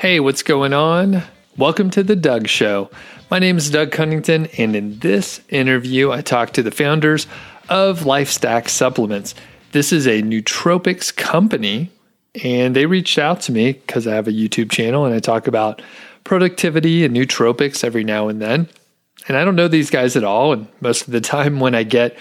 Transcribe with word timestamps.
Hey, 0.00 0.18
what's 0.18 0.42
going 0.42 0.72
on? 0.72 1.24
Welcome 1.58 1.90
to 1.90 2.02
The 2.02 2.16
Doug 2.16 2.48
Show. 2.48 2.90
My 3.30 3.38
name 3.38 3.58
is 3.58 3.68
Doug 3.68 3.92
Cunnington, 3.92 4.46
and 4.56 4.74
in 4.74 4.98
this 5.00 5.42
interview, 5.50 6.10
I 6.10 6.22
talk 6.22 6.54
to 6.54 6.62
the 6.62 6.70
founders 6.70 7.26
of 7.68 8.00
LifeStack 8.00 8.70
Supplements. 8.70 9.34
This 9.72 9.92
is 9.92 10.06
a 10.06 10.22
nootropics 10.22 11.14
company, 11.14 11.90
and 12.42 12.74
they 12.74 12.86
reached 12.86 13.18
out 13.18 13.42
to 13.42 13.52
me 13.52 13.74
because 13.74 14.06
I 14.06 14.14
have 14.14 14.26
a 14.26 14.32
YouTube 14.32 14.70
channel 14.70 15.04
and 15.04 15.14
I 15.14 15.18
talk 15.18 15.46
about 15.46 15.82
productivity 16.24 17.04
and 17.04 17.14
nootropics 17.14 17.84
every 17.84 18.02
now 18.02 18.28
and 18.28 18.40
then. 18.40 18.70
And 19.28 19.36
I 19.36 19.44
don't 19.44 19.54
know 19.54 19.68
these 19.68 19.90
guys 19.90 20.16
at 20.16 20.24
all. 20.24 20.54
And 20.54 20.66
most 20.80 21.08
of 21.08 21.12
the 21.12 21.20
time, 21.20 21.60
when 21.60 21.74
I 21.74 21.82
get 21.82 22.16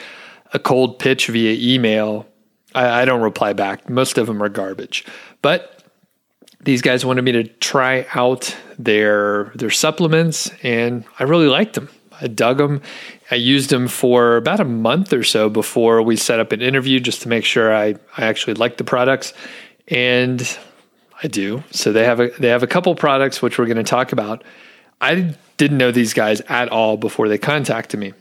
a 0.52 0.60
cold 0.60 1.00
pitch 1.00 1.28
via 1.28 1.56
email, 1.58 2.28
I, 2.76 3.04
I 3.04 3.06
don't 3.06 3.22
reply 3.22 3.54
back. 3.54 3.90
Most 3.90 4.18
of 4.18 4.28
them 4.28 4.44
are 4.44 4.50
garbage. 4.50 5.06
But 5.42 5.79
these 6.62 6.82
guys 6.82 7.06
wanted 7.06 7.24
me 7.24 7.32
to 7.34 7.44
try 7.44 8.06
out 8.14 8.56
their 8.78 9.46
their 9.56 9.70
supplements, 9.70 10.52
and 10.64 11.06
I 11.18 11.24
really 11.24 11.48
liked 11.48 11.76
them. 11.76 11.90
I 12.22 12.28
dug 12.28 12.58
them. 12.58 12.82
I 13.32 13.36
used 13.36 13.70
them 13.70 13.88
for 13.88 14.36
about 14.38 14.60
a 14.60 14.66
month 14.66 15.14
or 15.14 15.24
so 15.24 15.50
before 15.50 16.02
we 16.02 16.16
set 16.16 16.40
up 16.40 16.52
an 16.52 16.62
interview 16.62 17.00
just 17.00 17.22
to 17.22 17.30
make 17.30 17.46
sure 17.46 17.74
I, 17.74 17.96
I 18.18 18.26
actually 18.26 18.56
liked 18.56 18.78
the 18.78 18.84
products. 18.84 19.34
And 19.88 20.58
I 21.22 21.28
do. 21.28 21.64
So 21.72 21.92
they 21.92 22.06
have 22.06 22.20
a 22.20 22.30
they 22.40 22.50
have 22.50 22.64
a 22.64 22.68
couple 22.68 22.94
products 22.96 23.42
which 23.42 23.58
we're 23.58 23.66
going 23.66 23.78
to 23.78 23.84
talk 23.84 24.12
about. 24.12 24.44
I 25.02 25.36
didn't 25.58 25.78
know 25.78 25.92
these 25.92 26.14
guys 26.14 26.42
at 26.42 26.70
all 26.70 26.98
before 26.98 27.28
they 27.28 27.38
contacted 27.38 28.00
me. 28.00 28.14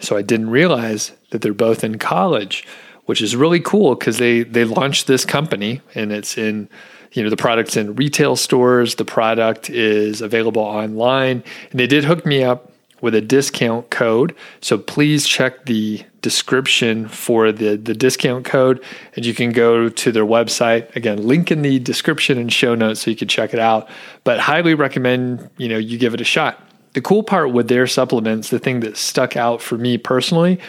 So 0.00 0.16
I 0.16 0.22
didn't 0.22 0.50
realize 0.50 1.12
that 1.30 1.42
they're 1.42 1.54
both 1.54 1.84
in 1.84 1.98
college, 1.98 2.66
which 3.06 3.22
is 3.22 3.36
really 3.36 3.60
cool 3.60 3.94
because 3.94 4.18
they 4.18 4.42
they 4.42 4.64
launched 4.64 5.06
this 5.06 5.24
company 5.24 5.80
and 5.94 6.12
it's 6.12 6.36
in 6.36 6.68
you 7.14 7.22
know 7.22 7.30
the 7.30 7.36
product's 7.36 7.76
in 7.76 7.94
retail 7.94 8.36
stores 8.36 8.96
the 8.96 9.04
product 9.04 9.70
is 9.70 10.20
available 10.20 10.62
online. 10.62 11.42
And 11.70 11.80
they 11.80 11.86
did 11.86 12.04
hook 12.04 12.26
me 12.26 12.44
up 12.44 12.72
with 13.00 13.14
a 13.14 13.20
discount 13.20 13.90
code. 13.90 14.34
So 14.60 14.78
please 14.78 15.26
check 15.26 15.66
the 15.66 16.04
description 16.22 17.08
for 17.08 17.52
the 17.52 17.76
the 17.76 17.94
discount 17.94 18.44
code. 18.44 18.82
And 19.14 19.24
you 19.24 19.32
can 19.32 19.52
go 19.52 19.88
to 19.88 20.12
their 20.12 20.24
website. 20.24 20.94
Again 20.96 21.26
link 21.26 21.50
in 21.50 21.62
the 21.62 21.78
description 21.78 22.36
and 22.36 22.52
show 22.52 22.74
notes 22.74 23.00
so 23.00 23.10
you 23.10 23.16
can 23.16 23.28
check 23.28 23.54
it 23.54 23.60
out. 23.60 23.88
But 24.24 24.40
highly 24.40 24.74
recommend 24.74 25.50
you 25.56 25.68
know 25.68 25.78
you 25.78 25.98
give 25.98 26.14
it 26.14 26.20
a 26.20 26.24
shot. 26.24 26.60
The 26.94 27.00
cool 27.00 27.22
part 27.22 27.52
with 27.52 27.68
their 27.68 27.86
supplements 27.86 28.50
the 28.50 28.58
thing 28.58 28.80
that 28.80 28.96
stuck 28.96 29.36
out 29.36 29.62
for 29.62 29.78
me 29.78 29.98
personally 29.98 30.60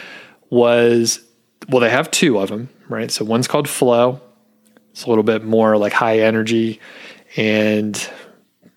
was 0.50 1.20
well 1.68 1.80
they 1.80 1.90
have 1.90 2.10
two 2.10 2.38
of 2.38 2.50
them 2.50 2.68
right? 2.88 3.10
So 3.10 3.24
one's 3.24 3.48
called 3.48 3.68
flow 3.68 4.20
it's 4.96 5.04
a 5.04 5.10
little 5.10 5.24
bit 5.24 5.44
more 5.44 5.76
like 5.76 5.92
high 5.92 6.20
energy 6.20 6.80
and 7.36 8.10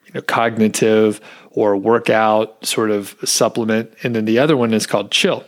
you 0.06 0.12
know, 0.16 0.22
cognitive 0.22 1.22
or 1.52 1.78
workout 1.78 2.66
sort 2.66 2.92
of 2.92 3.16
supplement. 3.24 3.94
And 4.04 4.14
then 4.14 4.26
the 4.26 4.38
other 4.38 4.58
one 4.58 4.74
is 4.74 4.86
called 4.86 5.12
Chill. 5.12 5.46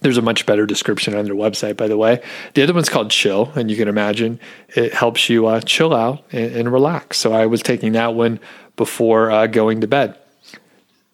There's 0.00 0.16
a 0.16 0.22
much 0.22 0.46
better 0.46 0.66
description 0.66 1.16
on 1.16 1.24
their 1.24 1.34
website, 1.34 1.76
by 1.76 1.88
the 1.88 1.96
way. 1.96 2.22
The 2.54 2.62
other 2.62 2.74
one's 2.74 2.88
called 2.88 3.10
Chill, 3.10 3.50
and 3.56 3.72
you 3.72 3.76
can 3.76 3.88
imagine 3.88 4.38
it 4.68 4.94
helps 4.94 5.28
you 5.28 5.48
uh, 5.48 5.62
chill 5.62 5.92
out 5.92 6.22
and, 6.30 6.54
and, 6.54 6.72
relax. 6.72 7.18
So 7.18 7.32
I 7.32 7.46
was 7.46 7.60
taking 7.60 7.90
that 7.94 8.14
one 8.14 8.38
before 8.76 9.32
uh, 9.32 9.48
going 9.48 9.80
to 9.80 9.88
bed. 9.88 10.16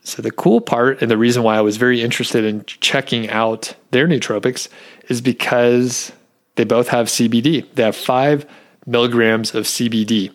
So 0.03 0.21
the 0.21 0.31
cool 0.31 0.61
part, 0.61 1.01
and 1.01 1.11
the 1.11 1.17
reason 1.17 1.43
why 1.43 1.57
I 1.57 1.63
was 1.63 1.79
very 1.79 2.03
interested 2.03 2.45
in 2.45 2.67
checking 2.67 3.31
out 3.31 3.77
their 3.93 4.07
nootropics, 4.07 4.69
is 5.09 5.23
because 5.23 6.13
they 6.57 6.65
both 6.65 6.89
have 6.89 7.07
CBD. 7.07 7.65
They 7.77 7.83
have 7.83 7.97
five 7.97 8.45
milligrams 8.87 9.55
of 9.55 9.65
CBD. 9.65 10.33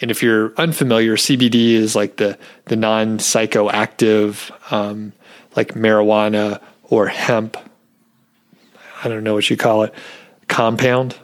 And 0.00 0.10
if 0.10 0.22
you're 0.22 0.54
unfamiliar, 0.56 1.16
CBD 1.16 1.72
is 1.72 1.96
like 1.96 2.16
the 2.16 2.38
the 2.66 2.76
non 2.76 3.18
psychoactive, 3.18 4.50
um, 4.72 5.12
like 5.56 5.74
marijuana 5.74 6.60
or 6.84 7.08
hemp. 7.08 7.56
I 9.02 9.08
don't 9.08 9.24
know 9.24 9.34
what 9.34 9.50
you 9.50 9.56
call 9.56 9.84
it, 9.84 9.94
compound. 10.46 11.16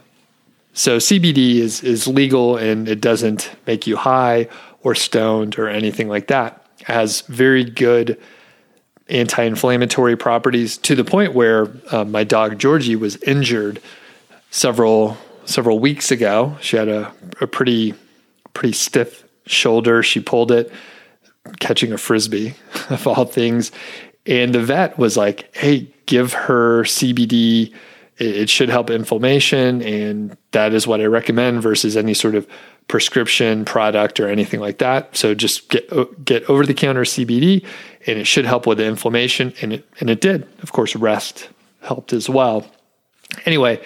So 0.73 0.97
CBD 0.97 1.57
is 1.57 1.83
is 1.83 2.09
legal 2.09 2.57
and 2.57 2.89
it 2.89 3.01
doesn't 3.01 3.51
make 3.67 3.87
you 3.87 3.97
high 3.97 4.49
or 4.83 4.95
stoned 4.95 5.59
or 5.59 5.69
anything 5.69 6.09
like 6.09 6.27
that. 6.29 6.67
It 6.81 6.87
has 6.87 7.23
very 7.23 7.65
good 7.65 8.21
anti-inflammatory 9.09 10.17
properties 10.17 10.79
to 10.79 10.95
the 10.95 11.05
point 11.05 11.35
where 11.35 11.69
uh, 11.93 12.05
my 12.05 12.25
dog 12.25 12.59
Georgie 12.59 12.97
was 12.97 13.17
injured 13.23 13.81
several 14.51 15.17
several 15.47 15.79
weeks 15.79 16.11
ago. 16.11 16.57
She 16.61 16.77
had 16.77 16.89
a, 16.89 17.13
a 17.41 17.47
pretty 17.47 17.95
pretty 18.53 18.73
stiff 18.73 19.25
shoulder. 19.47 20.03
She 20.03 20.21
pulled 20.21 20.51
it 20.53 20.73
catching 21.61 21.93
a 21.93 21.99
frisbee 21.99 22.55
of 22.91 23.07
all 23.07 23.25
things. 23.25 23.73
And 24.27 24.55
the 24.55 24.61
vet 24.61 24.99
was 24.99 25.17
like, 25.17 25.55
"Hey, 25.55 25.89
give 26.07 26.33
her 26.33 26.85
CBD. 26.85 27.73
It, 28.19 28.37
it 28.37 28.51
should 28.51 28.69
help 28.69 28.91
inflammation, 28.91 29.83
and 29.83 30.37
that 30.53 30.73
is 30.73 30.87
what 30.87 31.01
I 31.01 31.07
recommend 31.07 31.63
versus 31.63 31.97
any 31.97 32.15
sort 32.15 32.35
of 32.35 32.47
prescription 32.89 33.65
product 33.65 34.21
or 34.21 34.29
anything 34.29 34.61
like 34.61 34.79
that. 34.79 35.17
So 35.17 35.35
just 35.35 35.69
get 35.69 36.25
get 36.25 36.49
over 36.49 36.65
the 36.65 36.75
counter 36.75 37.03
CBD, 37.03 37.65
and 38.07 38.19
it 38.19 38.27
should 38.27 38.47
help 38.47 38.67
with 38.67 38.79
the 38.79 38.87
inflammation, 38.87 39.53
and 39.61 39.75
it 39.75 39.89
and 40.01 40.09
it 40.09 40.21
did. 40.21 40.47
Of 40.63 40.73
course, 40.73 40.97
rest 40.97 41.49
helped 41.83 42.13
as 42.13 42.29
well. 42.29 42.67
Anyway, 43.47 43.81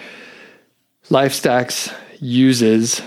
LifeStacks 1.09 1.93
uses 2.19 3.01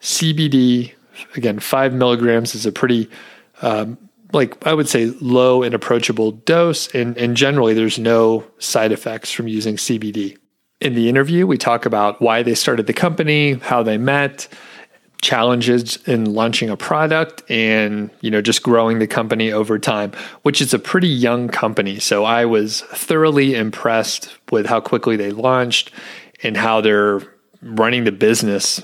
CBD. 0.00 0.92
Again, 1.36 1.60
five 1.60 1.94
milligrams 1.94 2.54
is 2.54 2.66
a 2.66 2.72
pretty, 2.72 3.08
um, 3.62 3.96
like 4.32 4.66
I 4.66 4.74
would 4.74 4.88
say, 4.88 5.06
low 5.20 5.62
and 5.62 5.74
approachable 5.74 6.32
dose. 6.32 6.92
And, 6.94 7.16
and 7.16 7.36
generally, 7.36 7.72
there's 7.72 7.98
no 7.98 8.44
side 8.58 8.90
effects 8.90 9.30
from 9.30 9.46
using 9.46 9.76
CBD. 9.76 10.36
In 10.80 10.94
the 10.94 11.08
interview, 11.08 11.46
we 11.46 11.56
talk 11.56 11.86
about 11.86 12.20
why 12.20 12.42
they 12.42 12.54
started 12.54 12.86
the 12.86 12.92
company, 12.92 13.54
how 13.54 13.82
they 13.84 13.98
met, 13.98 14.48
challenges 15.22 15.96
in 16.06 16.34
launching 16.34 16.68
a 16.68 16.76
product 16.76 17.42
and 17.50 18.10
you 18.20 18.30
know 18.30 18.42
just 18.42 18.62
growing 18.62 18.98
the 18.98 19.06
company 19.06 19.50
over 19.50 19.78
time 19.78 20.12
which 20.42 20.60
is 20.60 20.74
a 20.74 20.78
pretty 20.78 21.08
young 21.08 21.48
company 21.48 21.98
so 21.98 22.24
i 22.24 22.44
was 22.44 22.82
thoroughly 22.92 23.54
impressed 23.54 24.36
with 24.50 24.66
how 24.66 24.78
quickly 24.78 25.16
they 25.16 25.30
launched 25.30 25.90
and 26.42 26.58
how 26.58 26.82
they're 26.82 27.22
running 27.64 28.04
the 28.04 28.12
business 28.12 28.82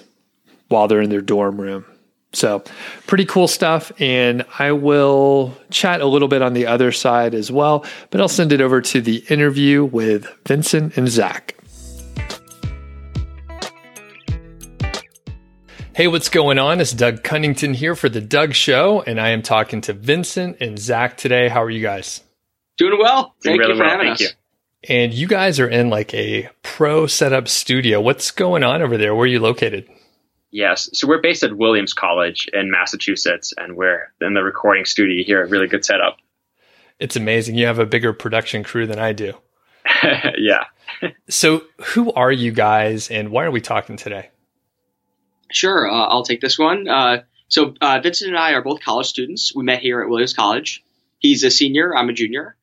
while 0.68 0.88
they're 0.88 1.02
in 1.02 1.10
their 1.10 1.20
dorm 1.20 1.60
room. 1.60 1.84
So, 2.32 2.62
pretty 3.06 3.24
cool 3.24 3.48
stuff. 3.48 3.90
And 4.00 4.44
I 4.58 4.72
will 4.72 5.56
chat 5.70 6.00
a 6.00 6.06
little 6.06 6.28
bit 6.28 6.42
on 6.42 6.54
the 6.54 6.66
other 6.66 6.92
side 6.92 7.34
as 7.34 7.50
well, 7.50 7.84
but 8.10 8.20
I'll 8.20 8.28
send 8.28 8.52
it 8.52 8.60
over 8.60 8.80
to 8.80 9.00
the 9.00 9.24
interview 9.28 9.84
with 9.84 10.26
Vincent 10.46 10.96
and 10.96 11.08
Zach. 11.08 11.56
Hey, 15.92 16.06
what's 16.06 16.28
going 16.28 16.58
on? 16.58 16.80
It's 16.80 16.92
Doug 16.92 17.24
Cunnington 17.24 17.74
here 17.74 17.94
for 17.94 18.08
The 18.08 18.20
Doug 18.20 18.54
Show, 18.54 19.02
and 19.02 19.20
I 19.20 19.30
am 19.30 19.42
talking 19.42 19.80
to 19.82 19.92
Vincent 19.92 20.56
and 20.60 20.78
Zach 20.78 21.16
today. 21.16 21.48
How 21.48 21.62
are 21.62 21.68
you 21.68 21.82
guys? 21.82 22.22
Doing 22.78 22.98
well. 22.98 23.34
Thank 23.42 23.56
Doing 23.56 23.58
really 23.58 23.72
you 23.72 23.76
for 23.76 23.82
well. 23.84 23.90
having 23.90 24.06
Thank 24.06 24.14
us. 24.14 24.20
you. 24.20 24.28
And 24.88 25.12
you 25.12 25.26
guys 25.26 25.60
are 25.60 25.68
in 25.68 25.90
like 25.90 26.14
a 26.14 26.48
pro 26.62 27.06
setup 27.06 27.48
studio. 27.48 28.00
What's 28.00 28.30
going 28.30 28.62
on 28.62 28.80
over 28.80 28.96
there? 28.96 29.14
Where 29.14 29.24
are 29.24 29.26
you 29.26 29.40
located? 29.40 29.88
Yes. 30.50 30.88
So 30.94 31.06
we're 31.06 31.20
based 31.20 31.42
at 31.42 31.56
Williams 31.56 31.92
College 31.92 32.48
in 32.52 32.70
Massachusetts, 32.70 33.52
and 33.56 33.76
we're 33.76 34.12
in 34.20 34.34
the 34.34 34.42
recording 34.42 34.84
studio 34.84 35.24
here. 35.24 35.42
A 35.42 35.46
Really 35.46 35.68
good 35.68 35.84
setup. 35.84 36.16
It's 36.98 37.16
amazing. 37.16 37.56
You 37.56 37.66
have 37.66 37.78
a 37.78 37.86
bigger 37.86 38.12
production 38.12 38.64
crew 38.64 38.86
than 38.86 38.98
I 38.98 39.12
do. 39.12 39.34
yeah. 40.38 40.64
So, 41.28 41.62
who 41.80 42.12
are 42.12 42.32
you 42.32 42.52
guys 42.52 43.10
and 43.10 43.30
why 43.30 43.44
are 43.44 43.50
we 43.50 43.60
talking 43.60 43.96
today? 43.96 44.30
Sure, 45.50 45.90
uh, 45.90 46.06
I'll 46.06 46.24
take 46.24 46.40
this 46.40 46.58
one. 46.58 46.88
Uh, 46.88 47.22
so 47.48 47.74
uh, 47.80 47.98
Vincent 48.00 48.28
and 48.28 48.38
I 48.38 48.52
are 48.52 48.62
both 48.62 48.80
college 48.80 49.06
students. 49.06 49.54
We 49.54 49.64
met 49.64 49.80
here 49.80 50.00
at 50.00 50.08
Williams 50.08 50.32
College. 50.32 50.84
He's 51.18 51.42
a 51.42 51.50
senior. 51.50 51.94
I'm 51.94 52.08
a 52.08 52.12
junior. 52.12 52.56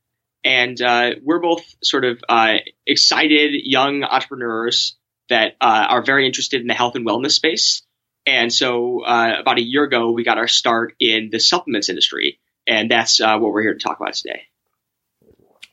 And 0.47 0.81
uh, 0.81 1.11
we're 1.21 1.41
both 1.41 1.61
sort 1.83 2.05
of 2.05 2.23
uh, 2.29 2.59
excited 2.85 3.51
young 3.53 4.05
entrepreneurs 4.05 4.95
that 5.27 5.57
uh, 5.59 5.88
are 5.89 6.01
very 6.01 6.25
interested 6.25 6.61
in 6.61 6.67
the 6.67 6.73
health 6.73 6.95
and 6.95 7.05
wellness 7.05 7.31
space. 7.31 7.81
And 8.25 8.51
so 8.51 9.03
uh, 9.03 9.33
about 9.41 9.57
a 9.57 9.61
year 9.61 9.83
ago, 9.83 10.11
we 10.11 10.23
got 10.23 10.38
our 10.38 10.47
start 10.47 10.95
in 11.01 11.31
the 11.33 11.41
supplements 11.41 11.89
industry. 11.89 12.39
And 12.65 12.89
that's 12.89 13.19
uh, 13.19 13.38
what 13.39 13.51
we're 13.51 13.61
here 13.61 13.73
to 13.73 13.79
talk 13.79 13.99
about 13.99 14.13
today. 14.13 14.44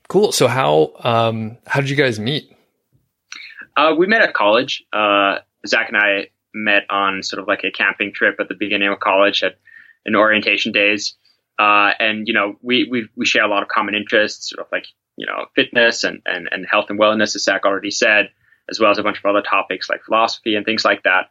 Cool. 0.08 0.32
So, 0.32 0.48
how 0.48 0.92
um, 1.04 1.56
how 1.68 1.80
did 1.80 1.88
you 1.88 1.96
guys 1.96 2.18
meet? 2.18 2.52
Uh, 3.76 3.94
we 3.96 4.08
met 4.08 4.22
at 4.22 4.34
college. 4.34 4.82
Uh, 4.92 5.38
Zach 5.64 5.88
and 5.88 5.96
I 5.96 6.30
met 6.52 6.82
on 6.90 7.22
sort 7.22 7.40
of 7.40 7.46
like 7.46 7.62
a 7.62 7.70
camping 7.70 8.12
trip 8.12 8.40
at 8.40 8.48
the 8.48 8.54
beginning 8.54 8.88
of 8.88 8.98
college 8.98 9.44
at 9.44 9.56
in 10.04 10.16
orientation 10.16 10.72
days. 10.72 11.14
Uh, 11.58 11.92
and 11.98 12.26
you 12.26 12.34
know, 12.34 12.56
we, 12.62 12.88
we 12.90 13.08
we 13.16 13.26
share 13.26 13.44
a 13.44 13.48
lot 13.48 13.62
of 13.62 13.68
common 13.68 13.94
interests, 13.94 14.50
sort 14.50 14.66
of 14.66 14.72
like 14.72 14.86
you 15.16 15.26
know, 15.26 15.46
fitness 15.54 16.02
and, 16.02 16.20
and, 16.26 16.48
and 16.50 16.66
health 16.68 16.86
and 16.88 16.98
wellness, 16.98 17.36
as 17.36 17.44
Zach 17.44 17.64
already 17.64 17.92
said, 17.92 18.30
as 18.68 18.80
well 18.80 18.90
as 18.90 18.98
a 18.98 19.02
bunch 19.04 19.18
of 19.18 19.24
other 19.24 19.42
topics 19.42 19.88
like 19.88 20.02
philosophy 20.02 20.56
and 20.56 20.66
things 20.66 20.84
like 20.84 21.04
that. 21.04 21.30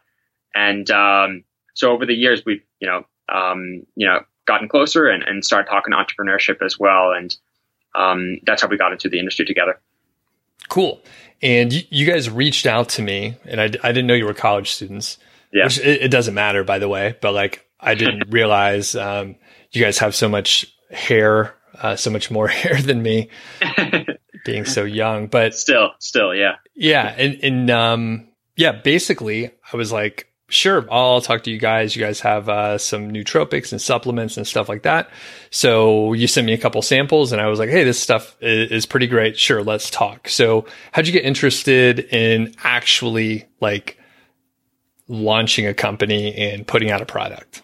And 0.56 0.90
um, 0.90 1.44
so 1.74 1.92
over 1.92 2.06
the 2.06 2.14
years, 2.14 2.44
we've 2.46 2.64
you 2.80 2.88
know 2.88 3.06
um, 3.30 3.86
you 3.96 4.08
know, 4.08 4.22
gotten 4.46 4.68
closer 4.68 5.08
and, 5.08 5.24
and 5.24 5.44
started 5.44 5.70
talking 5.70 5.94
entrepreneurship 5.94 6.64
as 6.64 6.80
well. 6.80 7.12
And 7.12 7.36
um, 7.96 8.40
that's 8.44 8.62
how 8.62 8.68
we 8.68 8.78
got 8.78 8.92
into 8.92 9.10
the 9.10 9.19
industry 9.19 9.46
together. 9.46 9.80
Cool. 10.69 11.02
And 11.42 11.74
you, 11.74 11.81
you 11.90 12.06
guys 12.06 12.30
reached 12.30 12.66
out 12.66 12.90
to 12.90 13.02
me, 13.02 13.36
and 13.46 13.60
I, 13.60 13.66
I 13.66 13.92
didn't 13.92 14.08
know 14.08 14.14
you 14.14 14.26
were 14.26 14.34
college 14.34 14.72
students. 14.72 15.18
Yeah. 15.52 15.66
Which 15.66 15.80
it, 15.80 16.04
it 16.04 16.08
doesn't 16.12 16.34
matter, 16.34 16.64
by 16.64 16.80
the 16.80 16.88
way. 16.88 17.16
But 17.22 17.34
like, 17.34 17.68
I 17.80 17.96
didn't 17.96 18.24
realize 18.30 18.96
um, 18.96 19.36
you 19.74 19.84
guys 19.84 19.98
have 19.98 20.16
so 20.16 20.30
much 20.30 20.66
hair, 20.92 21.56
uh, 21.81 21.96
so 21.96 22.10
much 22.10 22.31
more 22.31 22.48
hair 22.62 22.81
than 22.81 23.02
me, 23.02 23.30
being 24.46 24.66
so 24.66 24.84
young. 24.84 25.28
But 25.28 25.56
still, 25.56 25.92
still, 26.00 26.34
yeah, 26.34 26.56
yeah, 26.75 27.14
and 27.18 27.40
and 27.44 27.70
um, 27.70 28.28
yeah, 28.56 28.72
basically, 28.72 29.52
I 29.72 29.78
was 29.78 29.92
like, 29.92 30.31
sure, 30.54 30.86
I'll 30.92 31.22
talk 31.22 31.44
to 31.44 31.52
you 31.52 31.60
guys. 31.60 31.96
You 31.96 32.04
guys 32.04 32.20
have 32.22 32.48
uh, 32.48 32.78
some 32.78 33.12
nootropics 33.12 33.72
and 33.72 33.81
supplements 33.81 34.38
and 34.38 34.48
stuff 34.48 34.70
like 34.70 34.84
that. 34.84 35.10
So 35.50 36.14
you 36.14 36.28
sent 36.28 36.48
me 36.48 36.54
a 36.54 36.58
couple 36.58 36.81
samples, 36.81 37.31
and 37.31 37.42
I 37.42 37.48
was 37.48 37.60
like, 37.60 37.69
hey, 37.69 37.84
this 37.84 38.00
stuff 38.00 38.38
is, 38.42 38.72
is 38.72 38.86
pretty 38.86 39.08
great. 39.08 39.38
Sure, 39.38 39.64
let's 39.64 39.90
talk. 39.90 40.30
So 40.30 40.66
how'd 40.92 41.08
you 41.08 41.14
get 41.14 41.26
interested 41.26 42.00
in 42.00 42.54
actually 42.64 43.46
like 43.60 43.98
launching 45.08 45.68
a 45.68 45.74
company 45.74 46.34
and 46.36 46.66
putting 46.66 46.92
out 46.92 47.02
a 47.02 47.06
product? 47.06 47.62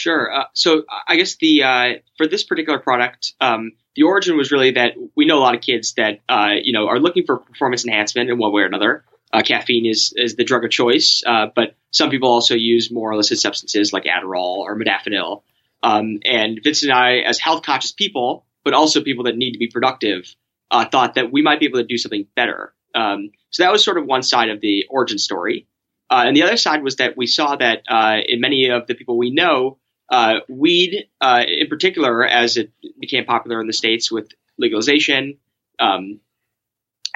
Sure. 0.00 0.32
Uh, 0.34 0.44
so 0.54 0.84
I 1.06 1.16
guess 1.16 1.36
the 1.36 1.62
uh, 1.62 1.88
for 2.16 2.26
this 2.26 2.42
particular 2.42 2.78
product, 2.78 3.34
um, 3.38 3.72
the 3.94 4.04
origin 4.04 4.34
was 4.34 4.50
really 4.50 4.70
that 4.70 4.94
we 5.14 5.26
know 5.26 5.36
a 5.36 5.44
lot 5.44 5.54
of 5.54 5.60
kids 5.60 5.92
that 5.98 6.20
uh, 6.26 6.52
you 6.62 6.72
know 6.72 6.88
are 6.88 6.98
looking 6.98 7.26
for 7.26 7.36
performance 7.36 7.84
enhancement 7.84 8.30
in 8.30 8.38
one 8.38 8.50
way 8.50 8.62
or 8.62 8.64
another. 8.64 9.04
Uh, 9.30 9.42
caffeine 9.42 9.84
is 9.84 10.14
is 10.16 10.36
the 10.36 10.44
drug 10.44 10.64
of 10.64 10.70
choice, 10.70 11.22
uh, 11.26 11.48
but 11.54 11.74
some 11.90 12.08
people 12.08 12.30
also 12.30 12.54
use 12.54 12.90
more 12.90 13.12
illicit 13.12 13.38
substances 13.38 13.92
like 13.92 14.04
Adderall 14.04 14.60
or 14.60 14.74
modafinil. 14.74 15.42
Um, 15.82 16.20
and 16.24 16.58
Vincent 16.64 16.90
and 16.90 16.98
I, 16.98 17.16
as 17.18 17.38
health 17.38 17.62
conscious 17.62 17.92
people, 17.92 18.46
but 18.64 18.72
also 18.72 19.02
people 19.02 19.24
that 19.24 19.36
need 19.36 19.52
to 19.52 19.58
be 19.58 19.68
productive, 19.68 20.34
uh, 20.70 20.86
thought 20.86 21.16
that 21.16 21.30
we 21.30 21.42
might 21.42 21.60
be 21.60 21.66
able 21.66 21.80
to 21.80 21.86
do 21.86 21.98
something 21.98 22.26
better. 22.34 22.72
Um, 22.94 23.32
so 23.50 23.64
that 23.64 23.72
was 23.72 23.84
sort 23.84 23.98
of 23.98 24.06
one 24.06 24.22
side 24.22 24.48
of 24.48 24.62
the 24.62 24.86
origin 24.88 25.18
story. 25.18 25.66
And 26.10 26.34
the 26.34 26.42
other 26.42 26.56
side 26.56 26.82
was 26.82 26.96
that 26.96 27.18
we 27.18 27.26
saw 27.26 27.54
that 27.56 27.82
in 28.26 28.40
many 28.40 28.70
of 28.70 28.86
the 28.86 28.94
people 28.94 29.16
we 29.16 29.30
know, 29.30 29.78
uh, 30.10 30.40
weed, 30.48 31.08
uh, 31.20 31.44
in 31.46 31.68
particular, 31.68 32.24
as 32.26 32.56
it 32.56 32.72
became 32.98 33.24
popular 33.24 33.60
in 33.60 33.66
the 33.66 33.72
states 33.72 34.10
with 34.10 34.28
legalization, 34.58 35.38
um, 35.78 36.20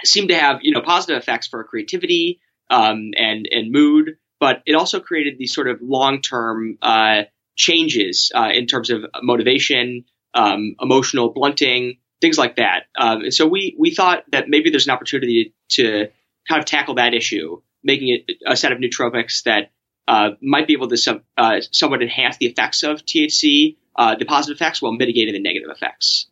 seemed 0.05 0.29
to 0.29 0.37
have 0.37 0.61
you 0.63 0.73
know 0.73 0.81
positive 0.81 1.21
effects 1.21 1.49
for 1.49 1.63
creativity 1.65 2.41
um, 2.71 3.11
and 3.17 3.49
and 3.51 3.73
mood, 3.73 4.17
but 4.41 4.63
it 4.67 4.75
also 4.75 5.01
created 5.01 5.39
these 5.39 5.55
sort 5.55 5.69
of 5.69 5.81
long 5.83 6.21
term 6.21 6.79
uh, 6.83 7.23
changes 7.57 8.31
uh, 8.35 8.51
in 8.53 8.67
terms 8.67 8.91
of 8.91 9.05
motivation, 9.23 10.05
um, 10.35 10.77
emotional 10.81 11.31
blunting, 11.31 11.99
things 12.21 12.39
like 12.39 12.57
that. 12.57 12.85
Um, 12.97 13.23
and 13.23 13.35
so 13.35 13.47
we 13.47 13.75
we 13.79 13.93
thought 13.93 14.25
that 14.31 14.49
maybe 14.49 14.71
there's 14.71 14.87
an 14.87 14.95
opportunity 14.95 15.55
to 15.71 16.09
kind 16.49 16.61
of 16.61 16.65
tackle 16.67 16.95
that 16.95 17.15
issue 17.15 17.61
making 17.85 18.09
it 18.09 18.37
a 18.47 18.57
set 18.57 18.73
of 18.73 18.79
nootropics 18.79 19.43
that 19.45 19.71
uh, 20.07 20.31
might 20.41 20.67
be 20.67 20.73
able 20.75 20.89
to 20.89 20.97
some, 20.97 21.23
uh, 21.37 21.61
somewhat 21.71 22.03
enhance 22.03 22.37
the 22.37 22.47
effects 22.47 22.83
of 22.83 23.05
THC, 23.05 23.77
uh, 23.97 24.17
the 24.17 24.25
positive 24.25 24.57
effects, 24.57 24.83
while 24.83 24.93
mitigating 24.93 25.35
the 25.35 25.41
negative 25.41 25.71
effects. 25.71 26.27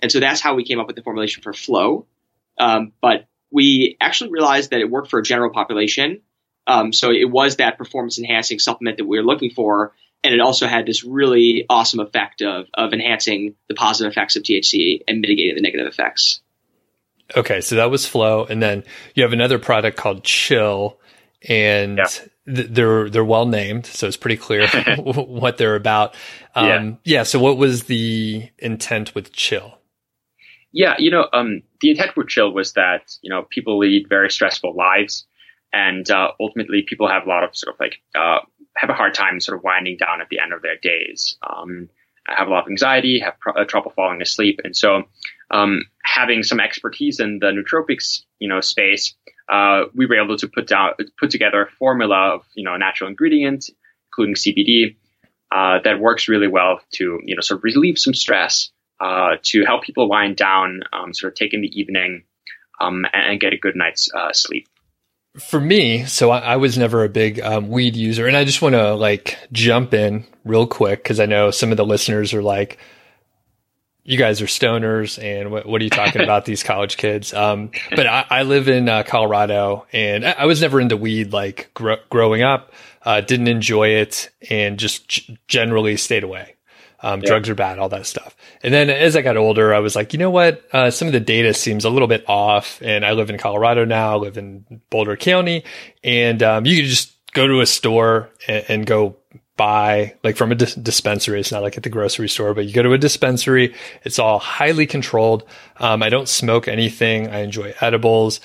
And 0.00 0.12
so 0.12 0.20
that's 0.20 0.40
how 0.40 0.54
we 0.54 0.64
came 0.64 0.78
up 0.78 0.86
with 0.86 0.96
the 0.96 1.02
formulation 1.02 1.42
for 1.42 1.52
Flow. 1.52 2.06
Um, 2.58 2.92
but 3.00 3.26
we 3.50 3.96
actually 4.00 4.30
realized 4.30 4.70
that 4.70 4.80
it 4.80 4.90
worked 4.90 5.10
for 5.10 5.18
a 5.18 5.22
general 5.22 5.50
population. 5.50 6.20
Um, 6.66 6.92
so 6.92 7.10
it 7.10 7.30
was 7.30 7.56
that 7.56 7.78
performance 7.78 8.18
enhancing 8.18 8.58
supplement 8.58 8.98
that 8.98 9.04
we 9.04 9.18
were 9.18 9.24
looking 9.24 9.50
for. 9.50 9.94
And 10.24 10.34
it 10.34 10.40
also 10.40 10.66
had 10.66 10.86
this 10.86 11.04
really 11.04 11.64
awesome 11.70 12.00
effect 12.00 12.42
of, 12.42 12.66
of 12.74 12.92
enhancing 12.92 13.54
the 13.68 13.74
positive 13.74 14.10
effects 14.10 14.36
of 14.36 14.42
THC 14.42 15.02
and 15.06 15.20
mitigating 15.20 15.54
the 15.54 15.62
negative 15.62 15.86
effects. 15.86 16.40
Okay, 17.36 17.60
so 17.60 17.76
that 17.76 17.90
was 17.90 18.06
Flow, 18.06 18.44
and 18.44 18.62
then 18.62 18.84
you 19.14 19.24
have 19.24 19.32
another 19.32 19.58
product 19.58 19.96
called 19.96 20.22
Chill, 20.22 20.96
and 21.48 21.98
yeah. 21.98 22.04
th- 22.04 22.68
they're 22.70 23.08
they're 23.08 23.24
well 23.24 23.46
named, 23.46 23.86
so 23.86 24.06
it's 24.06 24.16
pretty 24.16 24.36
clear 24.36 24.66
what 24.98 25.58
they're 25.58 25.76
about. 25.76 26.14
Um, 26.54 26.66
yeah. 26.66 26.94
yeah. 27.04 27.22
So, 27.22 27.38
what 27.38 27.56
was 27.56 27.84
the 27.84 28.48
intent 28.58 29.14
with 29.14 29.32
Chill? 29.32 29.78
Yeah, 30.72 30.96
you 30.98 31.10
know, 31.10 31.28
um, 31.32 31.62
the 31.80 31.90
intent 31.90 32.16
with 32.16 32.28
Chill 32.28 32.52
was 32.52 32.72
that 32.74 33.16
you 33.22 33.30
know 33.30 33.46
people 33.50 33.78
lead 33.78 34.08
very 34.08 34.30
stressful 34.30 34.74
lives, 34.74 35.26
and 35.72 36.08
uh, 36.10 36.32
ultimately 36.40 36.82
people 36.82 37.08
have 37.08 37.26
a 37.26 37.28
lot 37.28 37.44
of 37.44 37.56
sort 37.56 37.74
of 37.74 37.80
like 37.80 37.96
uh, 38.14 38.40
have 38.76 38.90
a 38.90 38.94
hard 38.94 39.14
time 39.14 39.40
sort 39.40 39.58
of 39.58 39.64
winding 39.64 39.96
down 39.96 40.20
at 40.20 40.28
the 40.28 40.38
end 40.38 40.52
of 40.52 40.62
their 40.62 40.76
days. 40.76 41.36
Um, 41.48 41.88
have 42.26 42.48
a 42.48 42.50
lot 42.50 42.64
of 42.64 42.70
anxiety, 42.70 43.20
have 43.20 43.38
pr- 43.38 43.56
uh, 43.56 43.64
trouble 43.64 43.92
falling 43.94 44.20
asleep, 44.20 44.60
and 44.64 44.76
so 44.76 45.04
um, 45.50 45.82
having 46.02 46.42
some 46.42 46.58
expertise 46.58 47.20
in 47.20 47.38
the 47.38 47.46
nootropics, 47.46 48.22
you 48.40 48.48
know, 48.48 48.60
space, 48.60 49.14
uh, 49.48 49.84
we 49.94 50.06
were 50.06 50.22
able 50.22 50.36
to 50.36 50.48
put 50.48 50.66
down 50.66 50.92
put 51.18 51.30
together 51.30 51.62
a 51.62 51.70
formula 51.70 52.34
of 52.34 52.42
you 52.54 52.64
know 52.64 52.76
natural 52.76 53.08
ingredients, 53.08 53.70
including 54.10 54.34
CBD, 54.34 54.96
uh, 55.52 55.78
that 55.84 56.00
works 56.00 56.28
really 56.28 56.48
well 56.48 56.80
to 56.94 57.20
you 57.24 57.34
know 57.34 57.40
sort 57.40 57.58
of 57.58 57.64
relieve 57.64 57.98
some 57.98 58.14
stress, 58.14 58.70
uh, 59.00 59.36
to 59.42 59.64
help 59.64 59.84
people 59.84 60.08
wind 60.08 60.36
down, 60.36 60.80
um, 60.92 61.14
sort 61.14 61.32
of 61.32 61.36
take 61.38 61.54
in 61.54 61.60
the 61.60 61.78
evening, 61.78 62.24
um, 62.80 63.04
and 63.12 63.40
get 63.40 63.52
a 63.52 63.58
good 63.58 63.76
night's 63.76 64.12
uh, 64.12 64.32
sleep. 64.32 64.68
For 65.38 65.60
me, 65.60 66.06
so 66.06 66.30
I, 66.30 66.38
I, 66.38 66.56
was 66.56 66.78
never 66.78 67.04
a 67.04 67.10
big 67.10 67.40
um, 67.40 67.68
weed 67.68 67.94
user, 67.94 68.26
and 68.26 68.36
I 68.36 68.44
just 68.44 68.62
want 68.62 68.74
to 68.74 68.94
like 68.94 69.36
jump 69.52 69.92
in 69.92 70.24
real 70.44 70.66
quick 70.66 71.02
because 71.02 71.20
I 71.20 71.26
know 71.26 71.50
some 71.50 71.70
of 71.70 71.76
the 71.76 71.84
listeners 71.84 72.32
are 72.32 72.42
like, 72.42 72.78
"You 74.06 74.16
guys 74.16 74.40
are 74.40 74.46
stoners, 74.46 75.22
and 75.22 75.50
what, 75.50 75.66
what 75.66 75.80
are 75.80 75.84
you 75.84 75.90
talking 75.90 76.22
about? 76.22 76.44
These 76.44 76.62
college 76.62 76.96
kids." 76.96 77.34
Um, 77.34 77.70
but 77.90 78.06
I, 78.06 78.24
I, 78.30 78.42
live 78.42 78.68
in 78.68 78.88
uh, 78.88 79.02
Colorado, 79.02 79.86
and 79.92 80.26
I, 80.26 80.32
I, 80.32 80.46
was 80.46 80.60
never 80.60 80.80
into 80.80 80.96
weed 80.96 81.32
like 81.32 81.70
gr- 81.74 81.94
growing 82.08 82.42
up. 82.42 82.72
Uh, 83.02 83.20
didn't 83.20 83.48
enjoy 83.48 83.88
it, 83.88 84.30
and 84.50 84.78
just 84.78 85.08
g- 85.08 85.38
generally 85.48 85.96
stayed 85.96 86.24
away. 86.24 86.56
Um, 87.00 87.20
yeah. 87.20 87.28
Drugs 87.28 87.48
are 87.48 87.54
bad, 87.54 87.78
all 87.78 87.88
that 87.90 88.06
stuff. 88.06 88.34
And 88.62 88.72
then 88.72 88.90
as 88.90 89.16
I 89.16 89.22
got 89.22 89.36
older, 89.36 89.74
I 89.74 89.80
was 89.80 89.94
like, 89.94 90.12
you 90.12 90.18
know 90.18 90.30
what? 90.30 90.62
Uh, 90.72 90.90
some 90.90 91.06
of 91.06 91.12
the 91.12 91.20
data 91.20 91.52
seems 91.52 91.84
a 91.84 91.90
little 91.90 92.08
bit 92.08 92.24
off. 92.28 92.80
And 92.82 93.04
I 93.04 93.12
live 93.12 93.30
in 93.30 93.38
Colorado 93.38 93.84
now, 93.84 94.14
I 94.14 94.16
live 94.16 94.38
in 94.38 94.80
Boulder 94.90 95.16
County, 95.16 95.62
and 96.02 96.42
um, 96.42 96.66
you 96.66 96.76
can 96.76 96.86
just 96.86 97.12
go 97.32 97.46
to 97.46 97.60
a 97.60 97.66
store 97.66 98.30
and, 98.48 98.64
and 98.68 98.86
go 98.86 99.16
buy 99.56 100.14
like 100.22 100.36
from 100.36 100.52
a 100.52 100.54
dis- 100.54 100.74
dispensary. 100.74 101.40
It's 101.40 101.52
not 101.52 101.62
like 101.62 101.76
at 101.76 101.82
the 101.82 101.90
grocery 101.90 102.28
store, 102.28 102.54
but 102.54 102.66
you 102.66 102.72
go 102.72 102.82
to 102.82 102.92
a 102.92 102.98
dispensary. 102.98 103.74
It's 104.04 104.18
all 104.18 104.38
highly 104.38 104.86
controlled. 104.86 105.44
Um, 105.78 106.02
I 106.02 106.08
don't 106.08 106.28
smoke 106.28 106.68
anything. 106.68 107.28
I 107.28 107.40
enjoy 107.40 107.74
edibles 107.80 108.40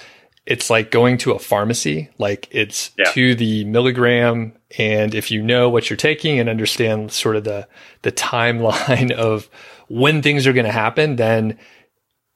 it's 0.46 0.70
like 0.70 0.92
going 0.92 1.18
to 1.20 1.32
a 1.32 1.40
pharmacy 1.40 2.10
like 2.18 2.48
it's 2.52 2.92
yeah. 2.98 3.12
to 3.12 3.36
the 3.36 3.64
milligram 3.66 4.54
and 4.78 5.14
if 5.14 5.30
you 5.30 5.42
know 5.42 5.70
what 5.70 5.90
you're 5.90 5.98
taking 5.98 6.40
and 6.40 6.50
understand 6.50 7.12
sort 7.12 7.36
of 7.36 7.44
the 7.44 7.68
the 8.02 8.12
timeline 8.12 9.12
of 9.28 9.50
when 9.88 10.22
things 10.22 10.48
are 10.48 10.54
going 10.54 10.66
to 10.66 10.72
happen 10.72 11.16
then 11.16 11.58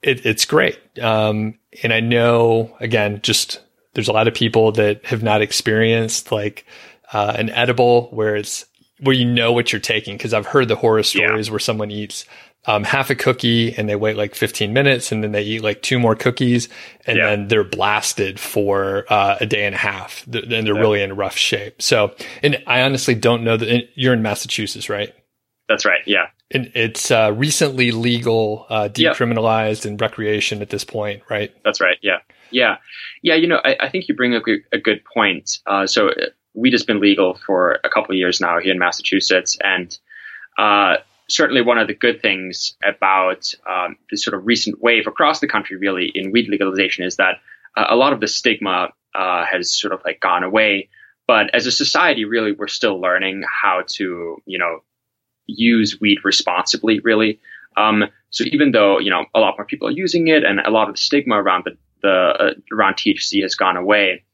it, 0.02 0.24
it's 0.24 0.44
great 0.44 0.78
um, 1.00 1.58
and 1.82 1.92
i 1.92 2.00
know 2.00 2.74
again 2.80 3.20
just 3.22 3.60
there's 3.94 4.08
a 4.08 4.12
lot 4.12 4.28
of 4.28 4.34
people 4.34 4.72
that 4.72 5.04
have 5.06 5.22
not 5.22 5.42
experienced 5.42 6.30
like 6.30 6.64
uh, 7.12 7.34
an 7.36 7.50
edible 7.50 8.08
where 8.10 8.36
it's 8.36 8.64
where 9.00 9.14
you 9.14 9.26
know 9.26 9.52
what 9.52 9.72
you're 9.72 9.80
taking 9.80 10.16
because 10.16 10.32
i've 10.32 10.46
heard 10.46 10.68
the 10.68 10.76
horror 10.76 11.02
stories 11.02 11.48
yeah. 11.48 11.52
where 11.52 11.60
someone 11.60 11.90
eats 11.90 12.24
um, 12.66 12.84
half 12.84 13.10
a 13.10 13.14
cookie 13.14 13.74
and 13.76 13.88
they 13.88 13.96
wait 13.96 14.16
like 14.16 14.34
15 14.34 14.72
minutes 14.72 15.12
and 15.12 15.22
then 15.22 15.32
they 15.32 15.42
eat 15.42 15.62
like 15.62 15.82
two 15.82 15.98
more 15.98 16.16
cookies 16.16 16.68
and 17.06 17.16
yeah. 17.16 17.30
then 17.30 17.48
they're 17.48 17.64
blasted 17.64 18.40
for 18.40 19.04
uh, 19.08 19.36
a 19.40 19.46
day 19.46 19.64
and 19.64 19.74
a 19.74 19.78
half 19.78 20.26
and 20.26 20.50
they're 20.50 20.74
yeah. 20.74 20.80
really 20.80 21.02
in 21.02 21.14
rough 21.14 21.36
shape. 21.36 21.80
So, 21.80 22.14
and 22.42 22.62
I 22.66 22.82
honestly 22.82 23.14
don't 23.14 23.44
know 23.44 23.56
that 23.56 23.88
you're 23.94 24.14
in 24.14 24.22
Massachusetts, 24.22 24.88
right? 24.88 25.14
That's 25.68 25.84
right. 25.84 26.00
Yeah. 26.06 26.26
And 26.50 26.70
it's 26.74 27.10
uh, 27.10 27.32
recently 27.36 27.90
legal, 27.92 28.66
uh, 28.68 28.88
decriminalized 28.88 29.86
and 29.86 30.00
recreation 30.00 30.62
at 30.62 30.70
this 30.70 30.84
point, 30.84 31.22
right? 31.28 31.52
That's 31.64 31.80
right. 31.80 31.98
Yeah. 32.02 32.18
Yeah. 32.50 32.76
Yeah. 33.22 33.34
You 33.34 33.48
know, 33.48 33.60
I, 33.64 33.76
I 33.80 33.88
think 33.90 34.08
you 34.08 34.14
bring 34.14 34.34
up 34.34 34.42
a, 34.46 34.76
a 34.76 34.78
good 34.78 35.02
point. 35.04 35.58
Uh, 35.66 35.86
so 35.86 36.10
weed 36.56 36.72
has 36.72 36.84
been 36.84 37.00
legal 37.00 37.38
for 37.46 37.78
a 37.84 37.88
couple 37.88 38.12
of 38.12 38.18
years 38.18 38.40
now 38.40 38.58
here 38.58 38.72
in 38.72 38.78
Massachusetts. 38.78 39.56
And, 39.62 39.96
uh, 40.58 40.96
certainly 41.28 41.62
one 41.62 41.78
of 41.78 41.88
the 41.88 41.94
good 41.94 42.22
things 42.22 42.76
about 42.84 43.52
um, 43.68 43.96
this 44.10 44.22
sort 44.22 44.34
of 44.34 44.46
recent 44.46 44.80
wave 44.80 45.06
across 45.06 45.40
the 45.40 45.48
country, 45.48 45.76
really, 45.76 46.10
in 46.14 46.30
weed 46.30 46.48
legalization 46.48 47.04
is 47.04 47.16
that 47.16 47.36
uh, 47.76 47.86
a 47.88 47.96
lot 47.96 48.12
of 48.12 48.20
the 48.20 48.28
stigma 48.28 48.90
uh, 49.14 49.44
has 49.44 49.72
sort 49.72 49.92
of 49.92 50.00
like 50.04 50.20
gone 50.20 50.44
away. 50.44 50.88
But 51.26 51.52
as 51.54 51.66
a 51.66 51.72
society, 51.72 52.24
really, 52.24 52.52
we're 52.52 52.68
still 52.68 53.00
learning 53.00 53.42
how 53.62 53.82
to, 53.94 54.36
you 54.46 54.58
know, 54.58 54.80
use 55.46 56.00
weed 56.00 56.18
responsibly, 56.24 57.00
really. 57.00 57.40
Um, 57.76 58.04
so 58.30 58.44
even 58.44 58.72
though 58.72 58.98
you 58.98 59.10
know 59.10 59.24
a 59.34 59.40
lot 59.40 59.54
more 59.58 59.66
people 59.66 59.88
are 59.88 59.92
using 59.92 60.28
it, 60.28 60.44
and 60.44 60.60
a 60.60 60.70
lot 60.70 60.88
of 60.88 60.94
the 60.94 61.00
stigma 61.00 61.36
around 61.36 61.64
the, 61.64 61.76
the 62.02 62.08
uh, 62.08 62.50
around 62.74 62.94
THC 62.94 63.42
has 63.42 63.54
gone 63.54 63.76
away, 63.76 64.24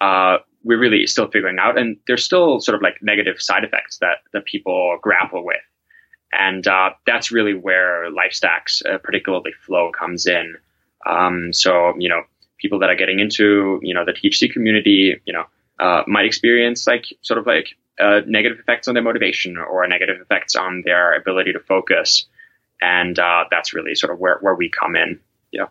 uh, 0.00 0.38
we're 0.66 0.78
really 0.78 1.06
still 1.06 1.28
figuring 1.28 1.58
out, 1.60 1.78
and 1.78 1.96
there's 2.08 2.24
still 2.24 2.60
sort 2.60 2.74
of 2.74 2.82
like 2.82 2.98
negative 3.00 3.40
side 3.40 3.62
effects 3.64 3.98
that 3.98 4.18
that 4.32 4.44
people 4.44 4.98
grapple 5.00 5.44
with, 5.44 5.62
and 6.32 6.66
uh, 6.66 6.90
that's 7.06 7.30
really 7.30 7.54
where 7.54 8.10
LifeStacks, 8.10 8.84
uh, 8.84 8.98
particularly 8.98 9.52
Flow, 9.64 9.92
comes 9.92 10.26
in. 10.26 10.56
Um, 11.08 11.52
so 11.52 11.94
you 11.98 12.08
know, 12.08 12.22
people 12.58 12.80
that 12.80 12.90
are 12.90 12.96
getting 12.96 13.20
into 13.20 13.78
you 13.82 13.94
know 13.94 14.04
the 14.04 14.12
THC 14.12 14.52
community, 14.52 15.20
you 15.24 15.32
know, 15.32 15.44
uh, 15.78 16.02
might 16.08 16.26
experience 16.26 16.86
like 16.86 17.06
sort 17.22 17.38
of 17.38 17.46
like 17.46 17.68
uh, 18.00 18.22
negative 18.26 18.58
effects 18.58 18.88
on 18.88 18.94
their 18.94 19.04
motivation 19.04 19.56
or 19.56 19.86
negative 19.86 20.20
effects 20.20 20.56
on 20.56 20.82
their 20.84 21.14
ability 21.14 21.52
to 21.52 21.60
focus, 21.60 22.26
and 22.82 23.20
uh, 23.20 23.44
that's 23.52 23.72
really 23.72 23.94
sort 23.94 24.12
of 24.12 24.18
where 24.18 24.38
where 24.40 24.56
we 24.56 24.68
come 24.68 24.96
in. 24.96 25.20
Yeah. 25.52 25.66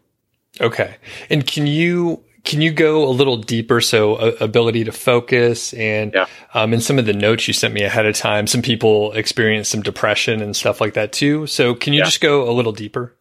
Okay. 0.62 0.96
And 1.30 1.46
can 1.46 1.68
you 1.68 2.24
can 2.46 2.62
you 2.62 2.72
go 2.72 3.04
a 3.04 3.12
little 3.12 3.38
deeper? 3.38 3.82
So 3.82 4.16
uh, 4.16 4.36
ability 4.40 4.86
to 4.86 4.92
focus 4.92 5.74
and 5.74 6.14
yeah. 6.14 6.28
um, 6.54 6.74
in 6.74 6.80
some 6.80 7.00
of 7.00 7.06
the 7.06 7.14
notes 7.14 7.48
you 7.48 7.54
sent 7.54 7.74
me 7.74 7.84
ahead 7.84 8.06
of 8.06 8.16
time, 8.16 8.48
some 8.48 8.62
people 8.62 9.12
experience 9.14 9.68
some 9.68 9.82
depression 9.82 10.42
and 10.42 10.56
stuff 10.56 10.80
like 10.80 10.94
that 10.94 11.12
too. 11.12 11.48
So 11.48 11.76
can 11.76 11.94
you 11.94 12.00
yeah. 12.00 12.06
just 12.06 12.22
go 12.22 12.50
a 12.50 12.54
little 12.54 12.72
deeper? 12.72 13.16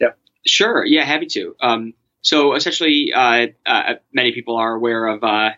Yeah, 0.00 0.12
sure. 0.46 0.84
Yeah, 0.84 1.04
happy 1.04 1.26
to. 1.26 1.54
Um, 1.60 1.94
so 2.22 2.54
essentially, 2.54 3.12
uh, 3.14 3.48
uh, 3.66 3.94
many 4.12 4.32
people 4.32 4.56
are 4.56 4.74
aware 4.74 5.06
of 5.06 5.22
uh, 5.22 5.50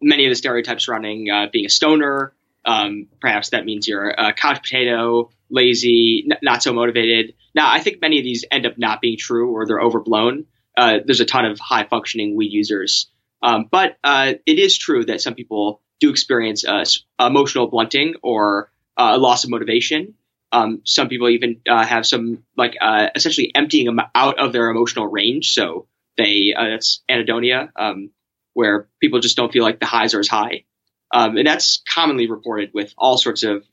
many 0.00 0.26
of 0.26 0.30
the 0.30 0.36
stereotypes 0.36 0.86
surrounding 0.86 1.28
uh, 1.30 1.46
being 1.52 1.66
a 1.66 1.70
stoner. 1.70 2.32
Um, 2.64 3.08
perhaps 3.20 3.50
that 3.50 3.64
means 3.64 3.88
you're 3.88 4.10
a 4.10 4.32
couch 4.32 4.62
potato, 4.62 5.30
lazy, 5.50 6.26
n- 6.30 6.38
not 6.42 6.62
so 6.62 6.72
motivated. 6.72 7.34
Now, 7.54 7.72
I 7.72 7.80
think 7.80 8.00
many 8.00 8.18
of 8.18 8.24
these 8.24 8.44
end 8.50 8.66
up 8.66 8.78
not 8.78 9.00
being 9.00 9.16
true 9.18 9.52
or 9.52 9.66
they're 9.66 9.80
overblown 9.80 10.46
uh, 10.76 10.98
there's 11.04 11.20
a 11.20 11.24
ton 11.24 11.44
of 11.44 11.58
high 11.58 11.84
functioning 11.84 12.36
weed 12.36 12.52
users. 12.52 13.10
Um, 13.42 13.68
but 13.70 13.96
uh, 14.04 14.34
it 14.46 14.58
is 14.58 14.76
true 14.76 15.04
that 15.06 15.20
some 15.20 15.34
people 15.34 15.80
do 15.98 16.10
experience 16.10 16.64
uh, 16.64 16.84
emotional 17.20 17.68
blunting 17.68 18.14
or 18.22 18.70
uh, 18.96 19.12
a 19.14 19.18
loss 19.18 19.44
of 19.44 19.50
motivation. 19.50 20.14
Um, 20.52 20.82
some 20.84 21.08
people 21.08 21.28
even 21.28 21.60
uh, 21.68 21.84
have 21.84 22.06
some 22.06 22.42
like 22.56 22.76
uh, 22.80 23.08
essentially 23.14 23.52
emptying 23.54 23.86
them 23.86 24.00
out 24.14 24.38
of 24.38 24.52
their 24.52 24.68
emotional 24.68 25.06
range. 25.06 25.52
So 25.52 25.86
they 26.16 26.52
that's 26.56 27.02
anhedonia, 27.08 27.70
um, 27.76 28.10
where 28.52 28.88
people 29.00 29.20
just 29.20 29.36
don't 29.36 29.52
feel 29.52 29.62
like 29.62 29.78
the 29.78 29.86
highs 29.86 30.12
are 30.14 30.20
as 30.20 30.28
high, 30.28 30.64
um, 31.12 31.36
and 31.36 31.46
that's 31.46 31.82
commonly 31.88 32.28
reported 32.28 32.70
with 32.74 32.92
all 32.98 33.16
sorts 33.16 33.44
of 33.44 33.64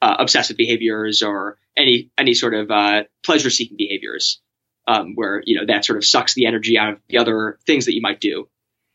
obsessive 0.00 0.56
behaviors 0.56 1.22
or 1.22 1.58
any 1.76 2.10
any 2.16 2.34
sort 2.34 2.54
of 2.54 2.68
pleasure 3.24 3.50
seeking 3.50 3.76
behaviors 3.76 4.40
um, 4.86 5.14
where 5.14 5.42
you 5.44 5.58
know 5.58 5.66
that 5.66 5.84
sort 5.84 5.96
of 5.96 6.04
sucks 6.04 6.34
the 6.34 6.46
energy 6.46 6.78
out 6.78 6.94
of 6.94 7.00
the 7.08 7.18
other 7.18 7.58
things 7.66 7.86
that 7.86 7.94
you 7.94 8.02
might 8.02 8.20
do. 8.20 8.48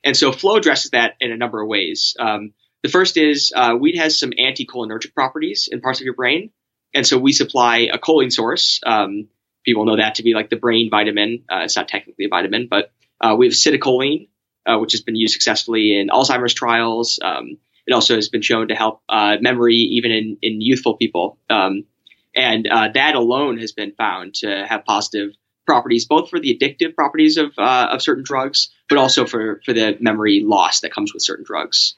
And 0.03 0.17
so 0.17 0.31
flow 0.31 0.57
addresses 0.57 0.91
that 0.91 1.13
in 1.19 1.31
a 1.31 1.37
number 1.37 1.61
of 1.61 1.67
ways. 1.67 2.15
Um, 2.19 2.53
the 2.83 2.89
first 2.89 3.17
is 3.17 3.53
uh, 3.55 3.75
weed 3.79 3.95
has 3.97 4.19
some 4.19 4.31
anticholinergic 4.31 5.13
properties 5.13 5.69
in 5.71 5.81
parts 5.81 5.99
of 5.99 6.05
your 6.05 6.15
brain, 6.15 6.51
and 6.93 7.05
so 7.05 7.17
we 7.17 7.31
supply 7.31 7.89
a 7.93 7.99
choline 7.99 8.31
source. 8.31 8.79
Um, 8.85 9.27
people 9.63 9.85
know 9.85 9.97
that 9.97 10.15
to 10.15 10.23
be 10.23 10.33
like 10.33 10.49
the 10.49 10.55
brain 10.55 10.89
vitamin. 10.89 11.43
Uh, 11.51 11.61
it's 11.63 11.75
not 11.75 11.87
technically 11.87 12.25
a 12.25 12.29
vitamin, 12.29 12.67
but 12.69 12.91
uh, 13.19 13.35
we 13.37 13.45
have 13.45 13.53
citicoline, 13.53 14.29
uh, 14.65 14.77
which 14.79 14.93
has 14.93 15.01
been 15.01 15.15
used 15.15 15.33
successfully 15.33 15.99
in 15.99 16.07
Alzheimer's 16.07 16.53
trials. 16.53 17.19
Um, 17.23 17.57
it 17.85 17.93
also 17.93 18.15
has 18.15 18.29
been 18.29 18.41
shown 18.41 18.67
to 18.69 18.75
help 18.75 19.01
uh, 19.09 19.37
memory 19.41 19.75
even 19.75 20.11
in, 20.11 20.37
in 20.41 20.61
youthful 20.61 20.97
people. 20.97 21.37
Um, 21.49 21.85
and 22.35 22.67
uh, 22.67 22.89
that 22.93 23.15
alone 23.15 23.57
has 23.57 23.71
been 23.71 23.93
found 23.93 24.35
to 24.35 24.65
have 24.67 24.85
positive 24.85 25.31
properties, 25.65 26.05
both 26.05 26.29
for 26.29 26.39
the 26.39 26.57
addictive 26.57 26.95
properties 26.95 27.37
of 27.37 27.53
uh, 27.57 27.89
of 27.91 28.01
certain 28.01 28.23
drugs, 28.23 28.69
but 28.89 28.97
also 28.97 29.25
for 29.25 29.61
for 29.65 29.73
the 29.73 29.97
memory 29.99 30.41
loss 30.45 30.81
that 30.81 30.93
comes 30.93 31.13
with 31.13 31.23
certain 31.23 31.45
drugs. 31.45 31.95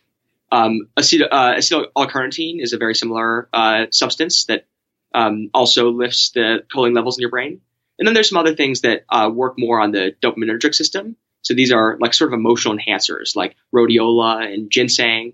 Um, 0.51 0.89
acetyl, 0.95 1.27
uh, 1.31 2.61
is 2.61 2.73
a 2.73 2.77
very 2.77 2.93
similar 2.93 3.49
uh, 3.51 3.87
substance 3.89 4.45
that 4.45 4.67
um, 5.13 5.49
also 5.53 5.89
lifts 5.89 6.29
the 6.31 6.63
choline 6.71 6.95
levels 6.95 7.17
in 7.17 7.21
your 7.21 7.31
brain. 7.31 7.61
And 7.97 8.07
then 8.07 8.13
there's 8.13 8.29
some 8.29 8.37
other 8.37 8.55
things 8.55 8.81
that 8.81 9.05
uh, 9.09 9.29
work 9.33 9.55
more 9.57 9.79
on 9.79 9.91
the 9.91 10.15
dopaminergic 10.21 10.75
system. 10.75 11.15
So 11.41 11.53
these 11.53 11.71
are 11.71 11.97
like 11.99 12.13
sort 12.13 12.31
of 12.31 12.37
emotional 12.37 12.77
enhancers, 12.77 13.35
like 13.35 13.55
rhodiola 13.73 14.51
and 14.51 14.69
ginseng. 14.69 15.33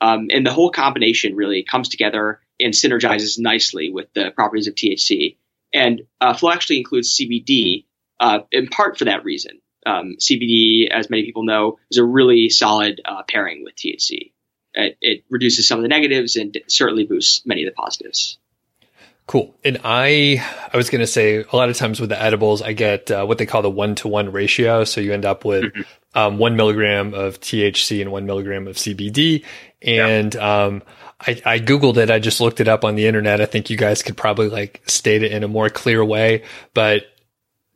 Um, 0.00 0.28
and 0.30 0.44
the 0.44 0.52
whole 0.52 0.70
combination 0.70 1.36
really 1.36 1.62
comes 1.62 1.88
together 1.88 2.40
and 2.58 2.72
synergizes 2.72 3.38
nicely 3.38 3.90
with 3.90 4.12
the 4.14 4.30
properties 4.30 4.66
of 4.66 4.74
THC. 4.74 5.36
And 5.72 6.02
uh, 6.20 6.34
Flow 6.34 6.50
actually 6.50 6.78
includes 6.78 7.16
CBD 7.16 7.84
uh, 8.20 8.40
in 8.50 8.68
part 8.68 8.98
for 8.98 9.06
that 9.06 9.24
reason. 9.24 9.60
Um, 9.84 10.16
CBD, 10.20 10.88
as 10.90 11.10
many 11.10 11.24
people 11.24 11.44
know, 11.44 11.78
is 11.90 11.98
a 11.98 12.04
really 12.04 12.48
solid 12.48 13.00
uh, 13.04 13.22
pairing 13.28 13.64
with 13.64 13.74
THC. 13.74 14.32
It, 14.74 14.96
it, 15.00 15.24
reduces 15.28 15.66
some 15.68 15.78
of 15.78 15.82
the 15.82 15.88
negatives 15.88 16.36
and 16.36 16.56
certainly 16.68 17.04
boosts 17.04 17.44
many 17.44 17.64
of 17.64 17.66
the 17.66 17.74
positives. 17.74 18.38
Cool. 19.26 19.54
And 19.64 19.78
I, 19.84 20.44
I 20.72 20.76
was 20.76 20.88
going 20.88 21.00
to 21.00 21.06
say 21.06 21.44
a 21.44 21.56
lot 21.56 21.68
of 21.68 21.76
times 21.76 22.00
with 22.00 22.10
the 22.10 22.20
edibles, 22.20 22.62
I 22.62 22.72
get 22.72 23.10
uh, 23.10 23.24
what 23.24 23.38
they 23.38 23.46
call 23.46 23.62
the 23.62 23.70
one 23.70 23.94
to 23.96 24.08
one 24.08 24.32
ratio. 24.32 24.84
So 24.84 25.00
you 25.00 25.12
end 25.12 25.24
up 25.24 25.44
with 25.44 25.64
mm-hmm. 25.64 26.18
um, 26.18 26.38
one 26.38 26.56
milligram 26.56 27.14
of 27.14 27.40
THC 27.40 28.00
and 28.00 28.10
one 28.10 28.26
milligram 28.26 28.66
of 28.66 28.76
CBD. 28.76 29.44
And 29.80 30.34
yeah. 30.34 30.64
um, 30.64 30.82
I, 31.26 31.40
I 31.44 31.58
Googled 31.58 31.96
it. 31.96 32.10
I 32.10 32.18
just 32.18 32.40
looked 32.40 32.60
it 32.60 32.68
up 32.68 32.84
on 32.84 32.94
the 32.94 33.06
internet. 33.06 33.40
I 33.40 33.46
think 33.46 33.70
you 33.70 33.76
guys 33.76 34.02
could 34.02 34.16
probably 34.16 34.48
like 34.48 34.82
state 34.86 35.22
it 35.22 35.32
in 35.32 35.44
a 35.44 35.48
more 35.48 35.68
clear 35.68 36.04
way, 36.04 36.44
but 36.74 37.04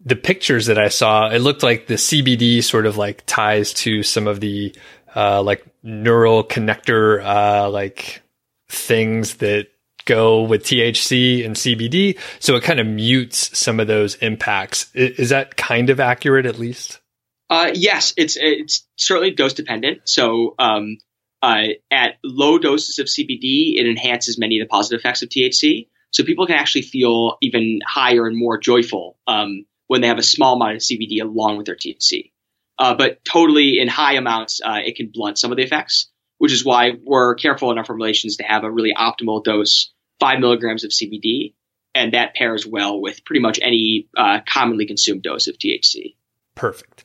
the 0.04 0.16
pictures 0.16 0.66
that 0.66 0.78
I 0.78 0.88
saw, 0.88 1.30
it 1.30 1.38
looked 1.38 1.62
like 1.62 1.86
the 1.86 1.94
CBD 1.94 2.62
sort 2.62 2.86
of 2.86 2.96
like 2.96 3.24
ties 3.26 3.72
to 3.74 4.02
some 4.02 4.26
of 4.26 4.40
the, 4.40 4.74
uh, 5.14 5.42
like 5.42 5.64
neural 5.82 6.44
connector, 6.44 7.24
uh, 7.24 7.70
like 7.70 8.22
things 8.68 9.36
that 9.36 9.68
go 10.04 10.42
with 10.42 10.62
THC 10.62 11.44
and 11.44 11.56
CBD. 11.56 12.18
So 12.38 12.56
it 12.56 12.62
kind 12.62 12.80
of 12.80 12.86
mutes 12.86 13.56
some 13.58 13.80
of 13.80 13.86
those 13.86 14.14
impacts. 14.16 14.94
Is 14.94 15.30
that 15.30 15.56
kind 15.56 15.90
of 15.90 15.98
accurate 15.98 16.46
at 16.46 16.58
least? 16.58 17.00
Uh, 17.48 17.70
yes, 17.74 18.14
it's, 18.16 18.36
it's 18.36 18.86
certainly 18.96 19.32
dose 19.32 19.54
dependent. 19.54 20.02
So, 20.04 20.54
um, 20.58 20.98
uh, 21.46 21.68
at 21.92 22.16
low 22.24 22.58
doses 22.58 22.98
of 22.98 23.06
CBD, 23.06 23.76
it 23.76 23.86
enhances 23.86 24.36
many 24.36 24.58
of 24.58 24.66
the 24.66 24.68
positive 24.68 24.98
effects 24.98 25.22
of 25.22 25.28
THC. 25.28 25.86
So 26.10 26.24
people 26.24 26.44
can 26.46 26.56
actually 26.56 26.82
feel 26.82 27.38
even 27.40 27.78
higher 27.86 28.26
and 28.26 28.36
more 28.36 28.58
joyful 28.58 29.16
um, 29.28 29.64
when 29.86 30.00
they 30.00 30.08
have 30.08 30.18
a 30.18 30.24
small 30.24 30.56
amount 30.56 30.74
of 30.74 30.82
CBD 30.82 31.22
along 31.22 31.56
with 31.56 31.66
their 31.66 31.76
THC. 31.76 32.32
Uh, 32.80 32.96
but 32.96 33.24
totally 33.24 33.78
in 33.78 33.86
high 33.86 34.14
amounts, 34.14 34.60
uh, 34.64 34.80
it 34.84 34.96
can 34.96 35.12
blunt 35.14 35.38
some 35.38 35.52
of 35.52 35.56
the 35.56 35.62
effects, 35.62 36.10
which 36.38 36.52
is 36.52 36.64
why 36.64 36.94
we're 37.04 37.36
careful 37.36 37.70
in 37.70 37.78
our 37.78 37.84
formulations 37.84 38.38
to 38.38 38.42
have 38.42 38.64
a 38.64 38.70
really 38.70 38.92
optimal 38.92 39.44
dose, 39.44 39.92
five 40.18 40.40
milligrams 40.40 40.82
of 40.82 40.90
CBD, 40.90 41.54
and 41.94 42.12
that 42.12 42.34
pairs 42.34 42.66
well 42.66 43.00
with 43.00 43.24
pretty 43.24 43.40
much 43.40 43.60
any 43.62 44.08
uh, 44.16 44.40
commonly 44.48 44.86
consumed 44.86 45.22
dose 45.22 45.46
of 45.46 45.56
THC. 45.58 46.16
Perfect 46.56 47.04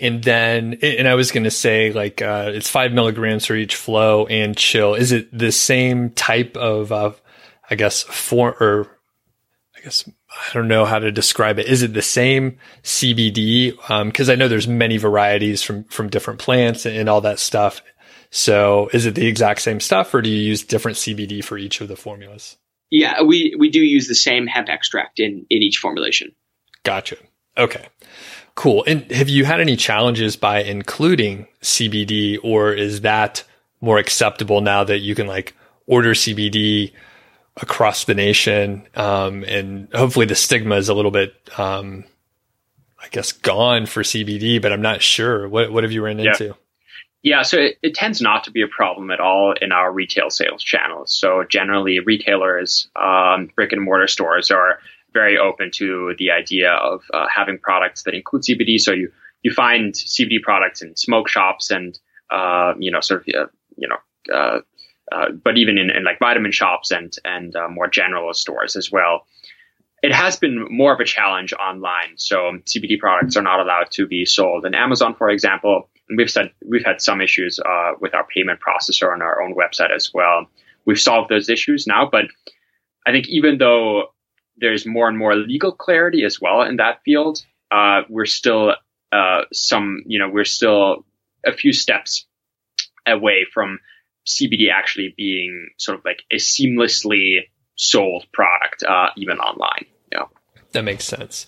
and 0.00 0.22
then 0.22 0.78
and 0.82 1.08
I 1.08 1.14
was 1.14 1.32
going 1.32 1.44
to 1.44 1.50
say 1.50 1.92
like 1.92 2.22
uh, 2.22 2.50
it's 2.54 2.68
five 2.68 2.92
milligrams 2.92 3.46
for 3.46 3.54
each 3.54 3.74
flow 3.74 4.26
and 4.26 4.56
chill. 4.56 4.94
Is 4.94 5.12
it 5.12 5.36
the 5.36 5.52
same 5.52 6.10
type 6.10 6.56
of 6.56 6.92
uh, 6.92 7.12
I 7.68 7.74
guess 7.74 8.02
for 8.02 8.54
or 8.60 8.98
I 9.76 9.80
guess 9.80 10.08
I 10.30 10.52
don't 10.54 10.68
know 10.68 10.84
how 10.84 10.98
to 10.98 11.10
describe 11.10 11.58
it. 11.58 11.66
Is 11.66 11.82
it 11.82 11.94
the 11.94 12.02
same 12.02 12.58
CBD? 12.82 13.72
Because 14.04 14.28
um, 14.28 14.32
I 14.32 14.36
know 14.36 14.48
there's 14.48 14.68
many 14.68 14.98
varieties 14.98 15.62
from 15.62 15.84
from 15.84 16.08
different 16.08 16.38
plants 16.38 16.86
and 16.86 17.08
all 17.08 17.20
that 17.22 17.38
stuff. 17.38 17.82
So 18.30 18.90
is 18.92 19.06
it 19.06 19.14
the 19.14 19.26
exact 19.26 19.62
same 19.62 19.80
stuff, 19.80 20.12
or 20.12 20.20
do 20.20 20.28
you 20.28 20.42
use 20.42 20.62
different 20.62 20.98
CBD 20.98 21.42
for 21.42 21.56
each 21.56 21.80
of 21.80 21.88
the 21.88 21.96
formulas? 21.96 22.56
Yeah, 22.90 23.22
we 23.22 23.54
we 23.58 23.70
do 23.70 23.80
use 23.80 24.06
the 24.06 24.14
same 24.14 24.46
hemp 24.46 24.68
extract 24.68 25.18
in 25.18 25.46
in 25.50 25.62
each 25.62 25.78
formulation. 25.78 26.34
Gotcha. 26.84 27.16
Okay. 27.56 27.88
Cool. 28.58 28.82
And 28.88 29.08
have 29.12 29.28
you 29.28 29.44
had 29.44 29.60
any 29.60 29.76
challenges 29.76 30.34
by 30.34 30.64
including 30.64 31.46
CBD 31.62 32.40
or 32.42 32.72
is 32.72 33.02
that 33.02 33.44
more 33.80 33.98
acceptable 33.98 34.60
now 34.60 34.82
that 34.82 34.98
you 34.98 35.14
can 35.14 35.28
like 35.28 35.54
order 35.86 36.12
CBD 36.12 36.90
across 37.58 38.02
the 38.02 38.14
nation? 38.14 38.84
Um, 38.96 39.44
and 39.44 39.86
hopefully 39.94 40.26
the 40.26 40.34
stigma 40.34 40.74
is 40.74 40.88
a 40.88 40.94
little 40.94 41.12
bit, 41.12 41.34
um, 41.56 42.02
I 43.00 43.06
guess 43.12 43.30
gone 43.30 43.86
for 43.86 44.02
CBD, 44.02 44.60
but 44.60 44.72
I'm 44.72 44.82
not 44.82 45.02
sure. 45.02 45.48
What, 45.48 45.70
what 45.70 45.84
have 45.84 45.92
you 45.92 46.04
run 46.04 46.18
yeah. 46.18 46.32
into? 46.32 46.56
Yeah, 47.22 47.42
so 47.42 47.58
it, 47.58 47.78
it, 47.84 47.94
tends 47.94 48.20
not 48.20 48.42
to 48.42 48.50
be 48.50 48.62
a 48.62 48.68
problem 48.68 49.12
at 49.12 49.20
all 49.20 49.54
in 49.60 49.70
our 49.70 49.92
retail 49.92 50.30
sales 50.30 50.64
channels. 50.64 51.12
So 51.12 51.44
generally, 51.48 52.00
retailers, 52.00 52.88
um, 52.96 53.50
brick 53.54 53.70
and 53.70 53.84
mortar 53.84 54.08
stores 54.08 54.50
are 54.50 54.80
very 55.12 55.38
open 55.38 55.70
to 55.74 56.14
the 56.18 56.30
idea 56.30 56.72
of 56.72 57.02
uh, 57.12 57.26
having 57.34 57.58
products 57.58 58.02
that 58.04 58.14
include 58.14 58.42
CBD. 58.42 58.80
So 58.80 58.92
you 58.92 59.10
you 59.42 59.52
find 59.52 59.94
CBD 59.94 60.42
products 60.42 60.82
in 60.82 60.96
smoke 60.96 61.28
shops 61.28 61.70
and 61.70 61.98
uh, 62.30 62.74
you 62.78 62.90
know 62.90 63.00
sort 63.00 63.26
of 63.26 63.34
uh, 63.34 63.46
you 63.76 63.88
know 63.88 64.34
uh, 64.34 64.60
uh, 65.12 65.30
but 65.32 65.56
even 65.56 65.78
in, 65.78 65.90
in, 65.90 66.04
like 66.04 66.18
vitamin 66.18 66.52
shops 66.52 66.90
and 66.90 67.14
and 67.24 67.54
more 67.70 67.88
general 67.88 68.32
stores 68.34 68.76
as 68.76 68.90
well. 68.90 69.26
It 70.00 70.12
has 70.12 70.36
been 70.36 70.64
more 70.70 70.94
of 70.94 71.00
a 71.00 71.04
challenge 71.04 71.52
online. 71.54 72.16
So 72.16 72.52
CBD 72.66 73.00
products 73.00 73.36
are 73.36 73.42
not 73.42 73.58
allowed 73.58 73.90
to 73.92 74.06
be 74.06 74.24
sold 74.24 74.64
in 74.64 74.72
Amazon, 74.72 75.16
for 75.16 75.28
example, 75.28 75.90
and 76.08 76.16
we've 76.16 76.30
said 76.30 76.52
we've 76.64 76.84
had 76.84 77.00
some 77.00 77.20
issues 77.20 77.58
with 78.00 78.14
our 78.14 78.24
payment 78.32 78.60
processor 78.60 79.12
on 79.12 79.22
our 79.22 79.42
own 79.42 79.54
website 79.54 79.92
as 79.92 80.14
well. 80.14 80.46
We've 80.84 81.00
solved 81.00 81.30
those 81.30 81.48
issues 81.48 81.86
now, 81.86 82.08
but 82.10 82.26
I 83.08 83.10
think 83.10 83.28
even 83.28 83.58
though 83.58 84.10
there's 84.60 84.86
more 84.86 85.08
and 85.08 85.18
more 85.18 85.34
legal 85.34 85.72
clarity 85.72 86.24
as 86.24 86.40
well 86.40 86.62
in 86.62 86.76
that 86.76 87.02
field, 87.04 87.44
uh, 87.70 88.02
we're 88.08 88.26
still 88.26 88.74
uh, 89.12 89.42
some, 89.52 90.02
you 90.06 90.18
know, 90.18 90.28
we're 90.28 90.44
still 90.44 91.04
a 91.44 91.52
few 91.52 91.72
steps 91.72 92.26
away 93.06 93.46
from 93.52 93.78
CBD 94.26 94.70
actually 94.72 95.14
being 95.16 95.68
sort 95.78 95.98
of 95.98 96.04
like 96.04 96.22
a 96.30 96.36
seamlessly 96.36 97.40
sold 97.76 98.26
product, 98.32 98.82
uh, 98.82 99.08
even 99.16 99.38
online. 99.38 99.86
Yeah, 100.12 100.24
that 100.72 100.84
makes 100.84 101.04
sense. 101.04 101.46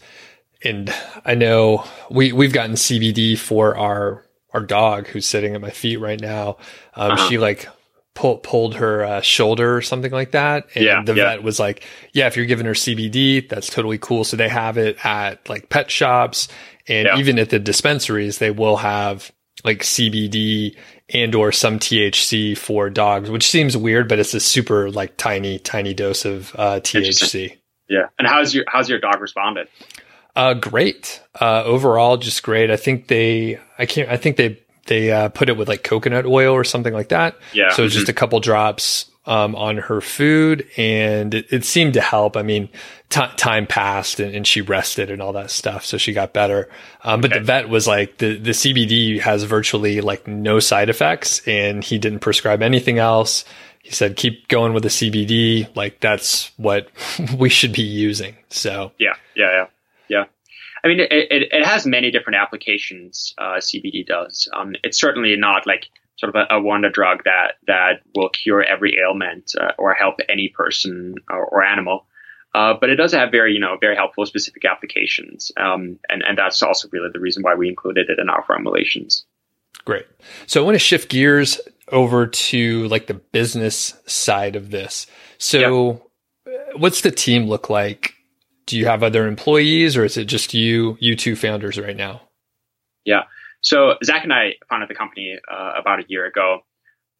And 0.62 0.92
I 1.24 1.34
know 1.34 1.84
we 2.10 2.32
we've 2.32 2.52
gotten 2.52 2.76
CBD 2.76 3.38
for 3.38 3.76
our 3.76 4.26
our 4.52 4.60
dog 4.60 5.06
who's 5.08 5.26
sitting 5.26 5.54
at 5.54 5.60
my 5.60 5.70
feet 5.70 5.98
right 5.98 6.20
now. 6.20 6.56
Um, 6.94 7.12
uh-huh. 7.12 7.28
She 7.28 7.38
like 7.38 7.68
pulled 8.20 8.42
pulled 8.42 8.74
her 8.74 9.02
uh, 9.02 9.20
shoulder 9.22 9.76
or 9.76 9.82
something 9.82 10.12
like 10.12 10.32
that, 10.32 10.68
and 10.74 10.84
yeah, 10.84 11.02
the 11.02 11.14
yeah. 11.14 11.30
vet 11.30 11.42
was 11.42 11.58
like, 11.58 11.84
"Yeah, 12.12 12.26
if 12.26 12.36
you're 12.36 12.46
giving 12.46 12.66
her 12.66 12.74
CBD, 12.74 13.48
that's 13.48 13.70
totally 13.70 13.98
cool." 13.98 14.24
So 14.24 14.36
they 14.36 14.48
have 14.48 14.76
it 14.76 15.04
at 15.04 15.48
like 15.48 15.70
pet 15.70 15.90
shops 15.90 16.48
and 16.86 17.06
yeah. 17.06 17.18
even 17.18 17.38
at 17.38 17.50
the 17.50 17.58
dispensaries, 17.58 18.38
they 18.38 18.50
will 18.50 18.76
have 18.76 19.30
like 19.64 19.80
CBD 19.80 20.76
and 21.08 21.34
or 21.34 21.52
some 21.52 21.78
THC 21.78 22.58
for 22.58 22.90
dogs, 22.90 23.30
which 23.30 23.48
seems 23.48 23.76
weird, 23.76 24.08
but 24.08 24.18
it's 24.18 24.34
a 24.34 24.40
super 24.40 24.90
like 24.90 25.16
tiny, 25.16 25.58
tiny 25.58 25.94
dose 25.94 26.24
of 26.24 26.54
uh, 26.56 26.80
THC. 26.80 27.56
Yeah. 27.88 28.08
And 28.18 28.26
how's 28.26 28.54
your 28.54 28.64
how's 28.68 28.88
your 28.88 28.98
dog 28.98 29.20
responded? 29.20 29.68
Uh, 30.34 30.54
great. 30.54 31.22
Uh, 31.40 31.62
overall, 31.64 32.16
just 32.16 32.42
great. 32.42 32.70
I 32.70 32.76
think 32.76 33.08
they, 33.08 33.58
I 33.78 33.86
can't, 33.86 34.08
I 34.08 34.16
think 34.16 34.36
they, 34.36 34.60
they, 34.86 35.10
uh, 35.10 35.28
put 35.28 35.48
it 35.48 35.56
with 35.56 35.68
like 35.68 35.82
coconut 35.82 36.26
oil 36.26 36.52
or 36.52 36.64
something 36.64 36.92
like 36.92 37.08
that. 37.08 37.36
Yeah. 37.52 37.70
So 37.70 37.84
mm-hmm. 37.84 37.90
just 37.90 38.08
a 38.08 38.12
couple 38.12 38.40
drops, 38.40 39.10
um, 39.26 39.54
on 39.54 39.76
her 39.76 40.00
food 40.00 40.66
and 40.76 41.34
it, 41.34 41.52
it 41.52 41.64
seemed 41.64 41.94
to 41.94 42.00
help. 42.00 42.36
I 42.36 42.42
mean, 42.42 42.68
t- 43.10 43.20
time 43.36 43.66
passed 43.66 44.18
and, 44.18 44.34
and, 44.34 44.46
she 44.46 44.60
rested 44.60 45.10
and 45.10 45.20
all 45.20 45.34
that 45.34 45.50
stuff. 45.50 45.84
So 45.84 45.98
she 45.98 46.12
got 46.12 46.32
better. 46.32 46.68
Um, 47.04 47.20
but 47.20 47.30
okay. 47.30 47.38
the 47.38 47.44
vet 47.44 47.68
was 47.68 47.86
like, 47.86 48.18
the, 48.18 48.38
the 48.38 48.50
CBD 48.50 49.20
has 49.20 49.44
virtually 49.44 50.00
like 50.00 50.26
no 50.26 50.58
side 50.58 50.88
effects 50.88 51.46
and 51.46 51.84
he 51.84 51.98
didn't 51.98 52.20
prescribe 52.20 52.62
anything 52.62 52.98
else. 52.98 53.44
He 53.82 53.92
said, 53.92 54.16
keep 54.16 54.48
going 54.48 54.72
with 54.72 54.82
the 54.82 54.88
CBD. 54.88 55.74
Like 55.76 56.00
that's 56.00 56.50
what 56.56 56.88
we 57.38 57.50
should 57.50 57.72
be 57.72 57.82
using. 57.82 58.36
So 58.48 58.92
yeah, 58.98 59.14
yeah, 59.36 59.50
yeah, 59.52 59.66
yeah. 60.08 60.24
I 60.82 60.88
mean, 60.88 61.00
it, 61.00 61.10
it, 61.10 61.52
it 61.52 61.64
has 61.64 61.86
many 61.86 62.10
different 62.10 62.38
applications. 62.38 63.34
Uh, 63.38 63.56
CBD 63.56 64.06
does. 64.06 64.48
Um, 64.54 64.74
it's 64.82 64.98
certainly 64.98 65.34
not 65.36 65.66
like 65.66 65.86
sort 66.16 66.34
of 66.34 66.46
a, 66.50 66.54
a, 66.56 66.60
wonder 66.60 66.90
drug 66.90 67.24
that 67.24 67.54
that 67.66 68.02
will 68.14 68.28
cure 68.28 68.62
every 68.62 68.98
ailment 68.98 69.52
uh, 69.60 69.72
or 69.78 69.94
help 69.94 70.16
any 70.28 70.48
person 70.48 71.14
or, 71.28 71.44
or 71.46 71.62
animal. 71.62 72.06
Uh, 72.54 72.74
but 72.78 72.90
it 72.90 72.96
does 72.96 73.12
have 73.12 73.30
very, 73.30 73.52
you 73.52 73.60
know, 73.60 73.76
very 73.80 73.94
helpful 73.94 74.26
specific 74.26 74.64
applications, 74.64 75.52
um, 75.56 75.98
and 76.08 76.22
and 76.22 76.36
that's 76.36 76.62
also 76.62 76.88
really 76.90 77.08
the 77.12 77.20
reason 77.20 77.42
why 77.42 77.54
we 77.54 77.68
included 77.68 78.10
it 78.10 78.18
in 78.18 78.28
our 78.28 78.42
formulations. 78.44 79.24
Great. 79.84 80.06
So 80.46 80.60
I 80.60 80.64
want 80.64 80.74
to 80.74 80.80
shift 80.80 81.10
gears 81.10 81.60
over 81.92 82.26
to 82.26 82.88
like 82.88 83.06
the 83.06 83.14
business 83.14 83.94
side 84.06 84.56
of 84.56 84.70
this. 84.70 85.06
So, 85.38 86.02
yeah. 86.46 86.52
what's 86.76 87.02
the 87.02 87.10
team 87.10 87.46
look 87.46 87.70
like? 87.70 88.14
Do 88.70 88.78
you 88.78 88.86
have 88.86 89.02
other 89.02 89.26
employees, 89.26 89.96
or 89.96 90.04
is 90.04 90.16
it 90.16 90.26
just 90.26 90.54
you, 90.54 90.96
you 91.00 91.16
two 91.16 91.34
founders 91.34 91.76
right 91.76 91.96
now? 91.96 92.20
Yeah. 93.04 93.22
So 93.62 93.94
Zach 94.04 94.22
and 94.22 94.32
I 94.32 94.54
founded 94.68 94.88
the 94.88 94.94
company 94.94 95.36
uh, 95.50 95.72
about 95.76 95.98
a 95.98 96.04
year 96.06 96.24
ago. 96.24 96.60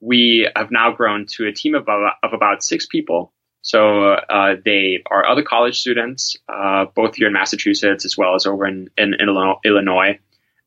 We 0.00 0.48
have 0.54 0.70
now 0.70 0.92
grown 0.92 1.26
to 1.30 1.48
a 1.48 1.52
team 1.52 1.74
of, 1.74 1.88
of 1.88 2.32
about 2.32 2.62
six 2.62 2.86
people. 2.86 3.32
So 3.62 4.12
uh, 4.12 4.54
they 4.64 5.02
are 5.10 5.26
other 5.26 5.42
college 5.42 5.80
students, 5.80 6.36
uh, 6.48 6.84
both 6.94 7.16
here 7.16 7.26
in 7.26 7.32
Massachusetts 7.32 8.04
as 8.04 8.16
well 8.16 8.36
as 8.36 8.46
over 8.46 8.64
in, 8.64 8.88
in, 8.96 9.14
in 9.14 9.28
Illinois, 9.64 10.20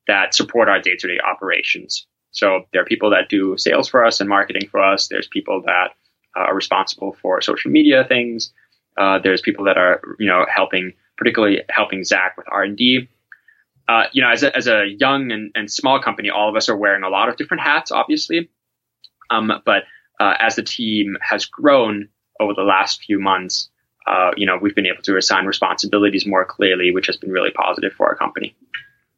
that 0.07 0.35
support 0.35 0.67
our 0.67 0.81
day-to-day 0.81 1.19
operations. 1.25 2.05
So 2.31 2.63
there 2.73 2.81
are 2.81 2.85
people 2.85 3.11
that 3.11 3.29
do 3.29 3.55
sales 3.57 3.87
for 3.87 4.03
us 4.03 4.19
and 4.19 4.27
marketing 4.27 4.67
for 4.67 4.83
us. 4.83 5.07
There's 5.07 5.29
people 5.29 5.61
that 5.65 5.91
uh, 6.35 6.41
are 6.41 6.55
responsible 6.55 7.15
for 7.21 7.41
social 7.41 7.71
media 7.71 8.03
things. 8.03 8.51
Uh, 8.97 9.19
there's 9.23 9.41
people 9.41 9.65
that 9.65 9.77
are, 9.77 10.01
you 10.19 10.27
know, 10.27 10.45
helping, 10.53 10.93
particularly 11.17 11.61
helping 11.69 12.03
Zach 12.03 12.37
with 12.37 12.47
R 12.51 12.63
and 12.63 12.77
D 12.77 13.09
uh, 13.87 14.03
you 14.13 14.21
know, 14.21 14.29
as 14.29 14.43
a, 14.43 14.55
as 14.55 14.67
a 14.67 14.85
young 14.97 15.31
and, 15.31 15.51
and, 15.55 15.69
small 15.69 15.99
company, 15.99 16.29
all 16.29 16.49
of 16.49 16.55
us 16.55 16.69
are 16.69 16.77
wearing 16.77 17.03
a 17.03 17.09
lot 17.09 17.27
of 17.27 17.35
different 17.35 17.61
hats, 17.61 17.91
obviously. 17.91 18.49
Um, 19.29 19.51
but 19.65 19.83
uh, 20.19 20.33
as 20.39 20.55
the 20.55 20.63
team 20.63 21.17
has 21.21 21.45
grown 21.45 22.09
over 22.39 22.53
the 22.53 22.63
last 22.63 23.03
few 23.03 23.19
months, 23.19 23.69
uh, 24.07 24.31
you 24.37 24.45
know, 24.45 24.57
we've 24.61 24.75
been 24.75 24.85
able 24.85 25.01
to 25.03 25.17
assign 25.17 25.45
responsibilities 25.45 26.25
more 26.25 26.45
clearly, 26.45 26.91
which 26.91 27.07
has 27.07 27.17
been 27.17 27.31
really 27.31 27.51
positive 27.51 27.93
for 27.93 28.07
our 28.07 28.15
company. 28.15 28.55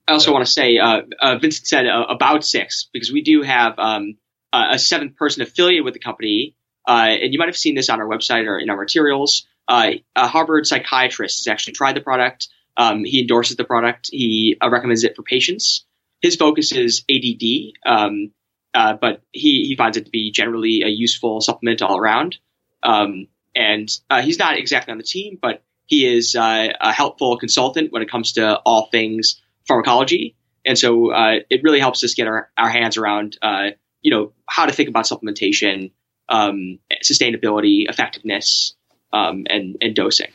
I 0.08 0.14
also 0.14 0.32
want 0.32 0.46
to 0.46 0.52
say, 0.52 0.78
uh, 0.78 1.02
uh, 1.20 1.38
Vincent 1.38 1.68
said 1.68 1.86
about 1.88 2.44
six 2.44 2.88
because 2.94 3.12
we 3.12 3.22
do 3.22 3.42
have 3.42 3.78
um, 3.80 4.18
a 4.54 4.78
seventh 4.78 5.16
person 5.16 5.42
affiliated 5.42 5.84
with 5.84 5.96
the 5.96 6.00
company, 6.00 6.56
and 6.88 7.34
you 7.34 7.40
might 7.40 7.48
have 7.48 7.58
seen 7.58 7.74
this 7.74 7.90
on 7.90 8.00
our 8.00 8.08
website 8.08 8.46
or 8.46 8.60
in 8.60 8.70
our 8.70 8.78
materials. 8.78 9.48
A 9.70 10.28
Harvard 10.28 10.68
psychiatrist 10.68 11.40
has 11.40 11.52
actually 11.52 11.74
tried 11.74 11.96
the 11.96 12.02
product. 12.02 12.48
Um, 12.78 13.04
he 13.04 13.22
endorses 13.22 13.56
the 13.58 13.64
product. 13.64 14.10
He 14.12 14.58
uh, 14.62 14.70
recommends 14.70 15.04
it 15.04 15.16
for 15.16 15.24
patients. 15.24 15.86
His 16.22 16.36
focus 16.36 16.72
is 16.72 17.04
ADD, 17.10 17.74
um, 17.86 18.32
uh, 18.74 18.94
but 19.00 19.22
he, 19.32 19.66
he 19.68 19.76
finds 19.76 19.98
it 19.98 20.06
to 20.06 20.12
be 20.12 20.32
generally 20.32 20.82
a 20.84 20.88
useful 20.88 21.42
supplement 21.42 21.82
all 21.82 21.98
around. 21.98 22.38
Um, 22.84 23.28
and 23.56 23.90
uh, 24.10 24.22
he's 24.22 24.40
not 24.40 24.58
exactly 24.58 24.92
on 24.92 24.98
the 24.98 25.04
team, 25.04 25.38
but 25.42 25.64
he 25.86 26.06
is 26.06 26.36
uh, 26.36 26.74
a 26.80 26.92
helpful 26.92 27.38
consultant 27.38 27.92
when 27.92 28.02
it 28.02 28.10
comes 28.10 28.34
to 28.34 28.58
all 28.60 28.88
things 28.92 29.42
pharmacology. 29.68 30.36
And 30.66 30.78
so 30.78 31.12
uh, 31.12 31.40
it 31.50 31.62
really 31.64 31.80
helps 31.80 32.04
us 32.04 32.16
get 32.16 32.28
our, 32.28 32.50
our 32.58 32.70
hands 32.70 32.98
around, 32.98 33.38
uh, 33.42 33.70
you 34.02 34.12
know, 34.12 34.34
how 34.48 34.66
to 34.66 34.74
think 34.74 34.90
about 34.90 35.06
supplementation, 35.06 35.92
um, 36.28 36.80
sustainability, 37.04 37.88
effectiveness, 37.88 38.75
um, 39.16 39.46
and, 39.50 39.78
and 39.82 39.96
dosing. 39.96 40.32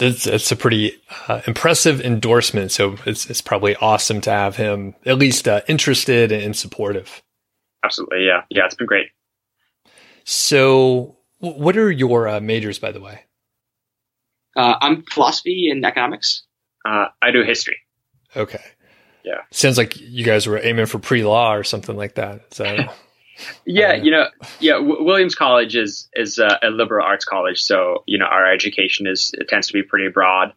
It's, 0.00 0.26
it's 0.26 0.50
a 0.50 0.56
pretty 0.56 1.00
uh, 1.28 1.42
impressive 1.46 2.00
endorsement. 2.00 2.72
So 2.72 2.96
it's, 3.06 3.30
it's 3.30 3.40
probably 3.40 3.76
awesome 3.76 4.20
to 4.22 4.30
have 4.30 4.56
him 4.56 4.94
at 5.06 5.18
least 5.18 5.46
uh, 5.46 5.60
interested 5.68 6.32
and 6.32 6.56
supportive. 6.56 7.22
Absolutely. 7.84 8.26
Yeah. 8.26 8.42
Yeah. 8.50 8.64
It's 8.64 8.74
been 8.74 8.86
great. 8.86 9.08
So, 10.24 11.18
what 11.38 11.76
are 11.76 11.90
your 11.90 12.26
uh, 12.26 12.40
majors, 12.40 12.78
by 12.78 12.92
the 12.92 13.00
way? 13.00 13.24
Uh, 14.56 14.74
I'm 14.80 15.04
philosophy 15.12 15.68
and 15.70 15.84
economics. 15.84 16.44
Uh, 16.84 17.06
I 17.20 17.30
do 17.30 17.42
history. 17.42 17.76
Okay. 18.34 18.62
Yeah. 19.22 19.42
Sounds 19.50 19.76
like 19.76 20.00
you 20.00 20.24
guys 20.24 20.46
were 20.46 20.58
aiming 20.62 20.86
for 20.86 20.98
pre 20.98 21.24
law 21.24 21.54
or 21.54 21.62
something 21.62 21.96
like 21.96 22.14
that. 22.14 22.54
So. 22.54 22.64
yeah, 23.64 23.90
uh, 23.90 23.94
you 23.94 24.10
know, 24.10 24.26
yeah. 24.60 24.74
W- 24.74 25.04
Williams 25.04 25.34
College 25.34 25.76
is 25.76 26.08
is 26.14 26.38
a, 26.38 26.58
a, 26.62 26.68
liberal 26.68 27.04
arts 27.04 27.24
college, 27.24 27.62
so 27.62 28.04
you 28.06 28.18
know 28.18 28.26
our 28.26 28.50
education 28.50 29.06
is 29.06 29.30
it 29.34 29.48
tends 29.48 29.66
to 29.68 29.72
be 29.72 29.82
pretty 29.82 30.08
broad 30.08 30.52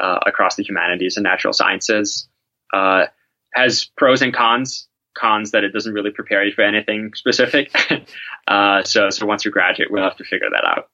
uh, 0.00 0.18
across 0.26 0.56
the 0.56 0.62
humanities 0.62 1.16
and 1.16 1.24
natural 1.24 1.52
sciences. 1.52 2.28
Uh, 2.72 3.06
has 3.54 3.84
pros 3.96 4.22
and 4.22 4.32
cons. 4.32 4.88
Cons 5.14 5.50
that 5.50 5.62
it 5.62 5.72
doesn't 5.72 5.92
really 5.92 6.10
prepare 6.10 6.42
you 6.44 6.52
for 6.52 6.62
anything 6.62 7.12
specific. 7.14 7.70
Uh, 8.48 8.82
so 8.82 9.08
so 9.08 9.24
once 9.24 9.44
you 9.44 9.52
graduate, 9.52 9.88
we'll 9.88 10.02
have 10.02 10.16
to 10.16 10.24
figure 10.24 10.50
that 10.50 10.64
out. 10.64 10.88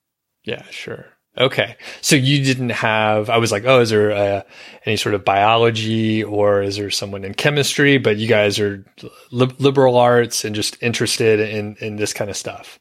Yeah, 0.44 0.62
sure. 0.70 1.06
Okay. 1.36 1.76
So 2.00 2.16
you 2.16 2.44
didn't 2.44 2.70
have, 2.70 3.30
I 3.30 3.38
was 3.38 3.52
like, 3.52 3.64
oh, 3.64 3.80
is 3.80 3.90
there 3.90 4.10
uh, 4.10 4.42
any 4.84 4.96
sort 4.96 5.14
of 5.14 5.24
biology 5.24 6.24
or 6.24 6.62
is 6.62 6.76
there 6.76 6.90
someone 6.90 7.24
in 7.24 7.34
chemistry? 7.34 7.98
But 7.98 8.16
you 8.16 8.26
guys 8.26 8.58
are 8.58 8.84
li- 9.30 9.54
liberal 9.58 9.96
arts 9.96 10.44
and 10.44 10.54
just 10.54 10.82
interested 10.82 11.38
in, 11.40 11.76
in 11.76 11.96
this 11.96 12.12
kind 12.12 12.28
of 12.28 12.36
stuff. 12.36 12.80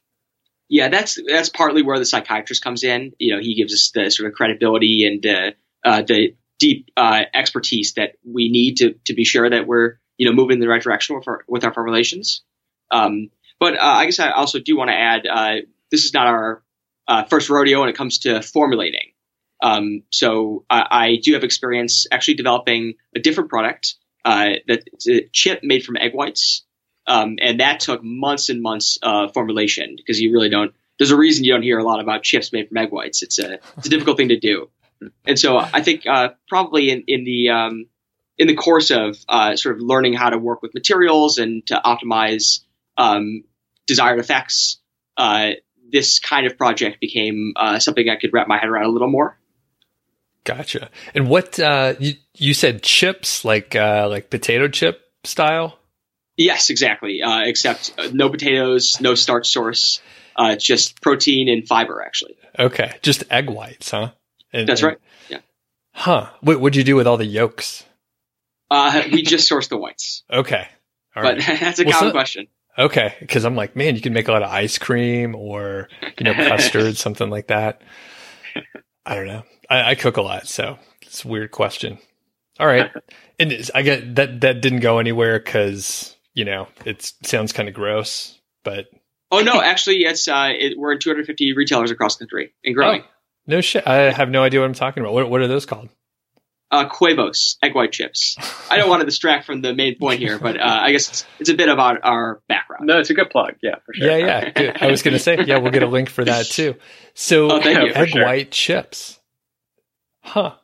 Yeah, 0.69 0.89
that's 0.89 1.17
that's 1.29 1.47
partly 1.47 1.81
where 1.81 1.97
the 1.97 2.05
psychiatrist 2.05 2.61
comes 2.61 2.83
in. 2.83 3.13
You 3.19 3.35
know, 3.35 3.41
he 3.41 3.55
gives 3.55 3.73
us 3.73 3.91
the 3.93 4.09
sort 4.09 4.27
of 4.27 4.35
credibility 4.35 5.07
and 5.07 5.25
uh, 5.25 5.51
uh, 5.85 6.01
the 6.01 6.35
deep 6.59 6.89
uh, 6.97 7.21
expertise 7.33 7.93
that 7.93 8.15
we 8.25 8.49
need 8.49 8.77
to 8.77 8.95
to 9.05 9.13
be 9.13 9.23
sure 9.23 9.49
that 9.49 9.65
we're 9.65 9.93
you 10.17 10.27
know 10.27 10.35
moving 10.35 10.55
in 10.55 10.59
the 10.59 10.67
right 10.67 10.81
direction 10.81 11.15
with 11.15 11.25
our, 11.25 11.45
with 11.47 11.63
our 11.63 11.73
formulations. 11.73 12.43
Um, 12.91 13.29
but 13.61 13.75
uh, 13.75 13.81
I 13.81 14.05
guess 14.05 14.19
I 14.19 14.31
also 14.31 14.59
do 14.59 14.75
want 14.75 14.89
to 14.89 14.95
add 14.95 15.25
this 15.89 16.03
is 16.03 16.13
not 16.13 16.27
our 16.27 16.63
uh, 17.07 17.23
first 17.25 17.49
rodeo 17.49 17.79
when 17.79 17.89
it 17.89 17.95
comes 17.95 18.19
to 18.19 18.41
formulating. 18.41 19.11
Um, 19.61 20.03
so 20.11 20.65
I, 20.69 20.85
I, 20.91 21.15
do 21.21 21.33
have 21.33 21.43
experience 21.43 22.05
actually 22.11 22.35
developing 22.35 22.93
a 23.15 23.19
different 23.19 23.49
product 23.49 23.95
uh, 24.23 24.49
that's 24.67 25.07
a 25.07 25.27
chip 25.31 25.61
made 25.63 25.83
from 25.83 25.97
egg 25.97 26.13
whites, 26.13 26.63
um, 27.07 27.37
and 27.41 27.59
that 27.59 27.79
took 27.79 28.03
months 28.03 28.49
and 28.49 28.61
months 28.61 28.99
of 29.01 29.33
formulation 29.33 29.95
because 29.95 30.21
you 30.21 30.31
really 30.31 30.49
don't. 30.49 30.75
There's 30.99 31.11
a 31.11 31.17
reason 31.17 31.43
you 31.43 31.53
don't 31.53 31.63
hear 31.63 31.79
a 31.79 31.83
lot 31.83 31.99
about 32.01 32.21
chips 32.23 32.53
made 32.53 32.67
from 32.67 32.77
egg 32.77 32.91
whites. 32.91 33.23
It's 33.23 33.39
a 33.39 33.59
it's 33.77 33.87
a 33.87 33.89
difficult 33.89 34.17
thing 34.17 34.29
to 34.29 34.39
do, 34.39 34.69
and 35.25 35.39
so 35.39 35.57
I 35.57 35.81
think 35.81 36.05
uh, 36.05 36.29
probably 36.47 36.91
in 36.91 37.05
in 37.07 37.23
the 37.23 37.49
um, 37.49 37.85
in 38.37 38.47
the 38.47 38.55
course 38.55 38.91
of 38.91 39.17
uh, 39.27 39.55
sort 39.55 39.77
of 39.77 39.81
learning 39.81 40.13
how 40.13 40.29
to 40.29 40.37
work 40.37 40.61
with 40.61 40.73
materials 40.73 41.39
and 41.39 41.65
to 41.67 41.81
optimize 41.83 42.59
um, 42.97 43.43
desired 43.87 44.19
effects, 44.19 44.79
uh, 45.17 45.51
this 45.91 46.19
kind 46.19 46.45
of 46.45 46.57
project 46.57 46.99
became 46.99 47.53
uh, 47.55 47.79
something 47.79 48.09
I 48.09 48.15
could 48.15 48.31
wrap 48.33 48.47
my 48.47 48.57
head 48.57 48.69
around 48.69 48.85
a 48.85 48.89
little 48.89 49.09
more. 49.09 49.37
Gotcha. 50.43 50.89
And 51.13 51.27
what 51.29 51.59
uh, 51.59 51.95
you 51.99 52.13
you 52.33 52.53
said 52.53 52.81
chips 52.81 53.43
like 53.43 53.75
uh, 53.75 54.07
like 54.09 54.29
potato 54.29 54.67
chip 54.69 55.01
style? 55.23 55.77
Yes, 56.37 56.69
exactly. 56.69 57.21
Uh, 57.21 57.41
except 57.41 57.93
uh, 57.97 58.09
no 58.13 58.29
potatoes, 58.29 59.01
no 59.01 59.15
starch 59.15 59.49
source, 59.49 60.01
uh, 60.37 60.55
just 60.55 61.01
protein 61.01 61.49
and 61.49 61.67
fiber. 61.67 62.01
Actually. 62.01 62.37
Okay, 62.57 62.95
just 63.01 63.23
egg 63.29 63.49
whites, 63.49 63.91
huh? 63.91 64.11
And, 64.53 64.69
That's 64.69 64.83
right. 64.83 64.97
Yeah. 65.29 65.39
Huh. 65.93 66.29
What 66.41 66.61
would 66.61 66.75
you 66.75 66.83
do 66.83 66.95
with 66.95 67.07
all 67.07 67.17
the 67.17 67.25
yolks? 67.25 67.83
Uh, 68.71 69.03
we 69.11 69.23
just 69.23 69.47
source 69.47 69.67
the 69.67 69.77
whites. 69.77 70.23
Okay. 70.31 70.67
All 71.15 71.23
but 71.23 71.39
right. 71.39 71.59
that's 71.59 71.79
a 71.79 71.83
well, 71.83 71.93
common 71.93 72.11
question. 72.11 72.47
Okay, 72.77 73.15
because 73.19 73.43
I'm 73.43 73.55
like, 73.55 73.75
man, 73.75 73.95
you 73.95 74.01
can 74.01 74.13
make 74.13 74.27
a 74.27 74.31
lot 74.31 74.43
of 74.43 74.51
ice 74.51 74.77
cream 74.77 75.35
or 75.35 75.89
you 76.19 76.23
know 76.23 76.33
custard, 76.33 76.95
something 76.97 77.29
like 77.29 77.47
that. 77.47 77.81
I 79.05 79.15
don't 79.15 79.27
know. 79.27 79.43
I, 79.69 79.91
I, 79.91 79.95
cook 79.95 80.17
a 80.17 80.21
lot, 80.21 80.47
so 80.47 80.77
it's 81.01 81.25
a 81.25 81.27
weird 81.27 81.51
question. 81.51 81.97
All 82.59 82.67
right, 82.67 82.91
and 83.39 83.69
I 83.73 83.81
get 83.81 84.15
that 84.15 84.41
that 84.41 84.61
didn't 84.61 84.81
go 84.81 84.99
anywhere 84.99 85.39
because 85.39 86.15
you 86.33 86.45
know 86.45 86.67
it 86.85 87.11
sounds 87.23 87.51
kind 87.51 87.67
of 87.67 87.73
gross, 87.73 88.39
but 88.63 88.85
oh 89.31 89.41
no, 89.41 89.59
actually, 89.61 90.03
it's 90.03 90.27
uh, 90.27 90.51
it, 90.51 90.77
we're 90.77 90.93
in 90.93 90.99
250 90.99 91.53
retailers 91.53 91.89
across 91.89 92.17
the 92.17 92.25
country 92.25 92.53
and 92.63 92.75
growing. 92.75 93.01
Oh, 93.01 93.09
no 93.47 93.61
shit, 93.61 93.87
I 93.87 94.11
have 94.11 94.29
no 94.29 94.43
idea 94.43 94.59
what 94.59 94.67
I'm 94.67 94.73
talking 94.73 95.01
about. 95.01 95.13
What 95.13 95.29
what 95.29 95.41
are 95.41 95.47
those 95.47 95.65
called? 95.65 95.89
Uh, 96.69 96.89
Quevos 96.89 97.55
egg 97.63 97.75
white 97.75 97.93
chips. 97.93 98.37
I 98.69 98.75
don't 98.75 98.89
want 98.89 98.99
to 98.99 99.05
distract 99.05 99.45
from 99.45 99.61
the 99.61 99.73
main 99.73 99.97
point 99.97 100.19
here, 100.19 100.37
but 100.37 100.59
uh, 100.59 100.79
I 100.81 100.91
guess 100.91 101.07
it's, 101.07 101.25
it's, 101.39 101.49
a 101.49 101.53
bit 101.53 101.69
about 101.69 101.99
our 102.03 102.41
background. 102.49 102.87
No, 102.87 102.99
it's 102.99 103.09
a 103.09 103.13
good 103.13 103.29
plug. 103.29 103.55
Yeah, 103.61 103.75
for 103.85 103.93
sure. 103.93 104.17
Yeah, 104.17 104.51
yeah. 104.53 104.77
I 104.81 104.87
was 104.87 105.01
going 105.01 105.13
to 105.13 105.19
say, 105.19 105.37
yeah, 105.45 105.59
we'll 105.59 105.71
get 105.71 105.83
a 105.83 105.87
link 105.87 106.09
for 106.09 106.25
that 106.25 106.45
too. 106.45 106.75
So 107.13 107.49
oh, 107.51 107.57
egg 107.59 108.09
sure. 108.09 108.25
white 108.25 108.51
chips. 108.51 109.17
Huh. 110.21 110.55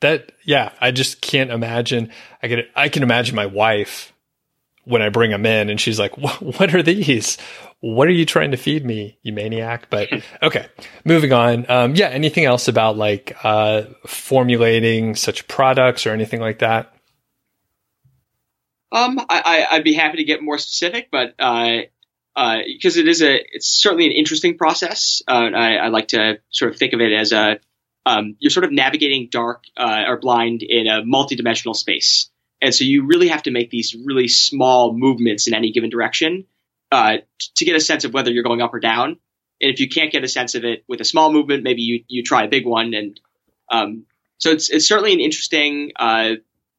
That 0.00 0.32
yeah, 0.44 0.72
I 0.80 0.90
just 0.90 1.20
can't 1.20 1.50
imagine. 1.50 2.10
I 2.42 2.48
can 2.48 2.62
I 2.74 2.88
can 2.88 3.02
imagine 3.02 3.36
my 3.36 3.46
wife 3.46 4.12
when 4.84 5.00
I 5.00 5.08
bring 5.08 5.30
them 5.30 5.46
in, 5.46 5.70
and 5.70 5.80
she's 5.80 5.98
like, 5.98 6.16
"What 6.18 6.74
are 6.74 6.82
these? 6.82 7.38
What 7.80 8.08
are 8.08 8.12
you 8.12 8.24
trying 8.24 8.50
to 8.52 8.56
feed 8.56 8.84
me, 8.84 9.18
you 9.22 9.32
maniac? 9.32 9.88
But 9.90 10.08
okay, 10.42 10.66
moving 11.04 11.32
on. 11.32 11.70
Um, 11.70 11.94
yeah, 11.94 12.08
anything 12.08 12.44
else 12.44 12.68
about 12.68 12.96
like 12.96 13.36
uh, 13.44 13.82
formulating 14.06 15.14
such 15.14 15.46
products 15.48 16.06
or 16.06 16.10
anything 16.10 16.40
like 16.40 16.60
that? 16.60 16.92
Um, 18.92 19.20
I, 19.28 19.68
would 19.72 19.84
be 19.84 19.94
happy 19.94 20.18
to 20.18 20.24
get 20.24 20.42
more 20.42 20.58
specific, 20.58 21.08
but 21.10 21.34
uh, 21.38 21.80
uh, 22.34 22.58
because 22.66 22.96
it 22.96 23.08
is 23.08 23.20
a, 23.20 23.34
it's 23.52 23.68
certainly 23.68 24.06
an 24.06 24.12
interesting 24.12 24.56
process. 24.56 25.22
Uh, 25.26 25.50
I, 25.54 25.76
I, 25.76 25.88
like 25.88 26.08
to 26.08 26.38
sort 26.50 26.72
of 26.72 26.78
think 26.78 26.92
of 26.92 27.00
it 27.00 27.12
as 27.12 27.32
a, 27.32 27.58
um, 28.06 28.36
you're 28.38 28.50
sort 28.50 28.64
of 28.64 28.72
navigating 28.72 29.28
dark 29.30 29.64
uh, 29.76 30.04
or 30.06 30.18
blind 30.18 30.62
in 30.62 30.86
a 30.86 31.02
multidimensional 31.02 31.74
space, 31.74 32.30
and 32.62 32.74
so 32.74 32.84
you 32.84 33.06
really 33.06 33.28
have 33.28 33.42
to 33.42 33.50
make 33.50 33.70
these 33.70 33.94
really 34.04 34.28
small 34.28 34.96
movements 34.96 35.48
in 35.48 35.54
any 35.54 35.72
given 35.72 35.90
direction 35.90 36.46
uh, 36.92 37.18
to 37.56 37.64
get 37.64 37.76
a 37.76 37.80
sense 37.80 38.04
of 38.04 38.12
whether 38.12 38.30
you're 38.30 38.44
going 38.44 38.62
up 38.62 38.74
or 38.74 38.80
down. 38.80 39.18
And 39.60 39.72
if 39.72 39.80
you 39.80 39.88
can't 39.88 40.12
get 40.12 40.24
a 40.24 40.28
sense 40.28 40.54
of 40.54 40.64
it 40.64 40.84
with 40.86 41.00
a 41.00 41.04
small 41.04 41.32
movement, 41.32 41.62
maybe 41.62 41.82
you, 41.82 42.04
you 42.08 42.22
try 42.22 42.44
a 42.44 42.48
big 42.48 42.66
one. 42.66 42.94
And 42.94 43.20
um, 43.70 44.04
so 44.38 44.50
it's, 44.50 44.68
it's 44.68 44.86
certainly 44.86 45.12
an 45.12 45.20
interesting, 45.20 45.92
uh, 45.96 46.34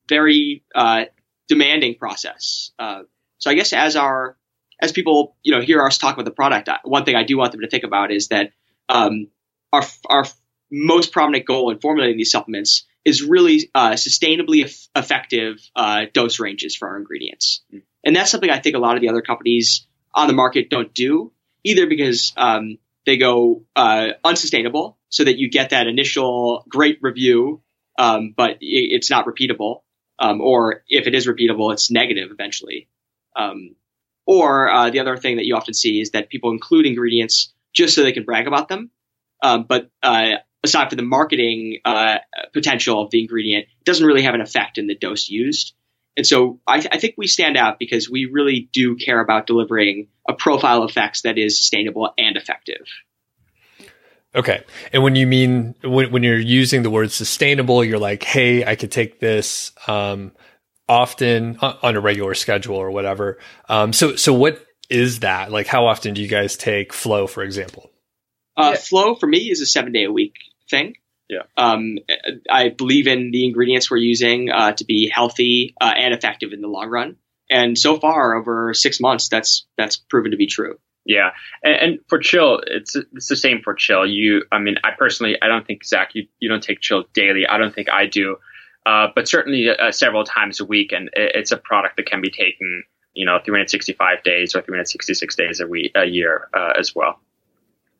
very 0.07 0.63
uh, 0.75 1.05
demanding 1.47 1.95
process. 1.95 2.71
Uh, 2.77 3.03
so 3.39 3.51
I 3.51 3.53
guess 3.53 3.73
as 3.73 3.95
our 3.95 4.37
as 4.79 4.91
people 4.91 5.35
you 5.43 5.53
know 5.53 5.61
hear 5.61 5.83
us 5.83 5.97
talk 5.97 6.13
about 6.13 6.25
the 6.25 6.31
product, 6.31 6.69
one 6.83 7.05
thing 7.05 7.15
I 7.15 7.23
do 7.23 7.37
want 7.37 7.51
them 7.51 7.61
to 7.61 7.67
think 7.67 7.83
about 7.83 8.11
is 8.11 8.29
that 8.29 8.51
um, 8.89 9.27
our 9.71 9.83
our 10.09 10.25
most 10.71 11.11
prominent 11.11 11.45
goal 11.45 11.71
in 11.71 11.79
formulating 11.79 12.17
these 12.17 12.31
supplements 12.31 12.85
is 13.05 13.23
really 13.23 13.69
uh, 13.73 13.91
sustainably 13.91 14.87
effective 14.95 15.59
uh, 15.75 16.05
dose 16.13 16.39
ranges 16.39 16.75
for 16.75 16.89
our 16.89 16.97
ingredients. 16.97 17.63
And 18.03 18.15
that's 18.15 18.29
something 18.29 18.49
I 18.49 18.59
think 18.59 18.75
a 18.75 18.79
lot 18.79 18.95
of 18.95 19.01
the 19.01 19.09
other 19.09 19.21
companies 19.21 19.87
on 20.17 20.27
the 20.27 20.33
market 20.33 20.69
don't 20.69 20.93
do 20.93 21.31
either 21.63 21.87
because 21.87 22.33
um, 22.35 22.77
they 23.05 23.17
go 23.17 23.63
uh, 23.75 24.09
unsustainable 24.23 24.97
so 25.09 25.23
that 25.23 25.37
you 25.37 25.49
get 25.49 25.69
that 25.69 25.87
initial 25.87 26.65
great 26.67 26.99
review, 27.01 27.61
um, 27.97 28.33
but 28.35 28.57
it's 28.59 29.09
not 29.09 29.25
repeatable. 29.25 29.83
Um, 30.19 30.41
or 30.41 30.83
if 30.89 31.05
it 31.05 31.13
is 31.13 31.27
repeatable, 31.27 31.71
it's 31.71 31.91
negative 31.91 32.29
eventually. 32.31 32.89
Um, 33.35 33.75
or 34.25 34.69
uh, 34.69 34.89
the 34.89 34.99
other 34.99 35.15
thing 35.15 35.37
that 35.37 35.45
you 35.45 35.55
often 35.55 35.75
see 35.75 36.01
is 36.01 36.11
that 36.11 36.29
people 36.29 36.51
include 36.51 36.87
ingredients 36.87 37.53
just 37.71 37.93
so 37.93 38.01
they 38.01 38.11
can 38.11 38.23
brag 38.23 38.47
about 38.47 38.67
them. 38.67 38.89
Um, 39.43 39.65
but 39.69 39.91
uh, 40.01 40.37
aside 40.63 40.89
from 40.89 40.97
the 40.97 41.03
marketing 41.03 41.79
uh, 41.85 42.17
potential 42.51 43.01
of 43.01 43.11
the 43.11 43.21
ingredient, 43.21 43.65
it 43.65 43.85
doesn't 43.85 44.05
really 44.05 44.23
have 44.23 44.33
an 44.33 44.41
effect 44.41 44.79
in 44.79 44.87
the 44.87 44.95
dose 44.95 45.29
used. 45.29 45.75
And 46.17 46.25
so 46.25 46.59
I, 46.67 46.85
I, 46.91 46.97
think 46.97 47.13
we 47.15 47.27
stand 47.27 47.57
out 47.57 47.77
because 47.77 48.09
we 48.09 48.25
really 48.25 48.67
do 48.73 48.95
care 48.95 49.19
about 49.19 49.45
delivering 49.45 50.07
a 50.27 50.33
profile 50.33 50.81
of 50.81 50.89
effects 50.89 51.21
that 51.21 51.37
is 51.37 51.59
sustainable 51.59 52.11
and 52.17 52.35
effective. 52.35 52.87
Okay. 54.35 54.63
And 54.91 55.03
when 55.03 55.15
you 55.15 55.27
mean, 55.27 55.75
when, 55.83 56.11
when 56.11 56.23
you're 56.23 56.39
using 56.39 56.81
the 56.81 56.89
word 56.89 57.11
sustainable, 57.11 57.83
you're 57.83 57.99
like, 57.99 58.23
hey, 58.23 58.65
I 58.65 58.75
could 58.75 58.91
take 58.91 59.19
this 59.19 59.71
um, 59.87 60.31
often 60.89 61.57
on 61.59 61.95
a 61.95 62.01
regular 62.01 62.33
schedule 62.33 62.75
or 62.75 62.89
whatever. 62.89 63.37
Um, 63.69 63.93
so, 63.93 64.15
so 64.15 64.33
what 64.33 64.65
is 64.89 65.19
that? 65.19 65.51
Like, 65.51 65.67
how 65.67 65.85
often 65.85 66.15
do 66.15 66.21
you 66.21 66.27
guys 66.27 66.57
take 66.57 66.93
flow, 66.93 67.27
for 67.27 67.43
example? 67.43 67.91
Uh, 68.55 68.71
yeah. 68.73 68.79
Flow 68.79 69.15
for 69.15 69.27
me 69.27 69.51
is 69.51 69.61
a 69.61 69.67
seven 69.67 69.91
day 69.91 70.05
a 70.05 70.11
week 70.11 70.33
thing. 70.69 70.95
Yeah. 71.29 71.43
Um, 71.57 71.97
I 72.49 72.69
believe 72.69 73.07
in 73.07 73.31
the 73.31 73.45
ingredients 73.45 73.91
we're 73.91 73.97
using 73.97 74.49
uh, 74.49 74.71
to 74.73 74.85
be 74.85 75.09
healthy 75.13 75.75
uh, 75.81 75.93
and 75.95 76.13
effective 76.13 76.53
in 76.53 76.61
the 76.61 76.67
long 76.67 76.89
run. 76.89 77.17
And 77.49 77.77
so 77.77 77.99
far, 77.99 78.35
over 78.35 78.73
six 78.73 78.99
months, 78.99 79.29
that's 79.29 79.65
that's 79.77 79.97
proven 79.97 80.31
to 80.31 80.37
be 80.37 80.47
true. 80.47 80.79
Yeah, 81.05 81.29
and, 81.63 81.75
and, 81.75 81.99
for 82.09 82.19
chill, 82.19 82.61
it's 82.67 82.95
it's 82.95 83.29
the 83.29 83.37
same 83.37 83.61
for 83.61 83.73
chill. 83.73 84.05
You, 84.05 84.43
I 84.51 84.59
mean, 84.59 84.75
I 84.83 84.91
personally, 84.97 85.37
I 85.41 85.47
don't 85.47 85.65
think 85.65 85.85
Zach, 85.85 86.13
you 86.13 86.27
you 86.39 86.49
don't 86.49 86.61
take 86.61 86.81
chill 86.81 87.05
daily. 87.13 87.47
I 87.47 87.57
don't 87.57 87.73
think 87.73 87.89
I 87.89 88.07
do, 88.07 88.35
uh, 88.85 89.07
but 89.15 89.29
certainly 89.29 89.69
uh, 89.69 89.91
several 89.91 90.25
times 90.25 90.59
a 90.59 90.65
week, 90.65 90.91
and 90.91 91.09
it's 91.13 91.53
a 91.53 91.57
product 91.57 91.95
that 91.95 92.07
can 92.07 92.19
be 92.19 92.29
taken, 92.29 92.83
you 93.13 93.25
know, 93.25 93.39
365 93.43 94.23
days 94.23 94.53
or 94.53 94.61
366 94.61 95.35
days 95.35 95.61
a 95.61 95.67
week, 95.67 95.93
a 95.95 96.05
year 96.05 96.49
uh, 96.53 96.73
as 96.77 96.93
well. 96.93 97.21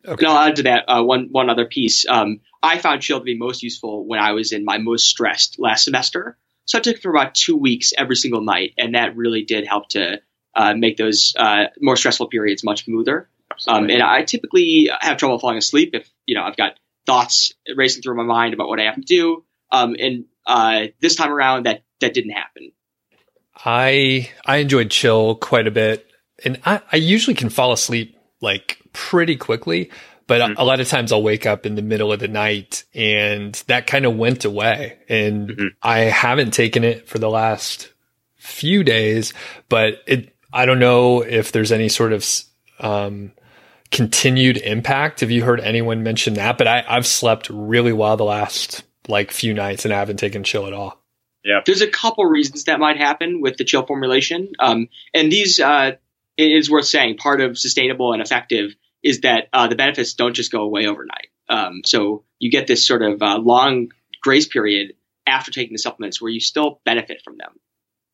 Okay. 0.06 0.24
And 0.24 0.32
I'll 0.32 0.48
add 0.48 0.56
to 0.56 0.62
that 0.64 0.84
uh, 0.88 1.02
one 1.02 1.28
one 1.30 1.50
other 1.50 1.66
piece. 1.66 2.06
Um, 2.08 2.40
I 2.62 2.78
found 2.78 3.02
Chill 3.02 3.18
to 3.18 3.24
be 3.24 3.36
most 3.36 3.62
useful 3.62 4.06
when 4.06 4.20
I 4.20 4.32
was 4.32 4.52
in 4.52 4.64
my 4.64 4.78
most 4.78 5.08
stressed 5.08 5.58
last 5.58 5.84
semester. 5.84 6.36
So 6.64 6.78
I 6.78 6.80
took 6.80 6.96
it 6.96 7.02
for 7.02 7.10
about 7.10 7.34
two 7.34 7.56
weeks 7.56 7.92
every 7.96 8.16
single 8.16 8.42
night, 8.42 8.74
and 8.78 8.94
that 8.94 9.16
really 9.16 9.42
did 9.42 9.66
help 9.66 9.88
to 9.90 10.20
uh, 10.54 10.74
make 10.74 10.96
those 10.96 11.34
uh, 11.38 11.64
more 11.80 11.96
stressful 11.96 12.28
periods 12.28 12.62
much 12.62 12.84
smoother. 12.84 13.28
Um, 13.66 13.90
and 13.90 14.02
I 14.02 14.22
typically 14.22 14.90
have 15.00 15.16
trouble 15.16 15.38
falling 15.38 15.58
asleep 15.58 15.94
if 15.94 16.08
you 16.26 16.34
know 16.34 16.42
I've 16.42 16.56
got 16.56 16.78
thoughts 17.06 17.54
racing 17.74 18.02
through 18.02 18.16
my 18.16 18.22
mind 18.22 18.54
about 18.54 18.68
what 18.68 18.80
I 18.80 18.84
have 18.84 18.96
to 18.96 19.02
do. 19.02 19.44
Um, 19.72 19.96
and 19.98 20.24
uh, 20.46 20.86
this 21.00 21.16
time 21.16 21.32
around, 21.32 21.66
that 21.66 21.82
that 22.00 22.14
didn't 22.14 22.32
happen. 22.32 22.72
I 23.64 24.30
I 24.44 24.58
enjoyed 24.58 24.90
Chill 24.90 25.36
quite 25.36 25.66
a 25.66 25.70
bit, 25.70 26.06
and 26.44 26.60
I, 26.64 26.82
I 26.92 26.96
usually 26.96 27.34
can 27.34 27.50
fall 27.50 27.72
asleep 27.72 28.17
like 28.40 28.78
pretty 28.92 29.36
quickly. 29.36 29.90
But 30.26 30.42
mm-hmm. 30.42 30.60
a 30.60 30.64
lot 30.64 30.80
of 30.80 30.88
times 30.88 31.10
I'll 31.10 31.22
wake 31.22 31.46
up 31.46 31.64
in 31.64 31.74
the 31.74 31.82
middle 31.82 32.12
of 32.12 32.20
the 32.20 32.28
night 32.28 32.84
and 32.94 33.54
that 33.66 33.86
kind 33.86 34.04
of 34.04 34.16
went 34.16 34.44
away. 34.44 34.98
And 35.08 35.48
mm-hmm. 35.48 35.66
I 35.82 36.00
haven't 36.00 36.52
taken 36.52 36.84
it 36.84 37.08
for 37.08 37.18
the 37.18 37.30
last 37.30 37.92
few 38.36 38.84
days, 38.84 39.32
but 39.70 40.02
it, 40.06 40.36
I 40.52 40.66
don't 40.66 40.80
know 40.80 41.22
if 41.22 41.50
there's 41.52 41.72
any 41.72 41.88
sort 41.88 42.12
of, 42.12 42.26
um, 42.78 43.32
continued 43.90 44.58
impact. 44.58 45.20
Have 45.20 45.30
you 45.30 45.42
heard 45.42 45.60
anyone 45.60 46.02
mention 46.02 46.34
that? 46.34 46.58
But 46.58 46.68
I, 46.68 46.84
I've 46.86 47.06
slept 47.06 47.48
really 47.48 47.94
well 47.94 48.18
the 48.18 48.24
last 48.24 48.84
like 49.08 49.32
few 49.32 49.54
nights 49.54 49.86
and 49.86 49.94
I 49.94 49.98
haven't 49.98 50.18
taken 50.18 50.44
chill 50.44 50.66
at 50.66 50.74
all. 50.74 51.02
Yeah. 51.42 51.60
There's 51.64 51.80
a 51.80 51.88
couple 51.88 52.26
reasons 52.26 52.64
that 52.64 52.78
might 52.78 52.98
happen 52.98 53.40
with 53.40 53.56
the 53.56 53.64
chill 53.64 53.86
formulation. 53.86 54.52
Um, 54.58 54.88
and 55.14 55.32
these, 55.32 55.58
uh, 55.58 55.92
it 56.38 56.52
is 56.52 56.70
worth 56.70 56.86
saying 56.86 57.16
part 57.16 57.40
of 57.40 57.58
sustainable 57.58 58.12
and 58.12 58.22
effective 58.22 58.74
is 59.02 59.20
that 59.22 59.48
uh, 59.52 59.66
the 59.66 59.74
benefits 59.74 60.14
don't 60.14 60.34
just 60.34 60.52
go 60.52 60.62
away 60.62 60.86
overnight. 60.86 61.28
Um, 61.48 61.82
so 61.84 62.24
you 62.38 62.50
get 62.50 62.66
this 62.66 62.86
sort 62.86 63.02
of 63.02 63.20
uh, 63.22 63.38
long 63.38 63.88
grace 64.22 64.46
period 64.46 64.94
after 65.26 65.50
taking 65.50 65.74
the 65.74 65.78
supplements 65.78 66.22
where 66.22 66.30
you 66.30 66.40
still 66.40 66.80
benefit 66.84 67.22
from 67.24 67.36
them. 67.36 67.50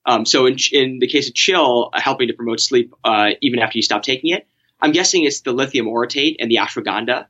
Um, 0.07 0.27
so 0.27 0.47
in, 0.47 0.57
in, 0.73 0.99
the 0.99 1.07
case 1.07 1.29
of 1.29 1.35
chill, 1.35 1.91
uh, 1.93 2.01
helping 2.01 2.29
to 2.29 2.35
promote 2.35 2.61
sleep 2.61 2.93
uh, 3.05 3.31
even 3.41 3.59
after 3.61 3.79
you 3.79 3.83
stop 3.83 4.03
taking 4.03 4.35
it, 4.35 4.47
I'm 4.81 4.93
guessing 4.93 5.25
it's 5.25 5.41
the 5.41 5.53
lithium 5.53 5.87
orotate 5.87 6.37
and 6.41 6.51
the 6.51 6.57
ashwagandha. 6.57 7.27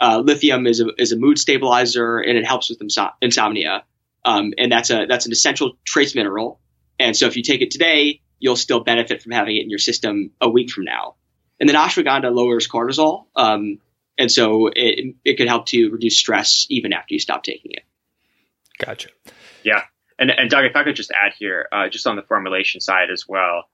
Uh, 0.00 0.22
lithium 0.24 0.66
is 0.66 0.80
a, 0.80 0.88
is 0.98 1.12
a 1.12 1.16
mood 1.16 1.38
stabilizer 1.38 2.18
and 2.18 2.36
it 2.38 2.46
helps 2.46 2.70
with 2.70 2.80
inso- 2.80 3.12
insomnia. 3.20 3.84
um, 4.24 4.52
and 4.58 4.70
that's 4.70 4.90
a 4.90 5.06
that's 5.06 5.26
an 5.26 5.32
essential 5.32 5.72
trace 5.84 6.14
mineral. 6.14 6.60
And 6.98 7.16
so 7.16 7.26
if 7.26 7.36
you 7.36 7.42
take 7.42 7.62
it 7.62 7.70
today, 7.70 8.20
you'll 8.38 8.56
still 8.56 8.80
benefit 8.80 9.22
from 9.22 9.32
having 9.32 9.56
it 9.56 9.62
in 9.62 9.70
your 9.70 9.78
system 9.78 10.30
a 10.40 10.48
week 10.48 10.70
from 10.70 10.84
now. 10.84 11.16
And 11.60 11.68
then 11.68 11.76
ashwagandha 11.76 12.32
lowers 12.32 12.68
cortisol, 12.68 13.26
um, 13.34 13.78
and 14.16 14.30
so 14.30 14.68
it 14.68 15.16
it 15.24 15.36
could 15.36 15.48
help 15.48 15.66
to 15.66 15.90
reduce 15.90 16.16
stress 16.16 16.66
even 16.70 16.92
after 16.92 17.14
you 17.14 17.20
stop 17.20 17.42
taking 17.42 17.72
it. 17.72 17.82
Gotcha. 18.78 19.08
Yeah, 19.64 19.82
and 20.18 20.30
and 20.30 20.48
Doug, 20.50 20.64
if 20.64 20.76
I 20.76 20.84
could 20.84 20.94
just 20.94 21.10
add 21.10 21.32
here, 21.36 21.66
uh, 21.72 21.88
just 21.88 22.06
on 22.06 22.14
the 22.14 22.22
formulation 22.22 22.80
side 22.80 23.10
as 23.10 23.24
well, 23.28 23.64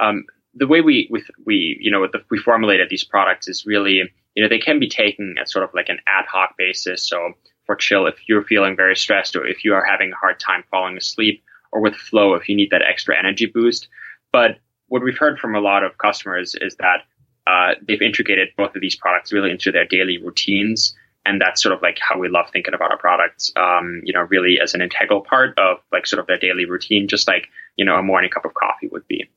um, 0.00 0.24
the 0.54 0.66
way 0.66 0.82
we 0.82 1.08
with 1.10 1.24
we 1.46 1.78
you 1.80 1.90
know 1.90 2.06
the, 2.06 2.20
we 2.30 2.38
formulated 2.38 2.88
these 2.90 3.04
products 3.04 3.48
is 3.48 3.64
really 3.64 4.02
you 4.34 4.42
know 4.42 4.48
they 4.48 4.58
can 4.58 4.78
be 4.78 4.88
taken 4.88 5.36
at 5.40 5.48
sort 5.48 5.64
of 5.64 5.70
like 5.74 5.88
an 5.88 6.00
ad 6.06 6.26
hoc 6.30 6.56
basis. 6.58 7.08
So 7.08 7.32
for 7.64 7.74
chill, 7.74 8.06
if 8.06 8.16
you're 8.28 8.44
feeling 8.44 8.76
very 8.76 8.96
stressed 8.96 9.34
or 9.34 9.46
if 9.46 9.64
you 9.64 9.72
are 9.72 9.84
having 9.84 10.12
a 10.12 10.16
hard 10.16 10.38
time 10.38 10.64
falling 10.70 10.98
asleep, 10.98 11.42
or 11.72 11.80
with 11.80 11.94
flow 11.94 12.34
if 12.34 12.48
you 12.48 12.56
need 12.56 12.70
that 12.70 12.82
extra 12.82 13.18
energy 13.18 13.46
boost. 13.46 13.88
But 14.32 14.58
what 14.88 15.02
we've 15.02 15.18
heard 15.18 15.38
from 15.38 15.54
a 15.54 15.60
lot 15.60 15.84
of 15.84 15.98
customers 15.98 16.54
is 16.60 16.76
that 16.76 17.02
uh, 17.46 17.74
they've 17.86 18.02
integrated 18.02 18.48
both 18.56 18.74
of 18.74 18.80
these 18.80 18.96
products 18.96 19.32
really 19.32 19.50
into 19.50 19.72
their 19.72 19.84
daily 19.86 20.18
routines. 20.18 20.94
And 21.26 21.40
that's 21.40 21.62
sort 21.62 21.74
of 21.74 21.82
like 21.82 21.98
how 22.00 22.18
we 22.18 22.28
love 22.28 22.46
thinking 22.52 22.74
about 22.74 22.90
our 22.90 22.98
products 22.98 23.52
um, 23.56 24.00
you 24.04 24.12
know 24.12 24.20
really 24.22 24.58
as 24.60 24.74
an 24.74 24.80
integral 24.80 25.20
part 25.20 25.58
of 25.58 25.78
like 25.92 26.06
sort 26.06 26.18
of 26.18 26.26
their 26.26 26.38
daily 26.38 26.64
routine 26.64 27.08
just 27.08 27.28
like 27.28 27.48
you 27.76 27.84
know 27.84 27.96
a 27.96 28.02
morning 28.02 28.30
cup 28.30 28.44
of 28.44 28.54
coffee 28.54 28.88
would 28.88 29.06
be. 29.06 29.28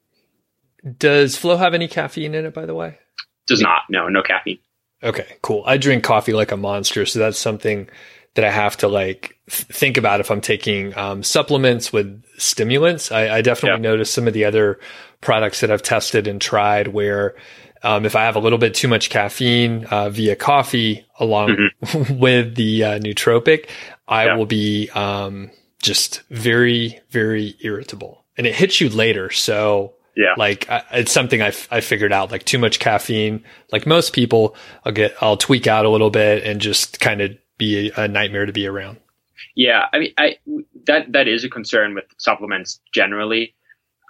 Does 0.97 1.37
flow 1.37 1.57
have 1.57 1.73
any 1.73 1.87
caffeine 1.87 2.35
in 2.35 2.45
it 2.45 2.53
by 2.53 2.65
the 2.65 2.73
way? 2.73 2.99
Does 3.47 3.61
not. 3.61 3.81
No 3.89 4.07
no 4.07 4.23
caffeine. 4.23 4.59
Okay 5.03 5.35
cool. 5.41 5.63
I 5.65 5.77
drink 5.77 6.03
coffee 6.03 6.33
like 6.33 6.51
a 6.51 6.57
monster 6.57 7.05
so 7.05 7.19
that's 7.19 7.37
something 7.37 7.89
that 8.35 8.45
i 8.45 8.51
have 8.51 8.77
to 8.77 8.87
like 8.87 9.37
think 9.47 9.97
about 9.97 10.19
if 10.19 10.31
i'm 10.31 10.41
taking 10.41 10.95
um, 10.97 11.23
supplements 11.23 11.93
with 11.93 12.23
stimulants 12.37 13.11
i, 13.11 13.37
I 13.37 13.41
definitely 13.41 13.83
yeah. 13.83 13.91
notice 13.91 14.11
some 14.11 14.27
of 14.27 14.33
the 14.33 14.45
other 14.45 14.79
products 15.21 15.61
that 15.61 15.71
i've 15.71 15.83
tested 15.83 16.27
and 16.27 16.41
tried 16.41 16.89
where 16.89 17.35
um, 17.83 18.05
if 18.05 18.15
I 18.15 18.23
have 18.23 18.37
a 18.37 18.39
little 18.39 18.57
bit 18.57 18.73
too 18.73 18.87
much 18.87 19.09
caffeine 19.09 19.85
uh, 19.85 20.09
via 20.09 20.35
coffee 20.35 21.05
along 21.19 21.57
mm-hmm. 21.83 22.17
with 22.19 22.55
the 22.55 22.83
uh, 22.83 22.99
nootropic, 22.99 23.67
I 24.07 24.25
yeah. 24.25 24.35
will 24.35 24.45
be 24.45 24.89
um, 24.91 25.51
just 25.81 26.21
very, 26.29 26.99
very 27.09 27.55
irritable. 27.59 28.23
And 28.37 28.47
it 28.47 28.55
hits 28.55 28.79
you 28.79 28.89
later. 28.89 29.29
So, 29.29 29.93
yeah, 30.15 30.33
like 30.37 30.69
I, 30.69 30.83
it's 30.93 31.11
something 31.11 31.41
I, 31.41 31.47
f- 31.47 31.67
I 31.69 31.81
figured 31.81 32.13
out. 32.13 32.31
Like 32.31 32.45
too 32.45 32.57
much 32.57 32.79
caffeine, 32.79 33.43
like 33.71 33.85
most 33.85 34.13
people, 34.13 34.55
I'll 34.85 34.91
get, 34.91 35.15
I'll 35.21 35.37
tweak 35.37 35.67
out 35.67 35.85
a 35.85 35.89
little 35.89 36.09
bit 36.09 36.43
and 36.43 36.61
just 36.61 36.99
kind 36.99 37.21
of 37.21 37.31
be 37.57 37.91
a, 37.95 38.03
a 38.03 38.07
nightmare 38.07 38.45
to 38.45 38.53
be 38.53 38.67
around. 38.67 38.97
Yeah, 39.55 39.85
I 39.91 39.99
mean, 39.99 40.13
I 40.17 40.37
that 40.85 41.11
that 41.11 41.27
is 41.27 41.43
a 41.43 41.49
concern 41.49 41.95
with 41.95 42.05
supplements 42.17 42.79
generally. 42.93 43.55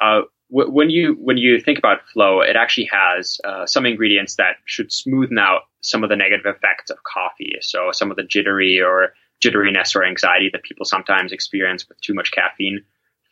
Uh, 0.01 0.21
when 0.49 0.91
you 0.91 1.13
when 1.19 1.37
you 1.37 1.59
think 1.59 1.79
about 1.79 2.07
flow, 2.13 2.41
it 2.41 2.55
actually 2.55 2.89
has 2.91 3.39
uh, 3.43 3.65
some 3.65 3.85
ingredients 3.85 4.35
that 4.35 4.57
should 4.65 4.89
smoothen 4.89 5.39
out 5.39 5.63
some 5.81 6.03
of 6.03 6.09
the 6.09 6.15
negative 6.15 6.45
effects 6.45 6.91
of 6.91 6.97
coffee. 7.03 7.55
So 7.61 7.91
some 7.91 8.11
of 8.11 8.17
the 8.17 8.23
jittery 8.23 8.79
or 8.79 9.13
jitteriness 9.43 9.95
or 9.95 10.05
anxiety 10.05 10.49
that 10.53 10.63
people 10.63 10.85
sometimes 10.85 11.31
experience 11.31 11.87
with 11.89 11.99
too 12.01 12.13
much 12.13 12.31
caffeine. 12.31 12.83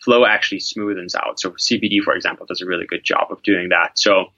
Flow 0.03 0.25
actually 0.25 0.59
smoothens 0.59 1.15
out. 1.15 1.39
So 1.39 1.51
CBD, 1.51 2.01
for 2.01 2.15
example, 2.15 2.47
does 2.47 2.61
a 2.61 2.65
really 2.65 2.87
good 2.87 3.03
job 3.03 3.27
of 3.29 3.43
doing 3.43 3.69
that. 3.69 3.99
So 3.99 4.31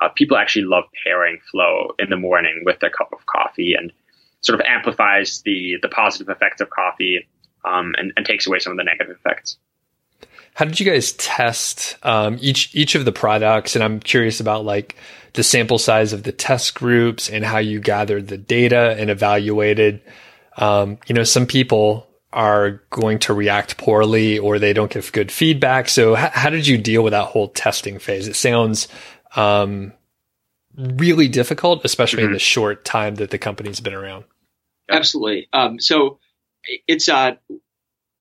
uh, 0.00 0.08
people 0.08 0.38
actually 0.38 0.64
love 0.64 0.84
pairing 1.04 1.38
flow 1.50 1.90
in 1.98 2.08
the 2.08 2.16
morning 2.16 2.62
with 2.64 2.80
their 2.80 2.90
cup 2.90 3.10
of 3.12 3.26
coffee 3.26 3.74
and 3.74 3.92
sort 4.42 4.60
of 4.60 4.66
amplifies 4.68 5.40
the 5.42 5.78
the 5.80 5.88
positive 5.88 6.28
effects 6.28 6.60
of 6.60 6.68
coffee 6.70 7.26
um, 7.64 7.94
and, 7.96 8.12
and 8.16 8.26
takes 8.26 8.46
away 8.46 8.58
some 8.58 8.72
of 8.72 8.76
the 8.76 8.84
negative 8.84 9.16
effects. 9.16 9.56
How 10.54 10.66
did 10.66 10.78
you 10.78 10.84
guys 10.84 11.12
test 11.12 11.96
um, 12.02 12.36
each 12.40 12.74
each 12.74 12.94
of 12.94 13.04
the 13.04 13.12
products? 13.12 13.74
And 13.74 13.82
I'm 13.82 14.00
curious 14.00 14.40
about 14.40 14.64
like 14.64 14.96
the 15.32 15.42
sample 15.42 15.78
size 15.78 16.12
of 16.12 16.24
the 16.24 16.32
test 16.32 16.74
groups 16.74 17.30
and 17.30 17.44
how 17.44 17.58
you 17.58 17.80
gathered 17.80 18.28
the 18.28 18.36
data 18.36 18.94
and 18.98 19.08
evaluated. 19.08 20.02
Um, 20.58 20.98
you 21.06 21.14
know, 21.14 21.24
some 21.24 21.46
people 21.46 22.06
are 22.32 22.82
going 22.90 23.18
to 23.20 23.34
react 23.34 23.76
poorly 23.76 24.38
or 24.38 24.58
they 24.58 24.72
don't 24.72 24.90
give 24.90 25.12
good 25.12 25.32
feedback. 25.32 25.88
So, 25.88 26.16
h- 26.16 26.32
how 26.32 26.50
did 26.50 26.66
you 26.66 26.76
deal 26.76 27.02
with 27.02 27.12
that 27.12 27.26
whole 27.26 27.48
testing 27.48 27.98
phase? 27.98 28.28
It 28.28 28.36
sounds 28.36 28.88
um, 29.36 29.92
really 30.76 31.28
difficult, 31.28 31.84
especially 31.84 32.20
mm-hmm. 32.22 32.28
in 32.28 32.34
the 32.34 32.38
short 32.38 32.84
time 32.84 33.16
that 33.16 33.30
the 33.30 33.38
company's 33.38 33.80
been 33.80 33.94
around. 33.94 34.24
Absolutely. 34.92 35.48
Um, 35.52 35.80
so, 35.80 36.18
it's 36.86 37.08
uh, 37.08 37.32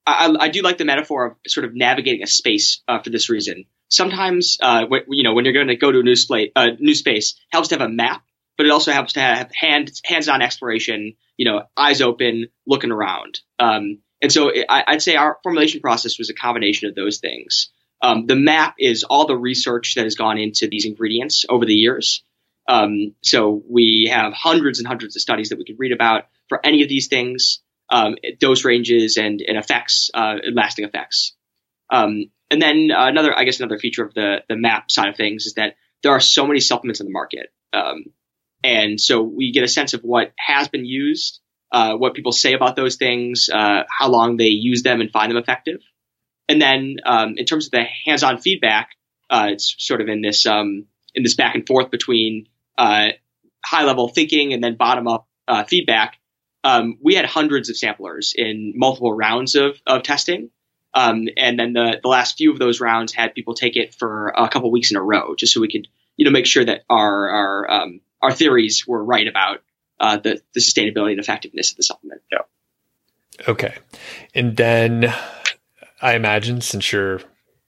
I, 0.05 0.35
I, 0.39 0.49
do 0.49 0.61
like 0.61 0.77
the 0.77 0.85
metaphor 0.85 1.25
of 1.25 1.37
sort 1.47 1.65
of 1.65 1.75
navigating 1.75 2.23
a 2.23 2.27
space 2.27 2.81
uh, 2.87 2.99
for 2.99 3.09
this 3.09 3.29
reason. 3.29 3.65
Sometimes, 3.89 4.57
uh, 4.61 4.85
when, 4.85 5.03
you 5.09 5.23
know, 5.23 5.33
when 5.33 5.45
you're 5.45 5.53
going 5.53 5.67
to 5.67 5.75
go 5.75 5.91
to 5.91 5.99
a 5.99 6.03
new, 6.03 6.15
spa- 6.15 6.51
uh, 6.55 6.69
new 6.79 6.95
space, 6.95 7.35
helps 7.51 7.69
to 7.69 7.75
have 7.75 7.87
a 7.87 7.91
map, 7.91 8.23
but 8.57 8.65
it 8.65 8.71
also 8.71 8.91
helps 8.91 9.13
to 9.13 9.19
have 9.19 9.51
hand, 9.53 9.91
hands-on 10.03 10.41
exploration. 10.41 11.15
You 11.37 11.45
know, 11.45 11.63
eyes 11.75 12.01
open, 12.01 12.47
looking 12.67 12.91
around. 12.91 13.39
Um, 13.59 13.99
and 14.21 14.31
so 14.31 14.51
I, 14.69 14.83
would 14.91 15.01
say 15.01 15.15
our 15.15 15.39
formulation 15.43 15.81
process 15.81 16.19
was 16.19 16.29
a 16.29 16.35
combination 16.35 16.87
of 16.87 16.95
those 16.95 17.17
things. 17.17 17.69
Um, 18.01 18.27
the 18.27 18.35
map 18.35 18.75
is 18.79 19.03
all 19.03 19.25
the 19.25 19.37
research 19.37 19.95
that 19.95 20.03
has 20.03 20.15
gone 20.15 20.37
into 20.37 20.67
these 20.67 20.85
ingredients 20.85 21.45
over 21.49 21.65
the 21.65 21.73
years. 21.73 22.23
Um, 22.67 23.15
so 23.21 23.63
we 23.67 24.09
have 24.11 24.33
hundreds 24.33 24.79
and 24.79 24.87
hundreds 24.87 25.15
of 25.15 25.21
studies 25.21 25.49
that 25.49 25.57
we 25.57 25.65
could 25.65 25.79
read 25.79 25.91
about 25.91 26.25
for 26.51 26.59
any 26.65 26.83
of 26.83 26.89
these 26.89 27.07
things 27.07 27.61
um, 27.89 28.15
dose 28.37 28.65
ranges 28.65 29.15
and, 29.15 29.41
and 29.41 29.57
effects, 29.57 30.11
uh, 30.13 30.35
lasting 30.53 30.83
effects. 30.83 31.33
Um, 31.89 32.25
and 32.49 32.61
then 32.61 32.89
another, 32.93 33.33
I 33.33 33.45
guess, 33.45 33.61
another 33.61 33.79
feature 33.79 34.03
of 34.03 34.13
the 34.13 34.43
the 34.49 34.57
map 34.57 34.91
side 34.91 35.07
of 35.07 35.15
things 35.15 35.45
is 35.45 35.53
that 35.53 35.75
there 36.03 36.11
are 36.11 36.19
so 36.19 36.45
many 36.45 36.59
supplements 36.59 36.99
in 36.99 37.05
the 37.05 37.13
market, 37.13 37.47
um, 37.71 38.03
and 38.63 38.99
so 38.99 39.21
we 39.21 39.53
get 39.53 39.63
a 39.63 39.69
sense 39.69 39.93
of 39.93 40.01
what 40.01 40.33
has 40.37 40.67
been 40.67 40.83
used, 40.85 41.39
uh, 41.71 41.95
what 41.95 42.13
people 42.13 42.33
say 42.33 42.53
about 42.53 42.75
those 42.75 42.97
things, 42.97 43.49
uh, 43.53 43.83
how 43.89 44.09
long 44.09 44.35
they 44.35 44.47
use 44.47 44.83
them 44.83 44.99
and 44.99 45.11
find 45.11 45.31
them 45.31 45.37
effective, 45.37 45.79
and 46.49 46.61
then 46.61 46.97
um, 47.05 47.35
in 47.37 47.45
terms 47.45 47.67
of 47.67 47.71
the 47.71 47.85
hands-on 48.05 48.37
feedback, 48.37 48.89
uh, 49.29 49.47
it's 49.51 49.73
sort 49.77 50.01
of 50.01 50.09
in 50.09 50.21
this 50.21 50.45
um, 50.45 50.87
in 51.15 51.23
this 51.23 51.35
back 51.35 51.55
and 51.55 51.65
forth 51.65 51.91
between 51.91 52.47
uh, 52.77 53.09
high-level 53.65 54.09
thinking 54.09 54.51
and 54.51 54.61
then 54.61 54.75
bottom-up 54.75 55.25
uh, 55.47 55.63
feedback 55.63 56.17
um, 56.63 56.97
we 57.01 57.15
had 57.15 57.25
hundreds 57.25 57.69
of 57.69 57.77
samplers 57.77 58.33
in 58.35 58.73
multiple 58.75 59.13
rounds 59.13 59.55
of, 59.55 59.81
of 59.87 60.03
testing. 60.03 60.49
Um, 60.93 61.27
and 61.37 61.57
then 61.57 61.73
the, 61.73 61.99
the 62.01 62.07
last 62.07 62.37
few 62.37 62.51
of 62.51 62.59
those 62.59 62.79
rounds 62.79 63.13
had 63.13 63.33
people 63.33 63.53
take 63.53 63.77
it 63.77 63.95
for 63.95 64.29
a 64.29 64.49
couple 64.49 64.71
weeks 64.71 64.91
in 64.91 64.97
a 64.97 65.01
row, 65.01 65.35
just 65.35 65.53
so 65.53 65.61
we 65.61 65.69
could, 65.69 65.87
you 66.17 66.25
know, 66.25 66.31
make 66.31 66.45
sure 66.45 66.65
that 66.65 66.83
our 66.89 67.29
our 67.29 67.71
um, 67.71 68.01
our 68.21 68.31
theories 68.33 68.85
were 68.85 69.03
right 69.03 69.27
about 69.27 69.63
uh, 69.99 70.17
the 70.17 70.41
the 70.53 70.59
sustainability 70.59 71.11
and 71.11 71.19
effectiveness 71.19 71.71
of 71.71 71.77
the 71.77 71.83
supplement. 71.83 72.21
Yeah. 72.29 72.39
Okay, 73.47 73.75
and 74.35 74.57
then 74.57 75.13
I 76.01 76.15
imagine 76.15 76.59
since 76.59 76.91
you're 76.91 77.21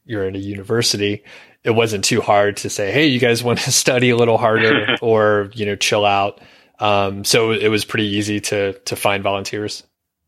you're 0.05 0.27
in 0.27 0.35
a 0.35 0.39
university, 0.39 1.23
it 1.63 1.71
wasn't 1.71 2.03
too 2.03 2.19
hard 2.19 2.57
to 2.57 2.69
say, 2.69 2.91
hey, 2.91 3.05
you 3.05 3.19
guys 3.19 3.41
want 3.41 3.59
to 3.59 3.71
study 3.71 4.09
a 4.09 4.17
little 4.17 4.37
harder 4.37 4.97
or 5.01 5.49
you 5.53 5.65
know 5.65 5.75
chill 5.75 6.05
out. 6.05 6.41
Um, 6.79 7.23
so 7.23 7.51
it 7.51 7.69
was 7.69 7.85
pretty 7.85 8.07
easy 8.07 8.39
to 8.41 8.73
to 8.73 8.95
find 8.95 9.23
volunteers. 9.23 9.83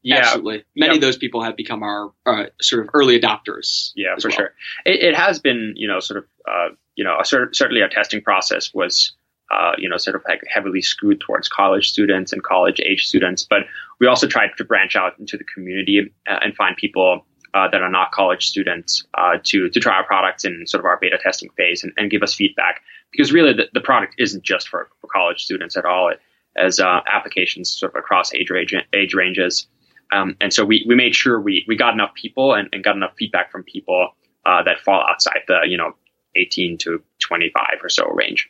Yeah, 0.06 0.18
absolutely. 0.18 0.64
Many 0.76 0.90
yep. 0.90 0.96
of 0.98 1.02
those 1.02 1.18
people 1.18 1.42
have 1.42 1.58
become 1.58 1.82
our 1.82 2.12
uh, 2.28 2.46
sort 2.62 2.84
of 2.84 2.92
early 2.94 3.20
adopters. 3.20 3.92
Yeah, 3.96 4.16
for 4.22 4.30
well. 4.30 4.38
sure. 4.38 4.54
It, 4.86 5.02
it, 5.02 5.16
has 5.16 5.40
been, 5.40 5.74
you 5.76 5.88
know, 5.88 6.00
sort 6.00 6.20
of, 6.20 6.26
uh, 6.48 6.76
you 6.96 7.04
know, 7.04 7.18
certainly 7.24 7.82
our 7.82 7.90
testing 7.90 8.22
process 8.22 8.72
was, 8.72 9.14
uh, 9.50 9.72
you 9.80 9.90
know, 9.90 9.98
sort 9.98 10.16
of 10.16 10.22
like 10.28 10.42
heavily 10.48 10.84
skewed 10.84 11.22
towards 11.22 11.50
college 11.50 11.90
students 11.90 12.32
and 12.32 12.44
college 12.44 12.80
age 12.80 13.08
students. 13.08 13.48
But 13.50 13.64
we 14.00 14.06
also 14.06 14.28
tried 14.28 14.52
to 14.58 14.64
branch 14.64 14.96
out 14.96 15.18
into 15.18 15.38
the 15.38 15.44
community 15.44 16.14
uh, 16.30 16.38
and 16.40 16.56
find 16.56 16.78
people 16.78 17.26
uh, 17.56 17.68
that 17.72 17.82
are 17.82 17.90
not 17.90 18.12
college 18.12 18.46
students 18.46 19.08
uh, 19.16 19.40
to 19.46 19.70
to 19.70 19.80
try 19.80 19.96
our 19.96 20.04
products 20.04 20.46
in 20.46 20.68
sort 20.68 20.82
of 20.82 20.86
our 20.86 21.00
beta 21.02 21.18
testing 21.18 21.50
phase 21.58 21.84
and, 21.84 21.94
and 21.98 22.12
give 22.12 22.22
us 22.22 22.36
feedback. 22.36 22.82
Because 23.12 23.32
really, 23.32 23.54
the, 23.54 23.70
the 23.74 23.82
product 23.82 24.14
isn't 24.20 24.44
just 24.44 24.68
for, 24.68 24.88
for 25.02 25.08
college 25.08 25.44
students 25.44 25.76
at 25.76 25.86
all. 25.86 26.10
It, 26.10 26.20
as 26.56 26.80
uh, 26.80 27.02
applications 27.12 27.70
sort 27.70 27.94
of 27.94 28.00
across 28.00 28.34
age 28.34 28.50
range, 28.50 28.74
age 28.94 29.14
ranges. 29.14 29.68
Um, 30.12 30.38
and 30.40 30.54
so 30.54 30.64
we, 30.64 30.86
we 30.88 30.96
made 30.96 31.16
sure 31.16 31.40
we, 31.40 31.66
we 31.68 31.76
got 31.76 31.94
enough 31.94 32.14
people 32.14 32.54
and, 32.54 32.70
and 32.72 32.84
got 32.84 32.96
enough 32.96 33.14
feedback 33.18 33.52
from 33.52 33.64
people 33.64 34.10
uh, 34.46 34.64
that 34.64 34.80
fall 34.80 35.04
outside 35.10 35.40
the 35.48 35.62
you 35.66 35.78
know 35.78 35.94
18 36.36 36.78
to 36.80 37.02
25 37.20 37.64
or 37.82 37.90
so 37.90 38.08
range. 38.10 38.50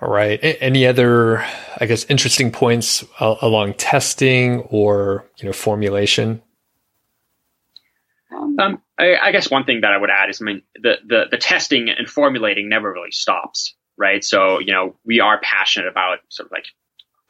All 0.00 0.08
right. 0.08 0.38
Any 0.42 0.86
other, 0.86 1.44
I 1.80 1.86
guess, 1.86 2.04
interesting 2.04 2.52
points 2.52 3.04
uh, 3.18 3.34
along 3.42 3.74
testing 3.74 4.60
or 4.70 5.28
you 5.38 5.46
know 5.46 5.52
formulation? 5.52 6.40
Um, 8.30 8.80
I, 8.98 9.16
I, 9.16 9.32
guess 9.32 9.50
one 9.50 9.64
thing 9.64 9.80
that 9.82 9.92
I 9.92 9.96
would 9.96 10.10
add 10.10 10.30
is, 10.30 10.40
I 10.40 10.44
mean, 10.44 10.62
the, 10.74 10.96
the 11.06 11.24
the 11.30 11.36
testing 11.36 11.88
and 11.90 12.08
formulating 12.08 12.68
never 12.68 12.92
really 12.92 13.10
stops 13.10 13.74
right? 13.98 14.24
So, 14.24 14.58
you 14.58 14.72
know, 14.72 14.94
we 15.04 15.20
are 15.20 15.40
passionate 15.40 15.88
about 15.88 16.18
sort 16.28 16.46
of 16.46 16.52
like 16.52 16.66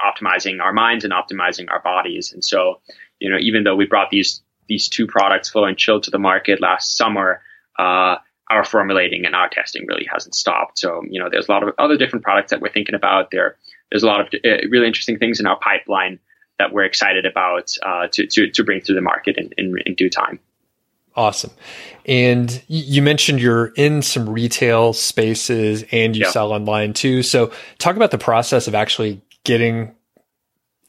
optimizing 0.00 0.61
our 0.61 0.72
minds 0.72 1.04
and 1.04 1.12
optimizing 1.12 1.70
our 1.70 1.81
bodies. 1.81 2.33
And 2.33 2.44
so, 2.44 2.81
you 3.18 3.31
know, 3.31 3.38
even 3.40 3.64
though 3.64 3.76
we 3.76 3.87
brought 3.87 4.11
these 4.11 4.42
these 4.68 4.88
two 4.88 5.07
products, 5.07 5.48
Flow 5.48 5.64
and 5.64 5.78
Chill, 5.78 6.00
to 6.02 6.11
the 6.11 6.18
market 6.18 6.61
last 6.61 6.96
summer, 6.96 7.40
uh, 7.78 8.16
our 8.50 8.64
formulating 8.64 9.24
and 9.24 9.35
our 9.35 9.48
testing 9.48 9.87
really 9.87 10.07
hasn't 10.12 10.35
stopped. 10.35 10.78
So, 10.78 11.02
you 11.09 11.18
know, 11.18 11.28
there's 11.31 11.48
a 11.48 11.50
lot 11.50 11.62
of 11.62 11.74
other 11.78 11.96
different 11.96 12.24
products 12.24 12.50
that 12.50 12.61
we're 12.61 12.72
thinking 12.72 12.94
about. 12.94 13.31
There, 13.31 13.57
there's 13.90 14.02
a 14.02 14.07
lot 14.07 14.20
of 14.20 14.26
uh, 14.44 14.68
really 14.70 14.87
interesting 14.87 15.18
things 15.18 15.40
in 15.40 15.46
our 15.46 15.59
pipeline 15.59 16.18
that 16.59 16.72
we're 16.72 16.85
excited 16.85 17.24
about 17.24 17.70
uh, 17.83 18.09
to, 18.12 18.26
to, 18.26 18.50
to 18.50 18.64
bring 18.64 18.81
to 18.83 18.94
the 18.94 19.00
market 19.00 19.37
in, 19.38 19.50
in, 19.57 19.74
in 19.87 19.94
due 19.94 20.11
time. 20.11 20.38
Awesome. 21.18 21.50
And 22.07 22.62
you 22.68 23.02
mentioned 23.02 23.40
you're 23.40 23.72
in 23.74 24.02
some 24.02 24.28
retail 24.28 24.92
spaces 24.92 25.85
and 25.90 26.14
you 26.14 26.26
yeah. 26.26 26.31
sell 26.31 26.52
online 26.52 26.92
too. 26.92 27.24
So 27.24 27.50
talk 27.78 27.96
about 27.96 28.12
the 28.12 28.18
process 28.18 28.68
of 28.68 28.76
actually 28.76 29.20
getting 29.42 29.96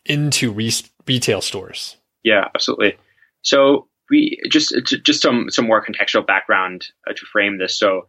into 0.05 0.51
re- 0.51 0.71
retail 1.07 1.41
stores. 1.41 1.97
Yeah, 2.23 2.47
absolutely. 2.53 2.95
So 3.41 3.87
we 4.11 4.39
just 4.51 4.75
just 4.85 5.23
some 5.23 5.49
some 5.49 5.65
more 5.65 5.83
contextual 5.83 6.27
background 6.27 6.89
uh, 7.09 7.13
to 7.13 7.25
frame 7.25 7.57
this. 7.57 7.75
So 7.75 8.05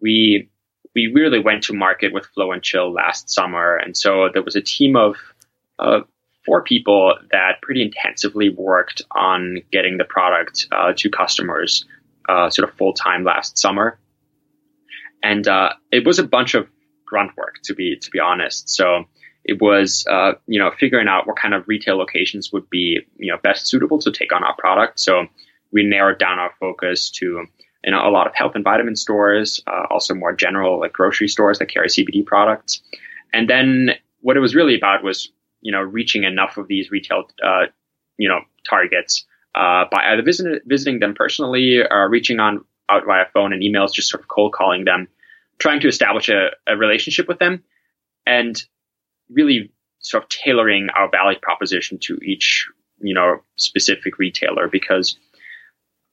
we 0.00 0.48
we 0.94 1.12
really 1.14 1.38
went 1.38 1.64
to 1.64 1.74
market 1.74 2.14
with 2.14 2.24
Flow 2.34 2.52
and 2.52 2.62
Chill 2.62 2.90
last 2.90 3.28
summer, 3.28 3.76
and 3.76 3.94
so 3.94 4.30
there 4.32 4.42
was 4.42 4.56
a 4.56 4.62
team 4.62 4.96
of 4.96 5.16
uh, 5.78 6.00
four 6.48 6.62
people 6.62 7.14
that 7.30 7.60
pretty 7.60 7.82
intensively 7.82 8.48
worked 8.48 9.02
on 9.10 9.58
getting 9.70 9.98
the 9.98 10.04
product 10.04 10.66
uh, 10.72 10.94
to 10.96 11.10
customers, 11.10 11.84
uh, 12.26 12.48
sort 12.48 12.66
of 12.66 12.74
full 12.76 12.94
time 12.94 13.22
last 13.22 13.58
summer, 13.58 13.98
and 15.22 15.46
uh, 15.46 15.74
it 15.92 16.06
was 16.06 16.18
a 16.18 16.22
bunch 16.22 16.54
of 16.54 16.66
grunt 17.04 17.36
work 17.36 17.56
to 17.64 17.74
be 17.74 17.96
to 18.00 18.10
be 18.10 18.18
honest. 18.18 18.70
So 18.70 19.04
it 19.44 19.60
was 19.60 20.06
uh, 20.10 20.32
you 20.46 20.58
know 20.58 20.70
figuring 20.80 21.06
out 21.06 21.26
what 21.26 21.36
kind 21.36 21.52
of 21.52 21.68
retail 21.68 21.98
locations 21.98 22.50
would 22.50 22.68
be 22.70 23.00
you 23.18 23.30
know 23.30 23.38
best 23.42 23.66
suitable 23.66 23.98
to 23.98 24.10
take 24.10 24.32
on 24.32 24.42
our 24.42 24.56
product. 24.56 25.00
So 25.00 25.26
we 25.70 25.84
narrowed 25.84 26.18
down 26.18 26.38
our 26.38 26.52
focus 26.58 27.10
to 27.10 27.44
you 27.84 27.90
know 27.90 28.08
a 28.08 28.10
lot 28.10 28.26
of 28.26 28.34
health 28.34 28.52
and 28.54 28.64
vitamin 28.64 28.96
stores, 28.96 29.62
uh, 29.66 29.84
also 29.90 30.14
more 30.14 30.32
general 30.32 30.80
like 30.80 30.94
grocery 30.94 31.28
stores 31.28 31.58
that 31.58 31.66
carry 31.66 31.88
CBD 31.88 32.24
products. 32.24 32.80
And 33.34 33.50
then 33.50 33.90
what 34.22 34.38
it 34.38 34.40
was 34.40 34.54
really 34.54 34.74
about 34.74 35.04
was 35.04 35.30
you 35.60 35.72
know 35.72 35.80
reaching 35.80 36.24
enough 36.24 36.56
of 36.56 36.68
these 36.68 36.90
retail 36.90 37.24
uh, 37.44 37.66
you 38.16 38.28
know 38.28 38.40
targets 38.68 39.26
uh, 39.54 39.84
by 39.90 40.12
either 40.12 40.22
visit, 40.22 40.62
visiting 40.66 41.00
them 41.00 41.14
personally 41.14 41.80
or 41.90 42.08
reaching 42.08 42.38
on 42.40 42.64
out 42.90 43.04
via 43.06 43.24
phone 43.34 43.52
and 43.52 43.62
emails, 43.62 43.92
just 43.92 44.08
sort 44.08 44.22
of 44.22 44.28
cold 44.28 44.52
calling 44.52 44.84
them, 44.84 45.08
trying 45.58 45.80
to 45.80 45.88
establish 45.88 46.28
a, 46.28 46.50
a 46.66 46.76
relationship 46.76 47.28
with 47.28 47.38
them, 47.38 47.62
and 48.26 48.62
really 49.30 49.72
sort 50.00 50.22
of 50.22 50.28
tailoring 50.28 50.88
our 50.96 51.10
value 51.10 51.38
proposition 51.40 51.98
to 51.98 52.18
each 52.22 52.68
you 53.00 53.14
know 53.14 53.40
specific 53.56 54.18
retailer 54.18 54.68
because 54.68 55.18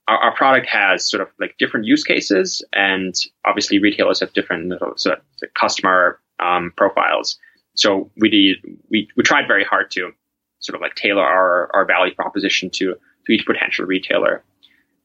our, 0.07 0.17
our, 0.17 0.35
product 0.35 0.67
has 0.67 1.09
sort 1.09 1.21
of 1.21 1.29
like 1.39 1.55
different 1.57 1.85
use 1.85 2.03
cases 2.03 2.63
and 2.73 3.15
obviously 3.45 3.79
retailers 3.79 4.19
have 4.19 4.33
different 4.33 4.73
sort 4.97 5.17
of 5.17 5.53
customer 5.59 6.19
um, 6.39 6.71
profiles 6.75 7.37
so 7.75 8.11
we 8.17 8.29
did 8.29 8.77
we, 8.89 9.07
we 9.15 9.23
tried 9.23 9.47
very 9.47 9.63
hard 9.63 9.91
to 9.91 10.11
sort 10.59 10.75
of 10.75 10.81
like 10.81 10.95
tailor 10.95 11.23
our, 11.23 11.69
our 11.73 11.85
value 11.85 12.13
proposition 12.13 12.69
to 12.69 12.95
to 13.25 13.31
each 13.31 13.45
potential 13.45 13.85
retailer 13.85 14.43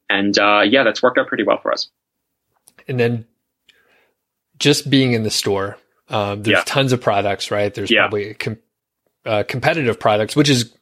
and 0.09 0.37
uh, 0.39 0.61
yeah 0.61 0.83
that's 0.83 1.03
worked 1.03 1.17
out 1.17 1.27
pretty 1.27 1.43
well 1.43 1.59
for 1.61 1.71
us 1.71 1.89
and 2.87 2.99
then 2.99 3.25
just 4.57 4.89
being 4.89 5.13
in 5.13 5.23
the 5.23 5.31
store 5.31 5.77
um, 6.11 6.43
there's 6.43 6.57
yeah. 6.57 6.63
tons 6.65 6.91
of 6.91 7.01
products, 7.01 7.51
right? 7.51 7.73
There's 7.73 7.89
yeah. 7.89 8.01
probably 8.01 8.33
com- 8.33 8.59
uh, 9.25 9.43
competitive 9.47 9.99
products, 9.99 10.35
which 10.35 10.49
is 10.49 10.75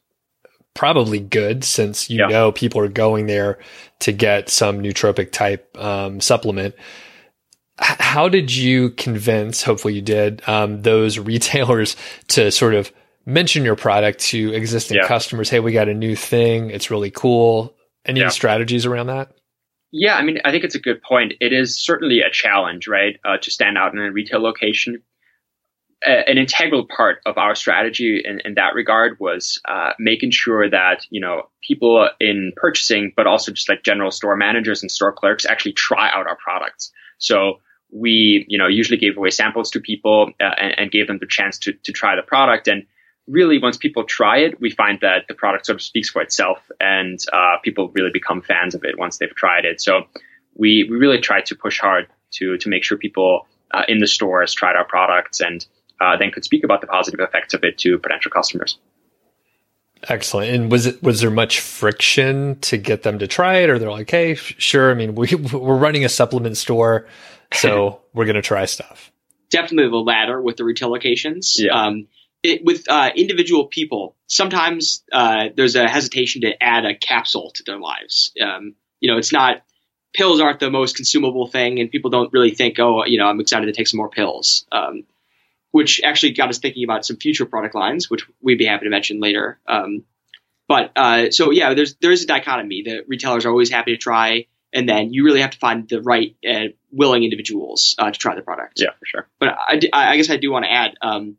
probably 0.74 1.20
good 1.20 1.62
since 1.64 2.10
you 2.10 2.18
yeah. 2.18 2.26
know 2.26 2.52
people 2.52 2.80
are 2.80 2.88
going 2.88 3.26
there 3.26 3.58
to 4.00 4.12
get 4.12 4.48
some 4.48 4.80
nootropic 4.82 5.30
type 5.30 5.76
um, 5.78 6.20
supplement. 6.20 6.74
How 8.10 8.28
did 8.28 8.52
you 8.52 8.90
convince, 8.90 9.62
hopefully 9.62 9.94
you 9.94 10.02
did, 10.02 10.42
um, 10.48 10.82
those 10.82 11.16
retailers 11.16 11.94
to 12.28 12.50
sort 12.50 12.74
of 12.74 12.90
mention 13.24 13.64
your 13.64 13.76
product 13.76 14.18
to 14.30 14.52
existing 14.52 14.96
yeah. 14.96 15.06
customers? 15.06 15.48
Hey, 15.48 15.60
we 15.60 15.70
got 15.70 15.88
a 15.88 15.94
new 15.94 16.16
thing. 16.16 16.70
It's 16.70 16.90
really 16.90 17.12
cool. 17.12 17.72
Any 18.04 18.18
yeah. 18.18 18.30
strategies 18.30 18.84
around 18.84 19.06
that? 19.06 19.30
Yeah, 19.92 20.16
I 20.16 20.22
mean, 20.22 20.38
I 20.44 20.50
think 20.50 20.64
it's 20.64 20.74
a 20.74 20.80
good 20.80 21.00
point. 21.02 21.34
It 21.40 21.52
is 21.52 21.78
certainly 21.78 22.20
a 22.20 22.30
challenge, 22.32 22.88
right, 22.88 23.16
uh, 23.24 23.36
to 23.38 23.50
stand 23.52 23.78
out 23.78 23.92
in 23.92 24.00
a 24.00 24.10
retail 24.10 24.42
location 24.42 25.02
an 26.02 26.38
integral 26.38 26.86
part 26.86 27.20
of 27.26 27.36
our 27.36 27.54
strategy 27.54 28.22
in, 28.24 28.40
in 28.46 28.54
that 28.54 28.74
regard 28.74 29.18
was 29.20 29.60
uh, 29.66 29.90
making 29.98 30.30
sure 30.30 30.70
that 30.70 31.04
you 31.10 31.20
know 31.20 31.42
people 31.62 32.08
in 32.18 32.52
purchasing, 32.56 33.12
but 33.14 33.26
also 33.26 33.52
just 33.52 33.68
like 33.68 33.82
general 33.82 34.10
store 34.10 34.34
managers 34.34 34.80
and 34.82 34.90
store 34.90 35.12
clerks 35.12 35.44
actually 35.44 35.74
try 35.74 36.10
out 36.10 36.26
our 36.26 36.38
products. 36.42 36.90
So 37.18 37.60
we 37.92 38.44
you 38.48 38.58
know 38.58 38.66
usually 38.66 38.98
gave 38.98 39.16
away 39.16 39.30
samples 39.30 39.70
to 39.70 39.80
people 39.80 40.30
uh, 40.40 40.44
and, 40.58 40.78
and, 40.78 40.90
gave 40.90 41.06
them 41.06 41.18
the 41.18 41.26
chance 41.26 41.58
to 41.58 41.72
to 41.72 41.92
try 41.92 42.16
the 42.16 42.22
product. 42.22 42.68
And 42.68 42.86
really, 43.26 43.58
once 43.58 43.76
people 43.76 44.04
try 44.04 44.38
it, 44.38 44.60
we 44.60 44.70
find 44.70 45.00
that 45.00 45.26
the 45.28 45.34
product 45.34 45.66
sort 45.66 45.76
of 45.76 45.82
speaks 45.82 46.10
for 46.10 46.22
itself, 46.22 46.58
and 46.80 47.18
uh, 47.32 47.56
people 47.62 47.90
really 47.90 48.10
become 48.12 48.42
fans 48.42 48.74
of 48.74 48.84
it 48.84 48.98
once 48.98 49.18
they've 49.18 49.34
tried 49.34 49.64
it. 49.64 49.80
So 49.80 50.04
we 50.54 50.86
we 50.90 50.96
really 50.96 51.20
try 51.20 51.40
to 51.42 51.54
push 51.54 51.80
hard 51.80 52.08
to 52.32 52.56
to 52.58 52.68
make 52.68 52.84
sure 52.84 52.96
people 52.96 53.46
uh, 53.72 53.82
in 53.88 53.98
the 53.98 54.06
stores 54.06 54.52
tried 54.52 54.76
our 54.76 54.84
products 54.84 55.40
and 55.40 55.66
uh, 56.00 56.16
then 56.16 56.30
could 56.30 56.44
speak 56.44 56.64
about 56.64 56.80
the 56.80 56.86
positive 56.86 57.20
effects 57.20 57.54
of 57.54 57.64
it 57.64 57.78
to 57.78 57.98
potential 57.98 58.30
customers. 58.30 58.78
Excellent. 60.08 60.50
And 60.50 60.72
was 60.72 60.86
it 60.86 61.02
was 61.02 61.20
there 61.20 61.30
much 61.30 61.60
friction 61.60 62.58
to 62.60 62.78
get 62.78 63.02
them 63.02 63.18
to 63.18 63.26
try 63.26 63.58
it, 63.58 63.68
or 63.68 63.78
they're 63.78 63.90
like, 63.90 64.10
"Hey, 64.10 64.34
sure." 64.34 64.90
I 64.90 64.94
mean, 64.94 65.14
we 65.14 65.34
we're 65.52 65.76
running 65.76 66.04
a 66.04 66.08
supplement 66.08 66.56
store, 66.56 67.06
so 67.60 68.02
we're 68.12 68.26
going 68.26 68.36
to 68.36 68.42
try 68.42 68.64
stuff. 68.64 69.10
Definitely 69.50 69.90
the 69.90 69.96
latter 69.96 70.40
with 70.40 70.56
the 70.56 70.64
retail 70.64 70.90
locations. 70.90 71.56
Yeah. 71.58 71.72
Um, 71.72 72.06
it, 72.42 72.64
with 72.64 72.88
uh, 72.88 73.10
individual 73.14 73.66
people, 73.66 74.16
sometimes 74.26 75.02
uh, 75.12 75.48
there's 75.54 75.76
a 75.76 75.88
hesitation 75.88 76.42
to 76.42 76.62
add 76.62 76.86
a 76.86 76.94
capsule 76.94 77.50
to 77.56 77.64
their 77.64 77.78
lives. 77.78 78.32
Um, 78.40 78.74
you 79.00 79.10
know, 79.10 79.18
it's 79.18 79.32
not 79.32 79.62
pills 80.12 80.40
aren't 80.40 80.60
the 80.60 80.70
most 80.70 80.96
consumable 80.96 81.46
thing, 81.46 81.80
and 81.80 81.90
people 81.90 82.10
don't 82.10 82.32
really 82.32 82.52
think, 82.52 82.78
"Oh, 82.78 83.04
you 83.04 83.18
know, 83.18 83.26
I'm 83.26 83.40
excited 83.40 83.66
to 83.66 83.72
take 83.72 83.88
some 83.88 83.98
more 83.98 84.08
pills." 84.08 84.66
Um, 84.72 85.04
which 85.72 86.00
actually 86.02 86.32
got 86.32 86.48
us 86.48 86.58
thinking 86.58 86.84
about 86.84 87.04
some 87.04 87.16
future 87.16 87.46
product 87.46 87.74
lines, 87.74 88.10
which 88.10 88.26
we'd 88.40 88.58
be 88.58 88.64
happy 88.64 88.86
to 88.86 88.90
mention 88.90 89.20
later. 89.20 89.60
Um, 89.68 90.04
but 90.66 90.92
uh, 90.96 91.30
so 91.30 91.50
yeah, 91.50 91.74
there's 91.74 91.94
there's 91.96 92.22
a 92.22 92.26
dichotomy. 92.26 92.82
The 92.82 93.04
retailers 93.06 93.44
are 93.44 93.50
always 93.50 93.70
happy 93.70 93.92
to 93.92 93.98
try, 93.98 94.46
and 94.72 94.88
then 94.88 95.12
you 95.12 95.24
really 95.24 95.40
have 95.40 95.50
to 95.50 95.58
find 95.58 95.88
the 95.88 96.00
right 96.02 96.36
uh, 96.48 96.66
willing 96.92 97.24
individuals 97.24 97.94
uh, 97.98 98.10
to 98.10 98.18
try 98.18 98.34
the 98.34 98.42
product. 98.42 98.80
Yeah, 98.80 98.90
for 98.98 99.06
sure. 99.06 99.28
But 99.38 99.48
I, 99.48 99.80
I 99.92 100.16
guess 100.16 100.30
I 100.30 100.36
do 100.36 100.50
want 100.50 100.64
to 100.64 100.72
add 100.72 100.94
um, 101.02 101.36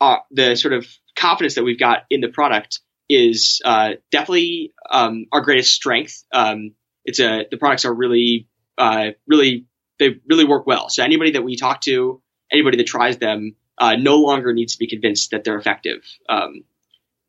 uh, 0.00 0.16
the 0.30 0.56
sort 0.56 0.74
of 0.74 0.86
confidence 1.16 1.54
that 1.54 1.64
we've 1.64 1.78
got 1.78 2.04
in 2.10 2.20
the 2.20 2.28
product 2.28 2.80
is 3.08 3.60
uh, 3.64 3.92
definitely 4.10 4.72
um, 4.90 5.26
our 5.32 5.42
greatest 5.42 5.72
strength. 5.72 6.24
Um, 6.32 6.72
it's 7.04 7.20
a 7.20 7.46
the 7.50 7.56
products 7.56 7.84
are 7.84 7.92
really 7.94 8.48
uh, 8.78 9.10
really 9.26 9.66
they 9.98 10.16
really 10.28 10.44
work 10.44 10.66
well. 10.66 10.88
So 10.88 11.04
anybody 11.04 11.32
that 11.32 11.44
we 11.44 11.56
talk 11.56 11.80
to, 11.82 12.20
anybody 12.50 12.78
that 12.78 12.86
tries 12.86 13.18
them 13.18 13.54
uh, 13.78 13.96
no 13.96 14.16
longer 14.18 14.52
needs 14.52 14.74
to 14.74 14.78
be 14.78 14.86
convinced 14.86 15.30
that 15.30 15.44
they're 15.44 15.58
effective. 15.58 16.04
Um, 16.28 16.64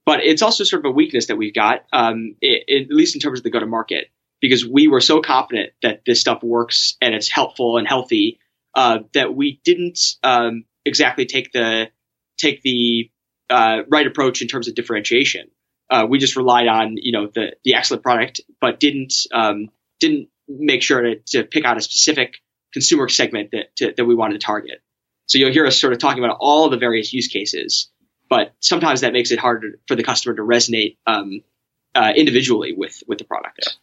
but 0.05 0.19
it's 0.21 0.41
also 0.41 0.63
sort 0.63 0.85
of 0.85 0.91
a 0.91 0.93
weakness 0.93 1.27
that 1.27 1.37
we've 1.37 1.53
got, 1.53 1.85
um, 1.93 2.35
it, 2.41 2.63
it, 2.67 2.83
at 2.89 2.95
least 2.95 3.15
in 3.15 3.21
terms 3.21 3.39
of 3.39 3.43
the 3.43 3.49
go 3.49 3.59
to 3.59 3.65
market, 3.65 4.07
because 4.43 4.67
we 4.67 4.89
were 4.89 4.99
so 4.99 5.21
confident 5.21 5.71
that 5.81 6.01
this 6.05 6.19
stuff 6.19 6.43
works 6.43 6.97
and 7.01 7.15
it's 7.15 7.29
helpful 7.29 7.77
and 7.77 7.87
healthy 7.87 8.39
uh, 8.75 8.99
that 9.13 9.33
we 9.33 9.61
didn't 9.63 10.17
um, 10.21 10.65
exactly 10.83 11.25
take 11.25 11.53
the 11.53 11.89
take 12.37 12.61
the 12.61 13.09
uh, 13.49 13.83
right 13.89 14.05
approach 14.05 14.41
in 14.41 14.49
terms 14.49 14.67
of 14.67 14.75
differentiation. 14.75 15.49
Uh, 15.89 16.07
we 16.09 16.19
just 16.19 16.35
relied 16.35 16.67
on 16.67 16.97
you 16.97 17.13
know 17.13 17.29
the 17.33 17.53
the 17.63 17.75
excellent 17.75 18.03
product, 18.03 18.41
but 18.59 18.81
didn't 18.81 19.13
um, 19.33 19.69
didn't 20.01 20.27
make 20.49 20.81
sure 20.81 20.99
to, 21.01 21.15
to 21.27 21.45
pick 21.45 21.63
out 21.63 21.77
a 21.77 21.81
specific 21.81 22.41
consumer 22.73 23.07
segment 23.07 23.51
that 23.51 23.73
to, 23.77 23.93
that 23.95 24.03
we 24.03 24.13
wanted 24.13 24.41
to 24.41 24.45
target. 24.45 24.83
So 25.27 25.37
you'll 25.37 25.53
hear 25.53 25.65
us 25.65 25.79
sort 25.79 25.93
of 25.93 25.99
talking 25.99 26.21
about 26.21 26.35
all 26.41 26.69
the 26.69 26.77
various 26.77 27.13
use 27.13 27.29
cases, 27.29 27.89
but 28.29 28.53
sometimes 28.59 29.01
that 29.01 29.13
makes 29.13 29.31
it 29.31 29.39
harder 29.39 29.79
for 29.87 29.95
the 29.95 30.03
customer 30.03 30.35
to 30.35 30.41
resonate 30.41 30.97
um, 31.07 31.43
uh, 31.95 32.11
individually 32.13 32.73
with 32.73 33.03
with 33.07 33.19
the 33.19 33.23
product. 33.23 33.77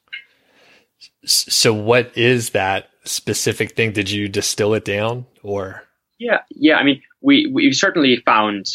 So, 1.25 1.73
what 1.73 2.17
is 2.17 2.51
that 2.51 2.91
specific 3.05 3.77
thing? 3.77 3.93
Did 3.93 4.11
you 4.11 4.29
distill 4.29 4.75
it 4.75 4.85
down, 4.85 5.27
or? 5.43 5.83
Yeah, 6.19 6.41
yeah. 6.51 6.77
I 6.77 6.85
mean, 6.85 7.03
we 7.21 7.47
we 7.53 7.73
certainly 7.73 8.23
found 8.25 8.67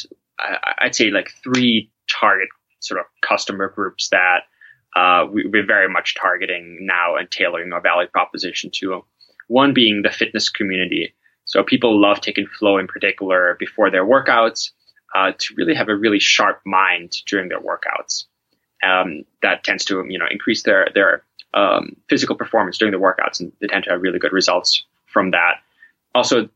I'd 0.80 0.96
say 0.96 1.12
like 1.12 1.32
three 1.44 1.92
target 2.10 2.50
sort 2.80 3.00
of 3.00 3.06
customer 3.28 3.70
groups 3.70 4.10
that 4.10 4.42
uh, 4.96 5.26
we, 5.32 5.44
are 5.44 5.66
very 5.66 5.90
much 5.90 6.16
targeting 6.16 6.78
now 6.82 7.16
and 7.16 7.30
tailoring 7.30 7.74
our 7.74 7.82
value 7.82 8.08
proposition 8.10 8.70
to. 8.76 9.04
One 9.48 9.74
being 9.74 10.02
the 10.02 10.10
fitness 10.10 10.50
community. 10.50 11.14
So 11.46 11.64
people 11.64 12.00
love 12.00 12.22
taking 12.22 12.48
flow 12.48 12.78
in 12.78 12.88
particular 12.88 13.56
before 13.60 13.92
their 13.92 14.06
workouts 14.06 14.72
uh, 15.14 15.34
to 15.38 15.54
really 15.56 15.76
have 15.76 15.90
a 15.90 15.96
really 15.96 16.20
sharp 16.20 16.62
mind 16.66 17.14
during 17.28 17.50
their 17.50 17.62
workouts. 17.62 18.26
Um, 18.84 19.24
that 19.42 19.64
tends 19.64 19.86
to 19.86 20.04
you 20.08 20.20
know 20.20 20.26
increase 20.30 20.64
their 20.64 20.90
their 20.94 21.24
um, 21.56 21.96
physical 22.10 22.36
performance 22.36 22.78
during 22.78 22.92
the 22.92 23.00
workouts, 23.00 23.40
and 23.40 23.52
they 23.60 23.68
tend 23.68 23.86
to 23.86 23.90
have 23.90 24.02
really 24.02 24.20
good 24.20 24.34
results 24.34 24.86
from 25.08 25.32
that. 25.32 25.56
Also, 26.14 26.50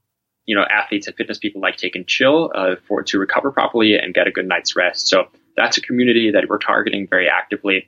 you 0.45 0.55
know, 0.55 0.65
athletes 0.69 1.07
and 1.07 1.15
fitness 1.15 1.37
people 1.37 1.61
like 1.61 1.77
taking 1.77 2.05
chill 2.05 2.51
uh, 2.53 2.75
for 2.87 3.01
to 3.03 3.17
recover 3.17 3.51
properly 3.51 3.95
and 3.95 4.13
get 4.13 4.27
a 4.27 4.31
good 4.31 4.47
night's 4.47 4.75
rest. 4.75 5.07
So 5.07 5.27
that's 5.55 5.77
a 5.77 5.81
community 5.81 6.31
that 6.31 6.49
we're 6.49 6.57
targeting 6.57 7.07
very 7.07 7.29
actively. 7.29 7.87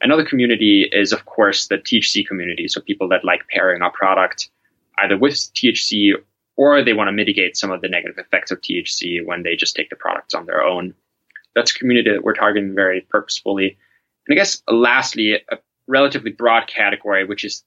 Another 0.00 0.24
community 0.24 0.88
is, 0.90 1.12
of 1.12 1.24
course, 1.24 1.68
the 1.68 1.76
THC 1.76 2.26
community. 2.26 2.68
So 2.68 2.80
people 2.80 3.08
that 3.08 3.24
like 3.24 3.46
pairing 3.48 3.82
our 3.82 3.90
product 3.90 4.48
either 4.98 5.16
with 5.16 5.34
THC 5.34 6.12
or 6.56 6.82
they 6.82 6.92
want 6.92 7.08
to 7.08 7.12
mitigate 7.12 7.56
some 7.56 7.70
of 7.70 7.80
the 7.80 7.88
negative 7.88 8.18
effects 8.18 8.50
of 8.50 8.60
THC 8.60 9.24
when 9.24 9.42
they 9.42 9.54
just 9.54 9.76
take 9.76 9.90
the 9.90 9.96
products 9.96 10.34
on 10.34 10.46
their 10.46 10.62
own. 10.62 10.94
That's 11.54 11.70
a 11.70 11.78
community 11.78 12.10
that 12.10 12.24
we're 12.24 12.34
targeting 12.34 12.74
very 12.74 13.00
purposefully. 13.00 13.78
And 14.26 14.34
I 14.34 14.36
guess 14.36 14.62
lastly, 14.68 15.34
a 15.34 15.56
relatively 15.88 16.30
broad 16.30 16.68
category, 16.68 17.24
which 17.24 17.44
is 17.44 17.64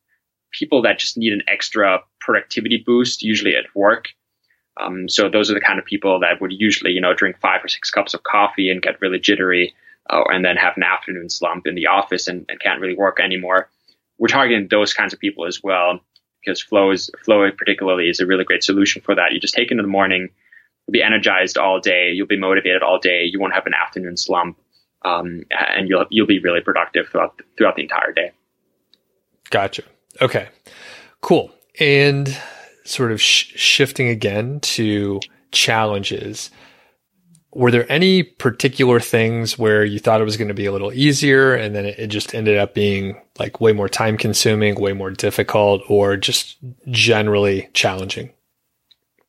people 0.51 0.81
that 0.83 0.99
just 0.99 1.17
need 1.17 1.33
an 1.33 1.41
extra 1.47 1.99
productivity 2.19 2.83
boost, 2.85 3.23
usually 3.23 3.55
at 3.55 3.65
work. 3.75 4.09
Um, 4.79 5.09
so 5.09 5.29
those 5.29 5.51
are 5.51 5.53
the 5.53 5.61
kind 5.61 5.79
of 5.79 5.85
people 5.85 6.19
that 6.21 6.39
would 6.39 6.51
usually, 6.53 6.91
you 6.91 7.01
know, 7.01 7.13
drink 7.13 7.37
five 7.41 7.63
or 7.63 7.67
six 7.67 7.89
cups 7.89 8.13
of 8.13 8.23
coffee 8.23 8.69
and 8.69 8.81
get 8.81 9.01
really 9.01 9.19
jittery, 9.19 9.73
uh, 10.09 10.23
and 10.29 10.45
then 10.45 10.55
have 10.57 10.77
an 10.77 10.83
afternoon 10.83 11.29
slump 11.29 11.67
in 11.67 11.75
the 11.75 11.87
office 11.87 12.27
and, 12.27 12.45
and, 12.49 12.59
can't 12.59 12.79
really 12.79 12.95
work 12.95 13.19
anymore. 13.19 13.69
We're 14.17 14.27
targeting 14.27 14.67
those 14.69 14.93
kinds 14.93 15.13
of 15.13 15.19
people 15.19 15.45
as 15.45 15.61
well 15.63 15.99
because 16.41 16.61
flow 16.61 16.91
is 16.91 17.09
flow 17.23 17.49
particularly 17.51 18.09
is 18.09 18.19
a 18.19 18.25
really 18.25 18.43
great 18.43 18.63
solution 18.63 19.01
for 19.01 19.15
that. 19.15 19.31
You 19.31 19.39
just 19.39 19.53
take 19.53 19.67
it 19.67 19.71
in 19.71 19.77
the 19.77 19.83
morning, 19.83 20.29
you'll 20.87 20.93
be 20.93 21.03
energized 21.03 21.57
all 21.57 21.79
day, 21.79 22.11
you'll 22.11 22.27
be 22.27 22.39
motivated 22.39 22.81
all 22.81 22.99
day, 22.99 23.23
you 23.23 23.39
won't 23.39 23.53
have 23.53 23.67
an 23.67 23.73
afternoon 23.73 24.17
slump, 24.17 24.57
um, 25.03 25.41
and 25.51 25.89
you'll 25.89 26.05
you'll 26.09 26.27
be 26.27 26.39
really 26.39 26.61
productive 26.61 27.07
throughout 27.09 27.41
throughout 27.57 27.75
the 27.75 27.83
entire 27.83 28.11
day. 28.11 28.31
Gotcha. 29.49 29.83
Okay. 30.21 30.49
Cool. 31.21 31.51
And 31.79 32.35
sort 32.83 33.11
of 33.11 33.21
sh- 33.21 33.53
shifting 33.55 34.07
again 34.07 34.59
to 34.61 35.19
challenges, 35.51 36.49
were 37.53 37.71
there 37.71 37.89
any 37.91 38.23
particular 38.23 38.99
things 38.99 39.57
where 39.57 39.83
you 39.83 39.99
thought 39.99 40.21
it 40.21 40.25
was 40.25 40.37
going 40.37 40.47
to 40.47 40.53
be 40.53 40.65
a 40.65 40.71
little 40.71 40.93
easier 40.93 41.53
and 41.53 41.75
then 41.75 41.85
it, 41.85 41.99
it 41.99 42.07
just 42.07 42.33
ended 42.33 42.57
up 42.57 42.73
being 42.73 43.19
like 43.37 43.59
way 43.59 43.73
more 43.73 43.89
time 43.89 44.17
consuming, 44.17 44.75
way 44.75 44.93
more 44.93 45.11
difficult, 45.11 45.81
or 45.89 46.15
just 46.15 46.57
generally 46.89 47.69
challenging? 47.73 48.29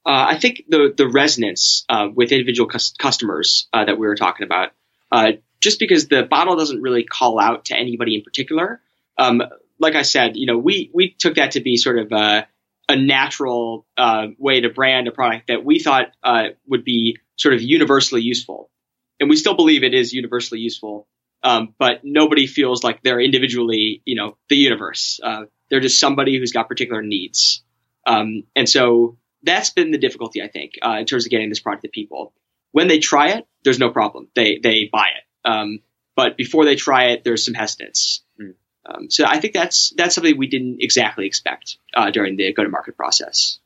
Uh, 0.04 0.26
I 0.30 0.38
think 0.38 0.64
the 0.68 0.92
the 0.96 1.08
resonance 1.08 1.84
uh, 1.88 2.08
with 2.12 2.32
individual 2.32 2.68
cus- 2.68 2.94
customers 2.98 3.68
uh, 3.72 3.84
that 3.84 3.98
we 3.98 4.06
were 4.06 4.16
talking 4.16 4.44
about, 4.44 4.70
uh, 5.12 5.32
just 5.62 5.78
because 5.78 6.08
the 6.08 6.24
bottle 6.24 6.56
doesn't 6.56 6.82
really 6.82 7.04
call 7.04 7.40
out 7.40 7.66
to 7.66 7.76
anybody 7.76 8.16
in 8.16 8.22
particular. 8.22 8.82
Um, 9.16 9.42
like 9.78 9.94
I 9.94 10.02
said, 10.02 10.36
you 10.36 10.46
know, 10.46 10.58
we 10.58 10.90
we 10.92 11.10
took 11.10 11.36
that 11.36 11.52
to 11.52 11.60
be 11.60 11.76
sort 11.76 11.98
of 11.98 12.12
a, 12.12 12.46
a 12.88 12.96
natural 12.96 13.86
uh, 13.96 14.26
way 14.38 14.60
to 14.60 14.68
brand 14.68 15.08
a 15.08 15.12
product 15.12 15.46
that 15.46 15.64
we 15.64 15.78
thought 15.78 16.12
uh, 16.22 16.48
would 16.66 16.84
be 16.84 17.18
sort 17.36 17.54
of 17.54 17.62
universally 17.62 18.22
useful, 18.22 18.70
and 19.20 19.30
we 19.30 19.36
still 19.36 19.54
believe 19.54 19.84
it 19.84 19.94
is 19.94 20.12
universally 20.12 20.60
useful. 20.60 21.06
Um, 21.44 21.74
but 21.76 22.02
nobody 22.04 22.46
feels 22.46 22.84
like 22.84 23.02
they're 23.02 23.20
individually, 23.20 24.00
you 24.04 24.14
know, 24.14 24.36
the 24.48 24.54
universe. 24.54 25.18
Uh, 25.20 25.46
they're 25.70 25.80
just 25.80 25.98
somebody 25.98 26.38
who's 26.38 26.52
got 26.52 26.68
particular 26.68 27.02
needs, 27.02 27.64
um, 28.06 28.44
and 28.54 28.68
so 28.68 29.16
that's 29.42 29.70
been 29.70 29.90
the 29.90 29.98
difficulty, 29.98 30.42
I 30.42 30.48
think, 30.48 30.74
uh, 30.82 30.98
in 31.00 31.06
terms 31.06 31.24
of 31.24 31.30
getting 31.30 31.48
this 31.48 31.60
product 31.60 31.82
to 31.82 31.88
people. 31.88 32.32
When 32.70 32.86
they 32.88 33.00
try 33.00 33.30
it, 33.30 33.46
there's 33.64 33.78
no 33.78 33.90
problem; 33.90 34.28
they 34.34 34.58
they 34.62 34.88
buy 34.92 35.08
it. 35.16 35.24
Um, 35.44 35.80
but 36.14 36.36
before 36.36 36.64
they 36.64 36.76
try 36.76 37.10
it, 37.10 37.24
there's 37.24 37.44
some 37.44 37.54
hesitance. 37.54 38.22
Mm. 38.40 38.54
Um, 38.84 39.10
so 39.10 39.24
I 39.26 39.40
think 39.40 39.54
that's 39.54 39.92
that's 39.96 40.14
something 40.14 40.36
we 40.36 40.48
didn't 40.48 40.78
exactly 40.80 41.26
expect 41.26 41.76
uh, 41.94 42.10
during 42.10 42.36
the 42.36 42.52
go 42.52 42.64
to 42.64 42.68
market 42.68 42.96
process. 42.96 43.58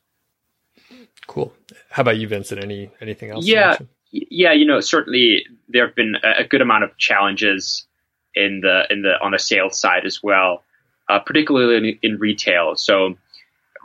Cool. 1.25 1.53
How 1.89 2.01
about 2.01 2.17
you, 2.17 2.27
Vincent? 2.27 2.63
Any 2.63 2.89
anything 3.01 3.31
else? 3.31 3.45
Yeah, 3.45 3.77
yeah. 4.11 4.53
You 4.53 4.65
know, 4.65 4.79
certainly 4.79 5.45
there 5.67 5.85
have 5.87 5.95
been 5.95 6.15
a 6.23 6.43
good 6.45 6.61
amount 6.61 6.83
of 6.83 6.97
challenges 6.97 7.85
in 8.33 8.61
the 8.61 8.83
in 8.89 9.01
the 9.01 9.13
on 9.21 9.31
the 9.31 9.39
sales 9.39 9.79
side 9.79 10.05
as 10.05 10.21
well, 10.21 10.63
uh, 11.09 11.19
particularly 11.19 11.99
in, 12.03 12.11
in, 12.11 12.19
retail. 12.19 12.75
So 12.75 13.17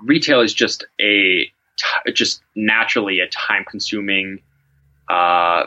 retail 0.02 0.40
is 0.40 0.52
just 0.52 0.84
a 1.00 1.50
just 2.12 2.42
naturally 2.54 3.20
a 3.20 3.28
time 3.28 3.64
consuming, 3.68 4.40
uh, 5.08 5.66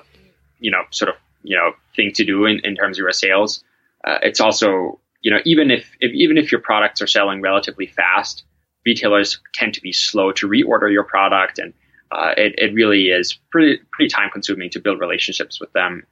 you 0.59 0.71
know, 0.71 0.84
sort 0.91 1.09
of 1.09 1.15
you 1.43 1.57
know 1.57 1.73
thing 1.96 2.12
to 2.14 2.26
do 2.26 2.46
in, 2.46 2.60
in 2.64 2.76
terms 2.76 2.98
of 2.98 3.04
your 3.04 3.12
sales. 3.12 3.64
Uh, 4.04 4.20
it's 4.22 4.39
also 4.39 5.00
you 5.26 5.32
know, 5.32 5.39
even 5.43 5.72
if, 5.72 5.91
if 6.00 6.14
even 6.14 6.38
if 6.38 6.52
your 6.52 6.62
products 6.62 7.02
are 7.02 7.08
selling 7.08 7.41
relatively 7.41 7.88
fast, 7.88 8.43
retailers 8.86 9.39
tend 9.56 9.74
to 9.74 9.82
be 9.82 9.91
slow 9.91 10.32
to 10.34 10.48
reorder 10.48 10.91
your 10.91 11.04
product, 11.04 11.58
and 11.58 11.74
uh, 12.12 12.36
it, 12.38 12.54
it 12.60 12.76
really 12.76 13.08
is 13.08 13.34
pretty 13.50 13.82
pretty 13.91 14.08
time 14.08 14.30
consuming 14.32 14.70
to 14.70 14.80
build 14.80 15.00
relationships 15.00 15.60
with 15.60 15.74
them. 15.74 16.06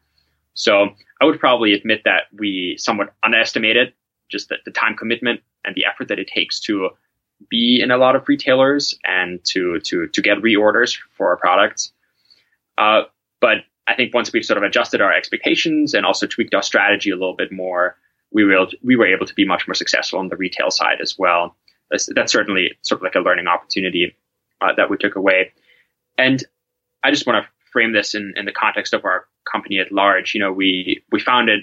So 0.56 0.90
I 1.22 1.26
would 1.26 1.40
probably 1.40 1.74
admit 1.74 2.02
that 2.06 2.24
we 2.40 2.76
somewhat 2.80 3.14
underestimated 3.22 3.94
just 4.30 4.50
the, 4.50 4.56
the 4.66 4.72
time 4.72 4.98
commitment 4.98 5.42
and 5.64 5.76
the 5.76 5.86
effort 5.86 6.08
that 6.08 6.18
it 6.18 6.28
takes 6.28 6.60
to 6.62 6.90
be 7.50 7.82
in 7.84 7.92
a 7.92 7.98
lot 7.98 8.16
of 8.16 8.28
retailers 8.28 8.98
and 9.06 9.44
to 9.46 9.80
to 9.82 10.08
to 10.08 10.22
get 10.24 10.40
reorders 10.40 10.98
for 11.16 11.30
our 11.30 11.38
products. 11.38 11.94
Uh, 12.80 13.04
but 13.40 13.58
I 13.88 13.96
think 13.96 14.14
once 14.14 14.32
we've 14.32 14.46
sort 14.46 14.58
of 14.58 14.64
adjusted 14.64 15.02
our 15.02 15.14
expectations 15.14 15.94
and 15.94 16.06
also 16.06 16.28
tweaked 16.28 16.54
our 16.54 16.62
strategy 16.62 17.10
a 17.10 17.16
little 17.16 17.36
bit 17.36 17.52
more, 17.52 17.98
we 18.32 18.44
were 18.44 18.68
we 18.84 18.96
were 18.96 19.08
able 19.08 19.26
to 19.26 19.36
be 19.36 19.46
much 19.46 19.68
more 19.68 19.76
successful 19.76 20.20
on 20.20 20.30
the 20.30 20.38
retail 20.38 20.72
side 20.72 21.02
as 21.02 21.18
well. 21.18 21.56
That's, 21.92 22.10
that's 22.16 22.32
certainly 22.32 22.78
sort 22.82 23.02
of 23.02 23.04
like 23.04 23.16
a 23.16 23.20
learning 23.20 23.48
opportunity 23.48 24.16
uh, 24.62 24.74
that 24.78 24.90
we 24.90 24.98
took 24.98 25.16
away. 25.16 25.52
And 26.18 26.44
I 27.04 27.12
just 27.12 27.28
want 27.28 27.44
to 27.44 27.50
frame 27.72 27.92
this 27.92 28.16
in, 28.16 28.34
in 28.38 28.46
the 28.46 28.52
context 28.52 28.94
of 28.94 29.04
our 29.06 29.26
company 29.52 29.80
at 29.80 29.92
large. 29.92 30.34
You 30.34 30.40
know, 30.40 30.52
we 30.52 31.04
we 31.12 31.20
founded 31.20 31.62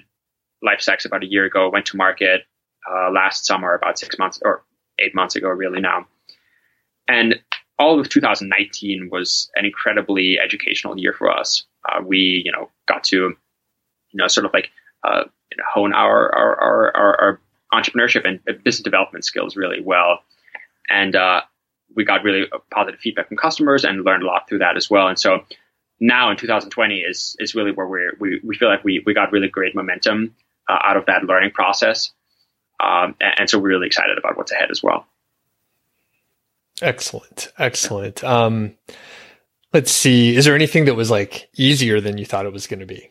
LifeStacks 0.65 1.07
about 1.07 1.25
a 1.25 1.31
year 1.31 1.45
ago, 1.47 1.71
went 1.71 1.87
to 1.87 1.97
market 1.97 2.43
uh, 2.91 3.11
last 3.11 3.47
summer, 3.47 3.75
about 3.75 3.99
six 3.99 4.19
months 4.19 4.41
or 4.45 4.65
eight 4.99 5.15
months 5.15 5.37
ago, 5.37 5.49
really 5.49 5.81
now. 5.81 6.07
And 7.09 7.41
all 7.79 7.99
of 7.99 8.09
2019 8.09 9.09
was 9.11 9.51
an 9.57 9.65
incredibly 9.65 10.39
educational 10.39 10.99
year 10.99 11.15
for 11.17 11.31
us. 11.31 11.65
Uh, 11.89 12.03
we, 12.05 12.43
you 12.45 12.53
know, 12.53 12.71
got 12.87 13.05
to, 13.05 13.17
you 13.17 13.37
know, 14.15 14.29
sort 14.29 14.47
of 14.47 14.53
like 14.53 14.71
uh, 15.05 15.25
you 15.51 15.57
know, 15.57 15.65
hone 15.73 15.93
our 15.93 16.35
our, 16.35 16.61
our, 16.61 16.97
our, 16.97 17.21
our 17.21 17.41
entrepreneurship 17.73 18.27
and 18.27 18.41
business 18.65 18.81
development 18.81 19.25
skills 19.25 19.57
really 19.57 19.81
well. 19.81 20.21
And 20.89 21.15
uh, 21.15 21.43
we 21.95 22.05
got 22.05 22.25
really 22.25 22.47
positive 22.71 23.01
feedback 23.01 23.29
from 23.29 23.37
customers 23.37 23.85
and 23.85 24.05
learned 24.05 24.23
a 24.23 24.27
lot 24.27 24.49
through 24.49 24.59
that 24.59 24.77
as 24.77 24.91
well. 24.91 25.09
And 25.09 25.19
so 25.19 25.45
now 26.01 26.31
in 26.31 26.37
2020 26.37 26.99
is 26.99 27.37
is 27.39 27.55
really 27.55 27.73
where 27.73 27.87
we 27.87 28.11
we 28.19 28.41
we 28.43 28.57
feel 28.57 28.69
like 28.69 28.85
we 28.85 29.03
we 29.05 29.15
got 29.15 29.33
really 29.33 29.49
great 29.49 29.75
momentum 29.75 30.35
uh, 30.69 30.79
out 30.83 30.97
of 30.97 31.07
that 31.07 31.25
learning 31.25 31.53
process. 31.53 32.13
Um, 32.81 33.15
and, 33.21 33.41
and, 33.41 33.51
so 33.51 33.59
we're 33.59 33.69
really 33.69 33.89
excited 33.89 34.17
about 34.17 34.39
what's 34.39 34.53
ahead 34.53 34.71
as 34.71 34.83
well. 34.83 35.07
Excellent, 36.81 37.53
excellent. 37.59 38.25
Um, 38.25 38.75
let's 39.73 39.91
see. 39.91 40.37
Is 40.37 40.45
there 40.45 40.55
anything 40.55 40.87
that 40.87 40.95
was 40.95 41.11
like 41.11 41.49
easier 41.57 42.01
than 42.01 42.19
you 42.19 42.25
thought 42.25 42.47
it 42.47 42.53
was 42.53 42.67
going 42.67 42.81
to 42.81 42.87
be? 42.87 43.11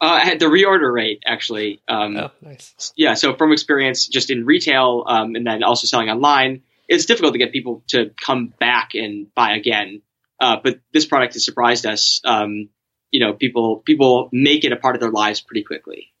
Uh, 0.00 0.20
I 0.22 0.24
had 0.24 0.38
the 0.38 0.46
reorder 0.46 0.92
rate 0.92 1.22
actually. 1.26 1.80
Um, 1.88 2.16
oh, 2.16 2.30
nice. 2.40 2.92
Yeah, 2.96 3.14
so 3.14 3.34
from 3.34 3.52
experience, 3.52 4.06
just 4.06 4.30
in 4.30 4.46
retail 4.46 5.04
um, 5.06 5.34
and 5.34 5.46
then 5.46 5.62
also 5.64 5.86
selling 5.86 6.08
online, 6.08 6.62
it's 6.86 7.04
difficult 7.04 7.34
to 7.34 7.38
get 7.38 7.52
people 7.52 7.82
to 7.88 8.12
come 8.20 8.52
back 8.58 8.94
and 8.94 9.32
buy 9.34 9.56
again. 9.56 10.02
Uh, 10.40 10.56
but 10.62 10.80
this 10.92 11.04
product 11.04 11.34
has 11.34 11.44
surprised 11.44 11.84
us. 11.84 12.20
Um, 12.24 12.68
you 13.10 13.20
know, 13.20 13.32
people 13.32 13.78
people 13.78 14.28
make 14.32 14.64
it 14.64 14.72
a 14.72 14.76
part 14.76 14.94
of 14.94 15.00
their 15.00 15.10
lives 15.10 15.40
pretty 15.40 15.64
quickly. 15.64 16.12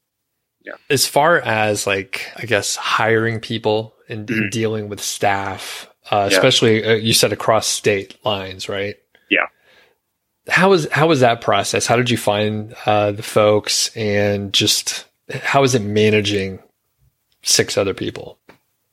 Yeah. 0.64 0.74
As 0.90 1.06
far 1.06 1.38
as 1.38 1.86
like, 1.86 2.32
I 2.36 2.44
guess 2.44 2.74
hiring 2.74 3.40
people 3.40 3.94
and, 4.08 4.26
mm-hmm. 4.26 4.48
dealing 4.50 4.88
with 4.88 5.00
staff, 5.00 5.87
uh, 6.10 6.28
yeah. 6.30 6.36
especially 6.36 6.84
uh, 6.84 6.94
you 6.94 7.12
said 7.12 7.32
across 7.32 7.66
state 7.66 8.16
lines, 8.24 8.68
right? 8.68 8.96
Yeah 9.30 9.46
how 10.48 10.70
was 10.70 10.88
how 10.90 11.06
was 11.06 11.20
that 11.20 11.40
process? 11.40 11.86
How 11.86 11.96
did 11.96 12.10
you 12.10 12.16
find 12.16 12.74
uh, 12.86 13.12
the 13.12 13.22
folks, 13.22 13.94
and 13.96 14.52
just 14.52 15.04
how 15.30 15.62
is 15.62 15.74
it 15.74 15.82
managing 15.82 16.58
six 17.42 17.76
other 17.76 17.94
people, 17.94 18.38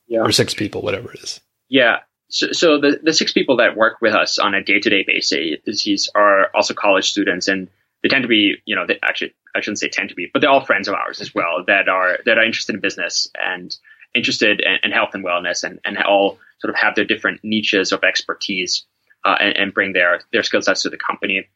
yeah. 0.06 0.20
or 0.20 0.30
six 0.32 0.54
people, 0.54 0.82
whatever 0.82 1.10
it 1.12 1.20
is? 1.20 1.40
Yeah. 1.68 2.00
So, 2.28 2.52
so 2.52 2.80
the, 2.80 3.00
the 3.02 3.12
six 3.12 3.32
people 3.32 3.56
that 3.58 3.76
work 3.76 3.98
with 4.02 4.12
us 4.12 4.38
on 4.38 4.54
a 4.54 4.62
day 4.62 4.80
to 4.80 4.90
day 4.90 5.04
basis 5.06 6.08
are 6.14 6.50
also 6.54 6.74
college 6.74 7.08
students, 7.08 7.48
and 7.48 7.68
they 8.02 8.08
tend 8.08 8.22
to 8.22 8.28
be, 8.28 8.56
you 8.66 8.76
know, 8.76 8.86
they 8.86 8.98
actually 9.02 9.32
I 9.54 9.60
shouldn't 9.60 9.78
say 9.78 9.88
tend 9.88 10.10
to 10.10 10.14
be, 10.14 10.28
but 10.32 10.40
they're 10.40 10.50
all 10.50 10.64
friends 10.64 10.88
of 10.88 10.94
ours 10.94 11.20
as 11.20 11.34
well 11.34 11.64
that 11.66 11.88
are 11.88 12.18
that 12.26 12.38
are 12.38 12.44
interested 12.44 12.74
in 12.74 12.80
business 12.80 13.28
and 13.42 13.74
interested 14.14 14.60
in, 14.60 14.78
in 14.82 14.92
health 14.92 15.14
and 15.14 15.24
wellness, 15.24 15.64
and 15.64 15.80
and 15.84 15.96
all 16.02 16.38
sort 16.60 16.70
of 16.70 16.76
have 16.76 16.94
their 16.94 17.04
different 17.04 17.40
niches 17.42 17.92
of 17.92 18.02
expertise 18.04 18.84
uh, 19.24 19.36
and, 19.40 19.56
and, 19.56 19.74
bring 19.74 19.92
their 19.92 20.20
their 20.32 20.42
skill 20.42 20.62
sets 20.62 20.82
to 20.82 20.90
the 20.90 20.96
company. 20.96 21.46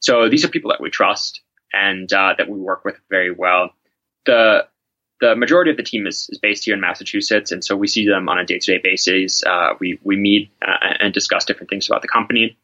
So 0.00 0.28
these 0.28 0.44
are 0.44 0.48
people 0.48 0.70
that 0.70 0.80
we 0.80 0.90
trust 0.90 1.40
and 1.72 2.12
uh, 2.12 2.34
that 2.38 2.48
we 2.48 2.58
work 2.58 2.84
with 2.84 2.96
very 3.10 3.32
well. 3.32 3.70
The 4.26 4.66
the 5.20 5.34
majority 5.34 5.72
of 5.72 5.76
the 5.76 5.82
team 5.82 6.06
is, 6.06 6.28
is 6.30 6.38
based 6.38 6.64
here 6.64 6.74
in 6.74 6.80
Massachusetts, 6.80 7.50
and 7.50 7.64
so 7.64 7.76
we 7.76 7.88
see 7.88 8.06
them 8.06 8.28
on 8.28 8.38
a 8.38 8.44
day 8.44 8.58
to 8.58 8.72
day 8.72 8.80
basis. 8.82 9.42
Uh, 9.44 9.74
we 9.80 9.98
we 10.02 10.16
meet 10.16 10.50
uh, 10.62 10.94
and 11.00 11.12
discuss 11.12 11.44
different 11.44 11.70
things 11.70 11.88
about 11.88 12.02
the 12.02 12.08
company. 12.08 12.56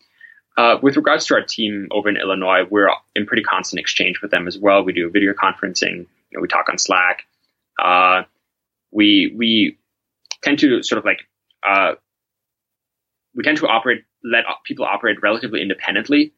Uh, 0.56 0.78
with 0.80 0.96
regards 0.96 1.26
to 1.26 1.34
our 1.34 1.42
team 1.42 1.88
over 1.90 2.08
in 2.08 2.16
Illinois, 2.16 2.62
we're 2.70 2.88
in 3.16 3.26
pretty 3.26 3.42
constant 3.42 3.80
exchange 3.80 4.22
with 4.22 4.30
them 4.30 4.46
as 4.46 4.56
well. 4.56 4.84
We 4.84 4.92
do 4.92 5.10
video 5.10 5.32
conferencing. 5.32 6.06
You 6.30 6.38
know, 6.38 6.40
we 6.40 6.48
talk 6.48 6.68
on 6.68 6.78
Slack. 6.78 7.24
Uh, 7.82 8.22
we 8.92 9.34
we 9.36 9.78
tend 10.42 10.60
to 10.60 10.82
sort 10.82 10.98
of 10.98 11.04
like 11.04 11.26
uh, 11.66 11.92
we 13.34 13.42
tend 13.42 13.58
to 13.58 13.66
operate 13.66 14.04
let 14.22 14.44
people 14.64 14.84
operate 14.84 15.18
relatively 15.22 15.60
independently 15.60 16.32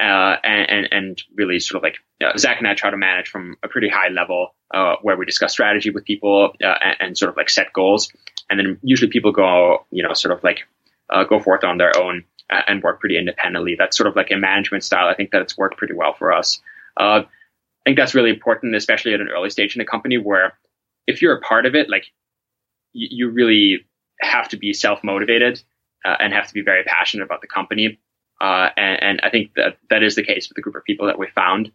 uh, 0.00 0.36
and, 0.44 0.88
and 0.92 1.22
really 1.34 1.58
sort 1.58 1.76
of 1.76 1.82
like 1.82 1.96
uh, 2.22 2.36
Zach 2.36 2.58
and 2.58 2.68
I 2.68 2.74
try 2.74 2.90
to 2.90 2.96
manage 2.96 3.28
from 3.28 3.56
a 3.62 3.68
pretty 3.68 3.88
high 3.88 4.08
level 4.08 4.54
uh, 4.74 4.96
where 5.02 5.16
we 5.16 5.24
discuss 5.24 5.52
strategy 5.52 5.90
with 5.90 6.04
people 6.04 6.52
uh, 6.62 6.74
and, 6.84 6.96
and, 7.00 7.18
sort 7.18 7.30
of 7.30 7.36
like 7.36 7.48
set 7.48 7.72
goals, 7.72 8.12
and 8.50 8.58
then 8.58 8.78
usually 8.82 9.10
people 9.10 9.32
go 9.32 9.86
you 9.90 10.02
know 10.02 10.12
sort 10.12 10.36
of 10.36 10.44
like 10.44 10.64
uh, 11.10 11.24
go 11.24 11.40
forth 11.40 11.64
on 11.64 11.78
their 11.78 11.96
own 11.98 12.24
and 12.68 12.82
work 12.82 13.00
pretty 13.00 13.16
independently. 13.16 13.74
That's 13.76 13.96
sort 13.96 14.06
of 14.06 14.14
like 14.14 14.30
a 14.30 14.36
management 14.36 14.84
style. 14.84 15.08
I 15.08 15.14
think 15.14 15.30
that 15.30 15.42
it's 15.42 15.56
worked 15.56 15.78
pretty 15.78 15.94
well 15.94 16.12
for 16.12 16.32
us. 16.32 16.60
I 16.96 17.24
think 17.84 17.96
that's 17.96 18.14
really 18.14 18.30
important, 18.30 18.74
especially 18.74 19.14
at 19.14 19.20
an 19.20 19.28
early 19.28 19.50
stage 19.50 19.76
in 19.76 19.80
a 19.80 19.84
company 19.84 20.18
where 20.18 20.58
if 21.06 21.22
you're 21.22 21.36
a 21.36 21.40
part 21.40 21.66
of 21.66 21.74
it, 21.74 21.88
like 21.88 22.06
you, 22.92 23.08
you 23.10 23.30
really 23.30 23.86
have 24.20 24.48
to 24.48 24.56
be 24.56 24.72
self 24.72 25.02
motivated 25.04 25.62
and 26.04 26.32
have 26.32 26.46
to 26.46 26.54
be 26.54 26.62
very 26.62 26.84
passionate 26.84 27.24
about 27.24 27.40
the 27.40 27.48
company 27.48 27.98
uh, 28.40 28.68
and, 28.76 29.02
and, 29.02 29.20
I 29.22 29.30
think 29.30 29.54
that 29.54 29.78
that 29.88 30.02
is 30.02 30.14
the 30.14 30.22
case 30.22 30.48
with 30.48 30.56
the 30.56 30.62
group 30.62 30.76
of 30.76 30.84
people 30.84 31.06
that 31.06 31.18
we 31.18 31.26
found. 31.34 31.72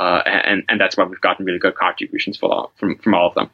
Uh, 0.00 0.22
and, 0.24 0.62
and 0.68 0.80
that's 0.80 0.96
why 0.96 1.04
we've 1.04 1.20
gotten 1.20 1.44
really 1.44 1.58
good 1.58 1.74
contributions 1.74 2.38
from 2.38 2.50
all, 2.50 2.72
from, 2.76 2.96
from 2.98 3.14
all 3.14 3.28
of 3.28 3.34
them. 3.34 3.50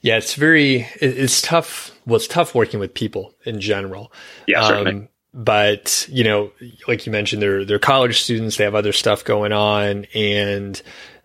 Yeah, 0.00 0.16
it's 0.16 0.34
very, 0.34 0.88
it's 1.00 1.42
tough. 1.42 1.90
Well, 2.06 2.16
it's 2.16 2.28
tough 2.28 2.54
working 2.54 2.80
with 2.80 2.94
people 2.94 3.34
in 3.44 3.60
general. 3.60 4.12
Yeah, 4.46 4.66
certainly. 4.66 4.92
Um, 4.92 5.08
but 5.34 6.06
you 6.08 6.24
know, 6.24 6.52
like 6.86 7.04
you 7.04 7.10
mentioned, 7.10 7.42
they're 7.42 7.64
they're 7.64 7.78
college 7.80 8.22
students. 8.22 8.58
They 8.58 8.64
have 8.64 8.74
other 8.76 8.92
stuff 8.92 9.24
going 9.24 9.50
on, 9.50 10.06
and 10.14 10.80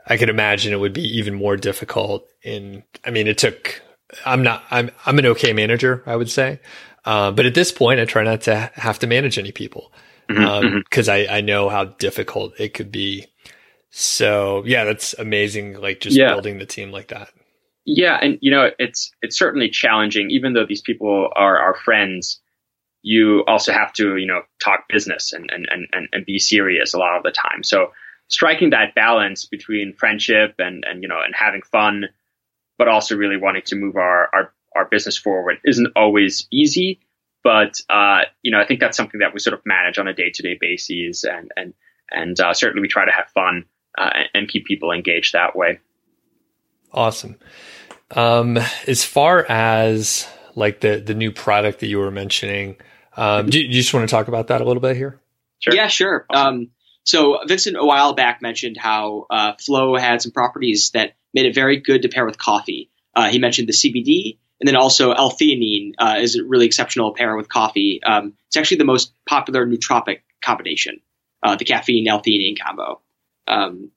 I 0.07 0.17
could 0.17 0.29
imagine 0.29 0.73
it 0.73 0.79
would 0.79 0.93
be 0.93 1.17
even 1.19 1.35
more 1.35 1.55
difficult. 1.55 2.27
And 2.43 2.83
I 3.05 3.11
mean, 3.11 3.27
it 3.27 3.37
took. 3.37 3.83
I'm 4.25 4.43
not. 4.43 4.63
I'm 4.71 4.91
I'm 5.05 5.19
an 5.19 5.25
okay 5.27 5.53
manager, 5.53 6.03
I 6.05 6.15
would 6.15 6.29
say, 6.29 6.59
uh, 7.05 7.31
but 7.31 7.45
at 7.45 7.53
this 7.53 7.71
point, 7.71 7.99
I 7.99 8.05
try 8.05 8.23
not 8.23 8.41
to 8.41 8.71
have 8.75 8.99
to 8.99 9.07
manage 9.07 9.37
any 9.37 9.51
people 9.51 9.91
because 10.27 10.43
mm-hmm, 10.43 10.65
um, 10.65 10.83
mm-hmm. 10.83 11.09
I, 11.09 11.37
I 11.37 11.41
know 11.41 11.69
how 11.69 11.85
difficult 11.85 12.59
it 12.59 12.73
could 12.73 12.91
be. 12.91 13.27
So 13.89 14.63
yeah, 14.65 14.83
that's 14.83 15.13
amazing. 15.13 15.79
Like 15.79 15.99
just 15.99 16.17
yeah. 16.17 16.33
building 16.33 16.59
the 16.59 16.65
team 16.65 16.91
like 16.91 17.09
that. 17.09 17.29
Yeah, 17.85 18.17
and 18.21 18.37
you 18.41 18.51
know 18.51 18.69
it's 18.77 19.11
it's 19.21 19.37
certainly 19.37 19.69
challenging. 19.69 20.29
Even 20.29 20.53
though 20.53 20.65
these 20.65 20.81
people 20.81 21.29
are 21.35 21.57
our 21.57 21.73
friends, 21.73 22.41
you 23.01 23.45
also 23.47 23.71
have 23.71 23.93
to 23.93 24.17
you 24.17 24.27
know 24.27 24.41
talk 24.61 24.89
business 24.89 25.31
and 25.31 25.49
and 25.49 25.67
and 25.69 26.07
and 26.11 26.25
be 26.25 26.39
serious 26.39 26.93
a 26.93 26.97
lot 26.97 27.15
of 27.17 27.23
the 27.23 27.31
time. 27.31 27.63
So 27.63 27.91
striking 28.27 28.71
that 28.71 28.93
balance 28.93 29.45
between 29.45 29.93
friendship 29.93 30.55
and 30.59 30.83
and 30.85 31.01
you 31.01 31.07
know 31.07 31.21
and 31.23 31.33
having 31.33 31.61
fun, 31.61 32.09
but 32.77 32.87
also 32.87 33.15
really 33.15 33.37
wanting 33.37 33.63
to 33.65 33.75
move 33.75 33.95
our 33.95 34.29
our 34.33 34.53
our 34.75 34.85
business 34.85 35.17
forward 35.17 35.57
isn't 35.65 35.91
always 35.95 36.47
easy. 36.51 36.99
But 37.43 37.81
uh, 37.89 38.21
you 38.41 38.51
know, 38.51 38.59
I 38.59 38.65
think 38.65 38.79
that's 38.79 38.97
something 38.97 39.19
that 39.19 39.33
we 39.33 39.39
sort 39.39 39.53
of 39.53 39.61
manage 39.65 39.97
on 39.97 40.07
a 40.07 40.13
day 40.13 40.31
to 40.33 40.43
day 40.43 40.57
basis, 40.59 41.23
and 41.23 41.51
and 41.55 41.73
and 42.11 42.39
uh, 42.39 42.53
certainly 42.53 42.81
we 42.81 42.87
try 42.87 43.05
to 43.05 43.11
have 43.11 43.29
fun 43.29 43.65
uh, 43.97 44.09
and 44.33 44.47
keep 44.47 44.65
people 44.65 44.91
engaged 44.91 45.33
that 45.33 45.55
way. 45.55 45.79
Awesome. 46.93 47.37
Um, 48.11 48.57
as 48.87 49.03
far 49.03 49.45
as 49.49 50.27
like 50.55 50.81
the 50.81 50.99
the 50.99 51.13
new 51.13 51.31
product 51.31 51.79
that 51.79 51.87
you 51.87 51.99
were 51.99 52.11
mentioning, 52.11 52.77
um, 53.15 53.49
do, 53.49 53.59
you, 53.59 53.67
do, 53.67 53.75
you, 53.75 53.81
just 53.81 53.93
want 53.93 54.07
to 54.07 54.13
talk 54.13 54.27
about 54.27 54.47
that 54.47 54.61
a 54.61 54.63
little 54.63 54.81
bit 54.81 54.95
here? 54.95 55.19
Sure. 55.59 55.73
Yeah, 55.73 55.87
sure. 55.87 56.25
Um, 56.29 56.69
so 57.03 57.39
Vincent 57.47 57.77
a 57.77 57.85
while 57.85 58.13
back 58.13 58.41
mentioned 58.41 58.77
how 58.77 59.25
uh, 59.29 59.53
Flow 59.59 59.95
had 59.95 60.21
some 60.21 60.31
properties 60.31 60.91
that 60.91 61.15
made 61.37 61.45
it 61.45 61.53
very 61.53 61.77
good 61.77 62.01
to 62.01 62.09
pair 62.09 62.25
with 62.25 62.37
coffee. 62.39 62.89
Uh, 63.15 63.29
he 63.29 63.37
mentioned 63.37 63.69
the 63.69 63.73
CBD 63.73 64.39
and 64.59 64.67
then 64.67 64.75
also 64.75 65.11
L-theanine 65.11 65.93
uh, 65.99 66.15
is 66.19 66.35
a 66.35 66.43
really 66.43 66.65
exceptional 66.65 67.13
pair 67.13 67.35
with 67.35 67.47
coffee. 67.47 68.01
Um, 68.03 68.33
it's 68.47 68.57
actually 68.57 68.77
the 68.77 68.85
most 68.85 69.13
popular 69.29 69.67
nootropic 69.67 70.21
combination, 70.41 70.99
uh, 71.43 71.55
the 71.55 71.65
caffeine 71.65 72.07
L-theanine 72.07 72.57
combo. 72.59 73.01
Um, 73.47 73.91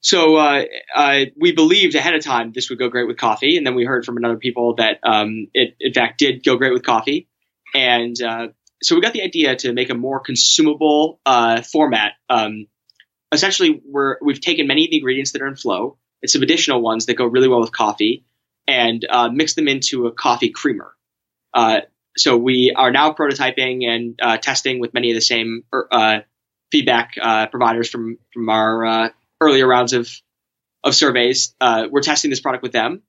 so 0.00 0.34
uh, 0.34 0.64
uh, 0.96 1.20
we 1.36 1.52
believed 1.52 1.94
ahead 1.94 2.14
of 2.14 2.24
time 2.24 2.50
this 2.52 2.70
would 2.70 2.78
go 2.80 2.88
great 2.88 3.06
with 3.06 3.18
coffee, 3.18 3.56
and 3.56 3.64
then 3.64 3.76
we 3.76 3.84
heard 3.84 4.04
from 4.04 4.16
another 4.16 4.36
people 4.36 4.74
that 4.76 4.98
um, 5.04 5.46
it 5.54 5.76
in 5.78 5.92
fact 5.92 6.18
did 6.18 6.44
go 6.44 6.56
great 6.56 6.72
with 6.72 6.82
coffee, 6.82 7.28
and 7.72 8.20
uh, 8.20 8.48
so 8.82 8.96
we 8.96 9.00
got 9.00 9.12
the 9.12 9.22
idea 9.22 9.54
to 9.54 9.72
make 9.72 9.90
a 9.90 9.94
more 9.94 10.18
consumable 10.18 11.20
uh, 11.24 11.62
format. 11.62 12.14
Um, 12.28 12.66
essentially, 13.30 13.80
we're, 13.84 14.16
we've 14.20 14.40
taken 14.40 14.66
many 14.66 14.86
of 14.86 14.90
the 14.90 14.96
ingredients 14.96 15.32
that 15.32 15.42
are 15.42 15.46
in 15.46 15.54
Flow 15.54 15.98
and 16.22 16.30
some 16.30 16.42
additional 16.42 16.80
ones 16.80 17.06
that 17.06 17.14
go 17.14 17.26
really 17.26 17.48
well 17.48 17.60
with 17.60 17.72
coffee, 17.72 18.24
and 18.66 19.04
uh, 19.08 19.28
mix 19.28 19.54
them 19.54 19.68
into 19.68 20.06
a 20.06 20.12
coffee 20.12 20.50
creamer. 20.50 20.94
Uh, 21.52 21.80
so 22.16 22.36
we 22.36 22.72
are 22.76 22.90
now 22.90 23.12
prototyping 23.12 23.86
and 23.86 24.18
uh, 24.22 24.36
testing 24.36 24.80
with 24.80 24.94
many 24.94 25.10
of 25.10 25.14
the 25.14 25.20
same 25.20 25.64
er, 25.72 25.88
uh, 25.90 26.18
feedback 26.70 27.14
uh, 27.20 27.46
providers 27.48 27.88
from 27.88 28.18
from 28.32 28.48
our 28.48 28.84
uh, 28.84 29.08
earlier 29.40 29.66
rounds 29.66 29.92
of 29.92 30.08
of 30.84 30.94
surveys. 30.94 31.54
we're 31.60 32.02
testing 32.02 32.30
this 32.30 32.40
product 32.40 32.62
with 32.62 32.72
them, 32.72 33.02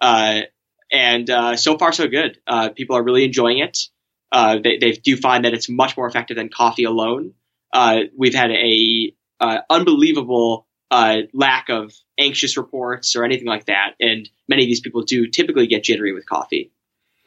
and 0.00 1.28
so 1.58 1.78
far 1.78 1.92
so 1.92 2.06
good. 2.08 2.38
people 2.74 2.96
are 2.96 3.02
really 3.02 3.24
enjoying 3.24 3.58
it. 3.58 3.78
They, 4.32 4.78
they, 4.78 4.92
do 4.92 5.16
find 5.16 5.44
that 5.44 5.54
it's 5.54 5.68
much 5.68 5.96
more 5.96 6.06
effective 6.06 6.36
than 6.36 6.48
coffee 6.48 6.84
alone. 6.84 7.34
we've 8.16 8.34
had 8.34 8.50
a 8.50 9.14
unbelievable 9.70 10.67
uh, 10.90 11.18
lack 11.32 11.68
of 11.68 11.92
anxious 12.18 12.56
reports 12.56 13.16
or 13.16 13.24
anything 13.24 13.46
like 13.46 13.66
that. 13.66 13.94
And 14.00 14.28
many 14.48 14.62
of 14.62 14.66
these 14.66 14.80
people 14.80 15.02
do 15.02 15.26
typically 15.28 15.66
get 15.66 15.84
jittery 15.84 16.12
with 16.12 16.26
coffee. 16.26 16.72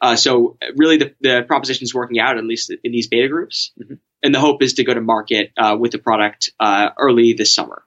Uh, 0.00 0.16
so 0.16 0.58
really 0.74 0.96
the, 0.96 1.14
the 1.20 1.44
proposition 1.46 1.84
is 1.84 1.94
working 1.94 2.18
out, 2.18 2.36
at 2.36 2.44
least 2.44 2.72
in 2.82 2.92
these 2.92 3.06
beta 3.06 3.28
groups. 3.28 3.72
Mm-hmm. 3.80 3.94
And 4.24 4.34
the 4.34 4.40
hope 4.40 4.62
is 4.62 4.74
to 4.74 4.84
go 4.84 4.94
to 4.94 5.00
market 5.00 5.52
uh, 5.56 5.76
with 5.78 5.92
the 5.92 5.98
product 5.98 6.50
uh, 6.58 6.90
early 6.98 7.32
this 7.32 7.54
summer. 7.54 7.82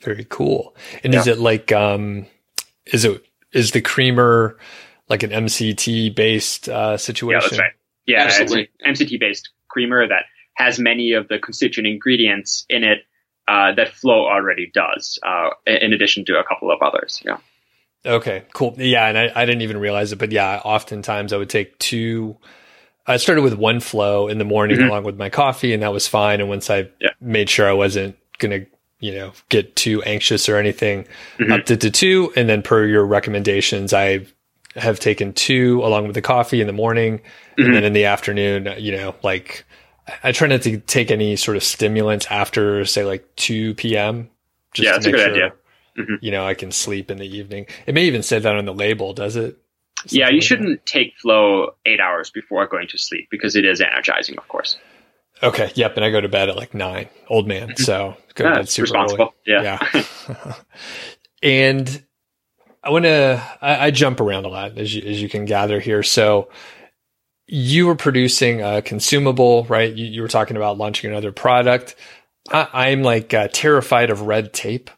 Very 0.00 0.24
cool. 0.28 0.74
And 1.04 1.12
yeah. 1.12 1.20
is 1.20 1.26
it 1.26 1.38
like, 1.38 1.72
um, 1.72 2.26
is 2.86 3.04
it, 3.04 3.24
is 3.52 3.72
the 3.72 3.80
creamer 3.80 4.58
like 5.08 5.22
an 5.22 5.30
MCT 5.30 6.14
based 6.14 6.68
uh, 6.68 6.96
situation? 6.96 7.40
Yeah, 7.42 7.48
that's 7.48 7.58
right. 7.58 7.72
Yeah, 8.06 8.22
Absolutely. 8.22 8.70
it's 8.80 9.00
an 9.00 9.06
MCT 9.06 9.20
based 9.20 9.50
creamer 9.68 10.06
that 10.08 10.24
has 10.54 10.78
many 10.78 11.12
of 11.12 11.28
the 11.28 11.38
constituent 11.38 11.86
ingredients 11.86 12.64
in 12.68 12.84
it 12.84 13.04
uh, 13.50 13.74
that 13.74 13.92
Flow 13.92 14.26
already 14.26 14.70
does, 14.72 15.18
uh, 15.26 15.50
in 15.66 15.92
addition 15.92 16.24
to 16.26 16.38
a 16.38 16.44
couple 16.44 16.70
of 16.70 16.80
others. 16.82 17.20
Yeah. 17.24 17.38
Okay, 18.06 18.44
cool. 18.54 18.74
Yeah, 18.78 19.08
and 19.08 19.18
I, 19.18 19.32
I, 19.34 19.44
didn't 19.44 19.62
even 19.62 19.78
realize 19.78 20.12
it, 20.12 20.18
but 20.20 20.30
yeah, 20.30 20.60
oftentimes 20.64 21.32
I 21.32 21.36
would 21.36 21.50
take 21.50 21.76
two. 21.78 22.36
I 23.06 23.16
started 23.16 23.42
with 23.42 23.54
one 23.54 23.80
flow 23.80 24.28
in 24.28 24.38
the 24.38 24.44
morning 24.44 24.78
mm-hmm. 24.78 24.88
along 24.88 25.04
with 25.04 25.18
my 25.18 25.30
coffee, 25.30 25.74
and 25.74 25.82
that 25.82 25.92
was 25.92 26.06
fine. 26.06 26.40
And 26.40 26.48
once 26.48 26.70
I 26.70 26.88
yeah. 27.00 27.10
made 27.20 27.50
sure 27.50 27.68
I 27.68 27.72
wasn't 27.72 28.16
gonna, 28.38 28.60
you 29.00 29.12
know, 29.12 29.32
get 29.48 29.74
too 29.74 30.00
anxious 30.04 30.48
or 30.48 30.56
anything, 30.56 31.06
mm-hmm. 31.38 31.52
upped 31.52 31.72
it 31.72 31.80
to 31.80 31.90
two. 31.90 32.32
And 32.36 32.48
then 32.48 32.62
per 32.62 32.86
your 32.86 33.04
recommendations, 33.04 33.92
I 33.92 34.26
have 34.76 35.00
taken 35.00 35.32
two 35.32 35.84
along 35.84 36.06
with 36.06 36.14
the 36.14 36.22
coffee 36.22 36.60
in 36.60 36.68
the 36.68 36.72
morning, 36.72 37.18
mm-hmm. 37.18 37.64
and 37.64 37.74
then 37.74 37.84
in 37.84 37.92
the 37.94 38.04
afternoon, 38.04 38.68
you 38.78 38.92
know, 38.92 39.14
like 39.22 39.64
I 40.22 40.32
try 40.32 40.48
not 40.48 40.62
to 40.62 40.78
take 40.78 41.10
any 41.10 41.36
sort 41.36 41.56
of 41.56 41.62
stimulants 41.62 42.26
after 42.26 42.84
say 42.84 43.04
like 43.04 43.36
2 43.36 43.74
p.m. 43.74 44.30
Just 44.72 44.86
yeah, 44.86 44.92
that's 44.92 45.06
a 45.06 45.10
good 45.10 45.20
sure, 45.20 45.30
idea. 45.30 45.52
Mm-hmm. 45.98 46.14
You 46.20 46.30
know, 46.30 46.46
I 46.46 46.54
can 46.54 46.70
sleep 46.70 47.10
in 47.10 47.18
the 47.18 47.26
evening. 47.26 47.66
It 47.86 47.94
may 47.94 48.04
even 48.04 48.22
say 48.22 48.38
that 48.38 48.56
on 48.56 48.64
the 48.64 48.74
label, 48.74 49.12
does 49.12 49.36
it? 49.36 49.58
Something 50.00 50.18
yeah, 50.18 50.28
you 50.28 50.34
like 50.34 50.42
shouldn't 50.42 50.80
that. 50.80 50.86
take 50.86 51.16
flow 51.18 51.74
eight 51.84 52.00
hours 52.00 52.30
before 52.30 52.66
going 52.66 52.88
to 52.88 52.98
sleep 52.98 53.28
because 53.30 53.56
it 53.56 53.64
is 53.64 53.80
energizing, 53.80 54.38
of 54.38 54.48
course. 54.48 54.78
Okay. 55.42 55.70
Yep. 55.74 55.96
And 55.96 56.04
I 56.04 56.10
go 56.10 56.20
to 56.20 56.28
bed 56.28 56.48
at 56.48 56.56
like 56.56 56.74
nine. 56.74 57.08
Old 57.28 57.46
man. 57.46 57.70
Mm-hmm. 57.70 57.82
So 57.82 58.16
go 58.34 58.44
yeah, 58.44 58.50
to 58.50 58.56
bed 58.60 58.68
super 58.68 58.84
responsible. 58.84 59.34
Early. 59.48 59.64
Yeah. 59.64 59.78
yeah. 59.94 60.54
and 61.42 62.04
I 62.82 62.90
want 62.90 63.04
to. 63.04 63.42
I, 63.60 63.86
I, 63.86 63.90
jump 63.90 64.20
around 64.20 64.46
a 64.46 64.48
lot 64.48 64.78
as 64.78 64.94
you, 64.94 65.02
as 65.02 65.20
you 65.20 65.28
can 65.28 65.44
gather 65.44 65.80
here. 65.80 66.02
So 66.02 66.48
you 67.52 67.88
were 67.88 67.96
producing 67.96 68.62
a 68.62 68.80
consumable, 68.80 69.64
right? 69.64 69.92
You, 69.92 70.06
you 70.06 70.22
were 70.22 70.28
talking 70.28 70.56
about 70.56 70.78
launching 70.78 71.10
another 71.10 71.32
product. 71.32 71.96
I, 72.50 72.90
am 72.90 73.02
like 73.02 73.34
uh, 73.34 73.48
terrified 73.52 74.10
of 74.10 74.22
red 74.22 74.52
tape 74.52 74.88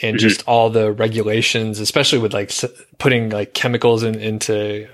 and 0.00 0.16
mm-hmm. 0.16 0.28
just 0.28 0.46
all 0.46 0.70
the 0.70 0.92
regulations, 0.92 1.80
especially 1.80 2.20
with 2.20 2.32
like 2.32 2.52
putting 2.98 3.30
like 3.30 3.54
chemicals 3.54 4.04
in, 4.04 4.14
into 4.14 4.88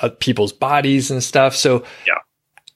uh, 0.00 0.08
people's 0.18 0.52
bodies 0.52 1.10
and 1.10 1.22
stuff. 1.22 1.54
So, 1.54 1.84
yeah. 2.06 2.14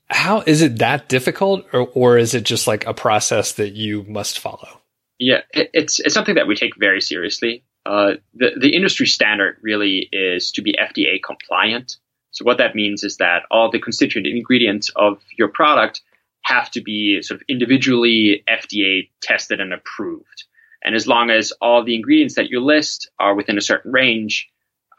How 0.08 0.42
is 0.42 0.60
it 0.60 0.78
that 0.78 1.08
difficult, 1.08 1.64
or, 1.72 1.88
or 1.94 2.18
is 2.18 2.34
it 2.34 2.44
just 2.44 2.66
like 2.66 2.86
a 2.86 2.92
process 2.92 3.52
that 3.52 3.72
you 3.72 4.04
must 4.04 4.38
follow? 4.38 4.82
Yeah, 5.18 5.40
it, 5.54 5.70
it's 5.72 5.98
it's 5.98 6.12
something 6.12 6.34
that 6.34 6.46
we 6.46 6.54
take 6.54 6.76
very 6.76 7.00
seriously. 7.00 7.64
uh, 7.86 8.12
the 8.34 8.50
the 8.60 8.76
industry 8.76 9.06
standard 9.06 9.56
really 9.62 10.08
is 10.12 10.52
to 10.52 10.62
be 10.62 10.74
FDA 10.78 11.22
compliant. 11.24 11.96
So 12.34 12.44
what 12.44 12.58
that 12.58 12.74
means 12.74 13.04
is 13.04 13.16
that 13.18 13.44
all 13.50 13.70
the 13.70 13.78
constituent 13.78 14.26
ingredients 14.26 14.90
of 14.96 15.22
your 15.38 15.48
product 15.48 16.02
have 16.42 16.70
to 16.72 16.82
be 16.82 17.22
sort 17.22 17.40
of 17.40 17.44
individually 17.48 18.44
FDA 18.48 19.08
tested 19.22 19.60
and 19.60 19.72
approved. 19.72 20.44
And 20.82 20.94
as 20.94 21.06
long 21.06 21.30
as 21.30 21.52
all 21.62 21.84
the 21.84 21.94
ingredients 21.94 22.34
that 22.34 22.50
you 22.50 22.60
list 22.60 23.08
are 23.18 23.34
within 23.34 23.56
a 23.56 23.62
certain 23.62 23.92
range, 23.92 24.50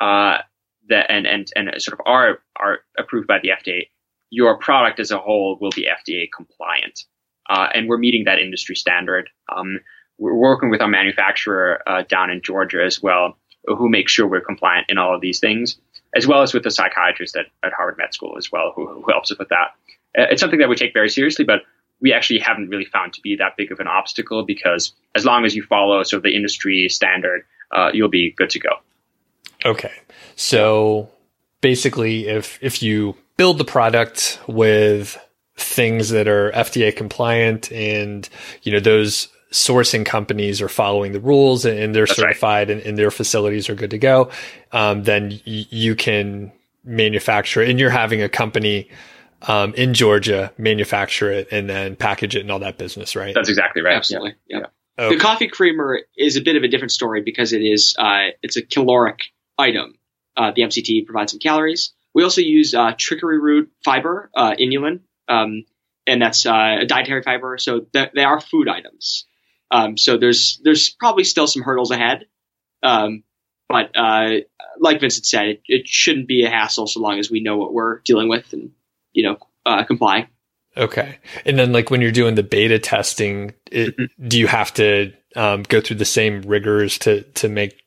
uh, 0.01 0.39
that 0.87 1.09
and, 1.09 1.27
and 1.27 1.51
and 1.55 1.69
sort 1.81 1.99
of 1.99 2.05
are 2.05 2.39
are 2.55 2.79
approved 2.97 3.27
by 3.27 3.39
the 3.39 3.49
FDA, 3.49 3.89
your 4.29 4.57
product 4.57 4.99
as 4.99 5.11
a 5.11 5.19
whole 5.19 5.57
will 5.59 5.71
be 5.71 5.87
FDA 5.87 6.27
compliant. 6.35 7.01
Uh, 7.49 7.67
and 7.73 7.87
we're 7.87 7.97
meeting 7.97 8.23
that 8.25 8.39
industry 8.39 8.75
standard. 8.75 9.29
Um, 9.55 9.81
we're 10.17 10.33
working 10.33 10.69
with 10.69 10.81
our 10.81 10.87
manufacturer 10.87 11.81
uh, 11.85 12.03
down 12.07 12.29
in 12.29 12.41
Georgia 12.41 12.83
as 12.83 13.03
well, 13.03 13.37
who 13.65 13.89
makes 13.89 14.11
sure 14.11 14.25
we're 14.25 14.41
compliant 14.41 14.87
in 14.89 14.97
all 14.97 15.13
of 15.13 15.21
these 15.21 15.39
things, 15.39 15.77
as 16.15 16.25
well 16.25 16.41
as 16.41 16.53
with 16.53 16.63
the 16.63 16.71
psychiatrist 16.71 17.35
at, 17.35 17.47
at 17.63 17.73
Harvard 17.73 17.97
Med 17.97 18.13
School 18.13 18.35
as 18.37 18.51
well, 18.51 18.71
who, 18.75 18.87
who 18.87 19.11
helps 19.11 19.31
us 19.31 19.37
with 19.37 19.49
that. 19.49 19.75
Uh, 20.17 20.27
it's 20.31 20.39
something 20.39 20.59
that 20.59 20.69
we 20.69 20.75
take 20.75 20.93
very 20.93 21.09
seriously, 21.09 21.45
but 21.45 21.61
we 22.01 22.13
actually 22.13 22.39
haven't 22.39 22.69
really 22.69 22.85
found 22.85 23.13
to 23.13 23.21
be 23.21 23.35
that 23.35 23.57
big 23.57 23.71
of 23.71 23.79
an 23.79 23.87
obstacle 23.87 24.43
because 24.45 24.93
as 25.15 25.25
long 25.25 25.45
as 25.45 25.55
you 25.55 25.63
follow 25.63 26.01
sort 26.03 26.19
of 26.19 26.23
the 26.23 26.35
industry 26.35 26.87
standard, 26.89 27.45
uh, 27.71 27.89
you'll 27.93 28.09
be 28.09 28.31
good 28.31 28.49
to 28.51 28.59
go. 28.59 28.69
Okay, 29.65 29.93
so 30.35 31.09
basically, 31.61 32.27
if 32.27 32.59
if 32.61 32.83
you 32.83 33.15
build 33.37 33.57
the 33.57 33.65
product 33.65 34.39
with 34.47 35.17
things 35.57 36.09
that 36.09 36.27
are 36.27 36.51
FDA 36.51 36.95
compliant 36.95 37.71
and 37.71 38.29
you 38.63 38.71
know 38.71 38.79
those 38.79 39.29
sourcing 39.51 40.05
companies 40.05 40.61
are 40.61 40.69
following 40.69 41.11
the 41.11 41.19
rules 41.19 41.65
and 41.65 41.95
they're 41.95 42.05
That's 42.05 42.17
certified 42.17 42.69
right. 42.69 42.77
and, 42.77 42.85
and, 42.85 42.97
their 42.97 43.11
facilities 43.11 43.69
are 43.69 43.75
good 43.75 43.91
to 43.91 43.97
go, 43.97 44.31
um, 44.71 45.03
then 45.03 45.29
y- 45.45 45.67
you 45.69 45.95
can 45.95 46.51
manufacture 46.83 47.61
it. 47.61 47.69
And 47.69 47.79
you're 47.79 47.89
having 47.89 48.21
a 48.21 48.29
company 48.29 48.89
um, 49.47 49.73
in 49.75 49.93
Georgia 49.93 50.51
manufacture 50.57 51.31
it 51.31 51.47
and 51.51 51.69
then 51.69 51.95
package 51.95 52.35
it 52.35 52.41
and 52.41 52.51
all 52.51 52.59
that 52.59 52.77
business, 52.77 53.15
right? 53.15 53.33
That's 53.33 53.49
exactly 53.49 53.81
right. 53.81 53.95
Absolutely. 53.95 54.35
Yeah. 54.47 54.59
yeah. 54.59 54.65
Okay. 54.97 55.15
The 55.15 55.21
coffee 55.21 55.47
creamer 55.47 56.01
is 56.17 56.37
a 56.37 56.41
bit 56.41 56.55
of 56.55 56.63
a 56.63 56.67
different 56.67 56.91
story 56.91 57.21
because 57.21 57.51
it 57.53 57.61
is 57.61 57.95
uh, 57.99 58.29
it's 58.41 58.55
a 58.55 58.61
caloric 58.61 59.19
item. 59.57 59.95
Uh, 60.37 60.51
the 60.55 60.61
MCT 60.61 61.05
provides 61.05 61.31
some 61.31 61.39
calories. 61.39 61.93
We 62.13 62.23
also 62.23 62.41
use 62.41 62.73
uh, 62.73 62.93
chicory 62.93 63.39
root 63.39 63.71
fiber, 63.83 64.29
uh, 64.35 64.55
inulin, 64.57 65.01
um, 65.27 65.65
and 66.07 66.21
that's 66.21 66.45
uh, 66.45 66.77
a 66.81 66.85
dietary 66.85 67.23
fiber. 67.23 67.57
So 67.57 67.81
th- 67.81 68.11
they 68.15 68.23
are 68.23 68.39
food 68.39 68.69
items. 68.69 69.25
Um, 69.71 69.97
so 69.97 70.17
there's 70.17 70.59
there's 70.63 70.89
probably 70.89 71.23
still 71.23 71.47
some 71.47 71.63
hurdles 71.63 71.91
ahead, 71.91 72.25
um, 72.83 73.23
but 73.67 73.91
uh, 73.95 74.41
like 74.79 74.99
Vincent 75.01 75.25
said, 75.25 75.47
it, 75.47 75.61
it, 75.67 75.87
shouldn't 75.87 76.27
be 76.27 76.45
a 76.45 76.49
hassle 76.49 76.87
so 76.87 76.99
long 76.99 77.19
as 77.19 77.31
we 77.31 77.39
know 77.39 77.57
what 77.57 77.73
we're 77.73 77.99
dealing 78.01 78.29
with 78.29 78.53
and 78.53 78.71
you 79.13 79.23
know 79.23 79.37
uh, 79.65 79.83
comply. 79.83 80.27
Okay, 80.77 81.17
and 81.45 81.57
then 81.57 81.71
like 81.71 81.89
when 81.89 82.01
you're 82.01 82.11
doing 82.11 82.35
the 82.35 82.43
beta 82.43 82.79
testing, 82.79 83.53
it, 83.71 83.97
mm-hmm. 83.97 84.27
do 84.27 84.37
you 84.37 84.47
have 84.47 84.73
to 84.75 85.13
um, 85.35 85.63
go 85.63 85.81
through 85.81 85.97
the 85.97 86.05
same 86.05 86.41
rigors 86.41 86.99
to 86.99 87.23
to 87.23 87.49
make 87.49 87.81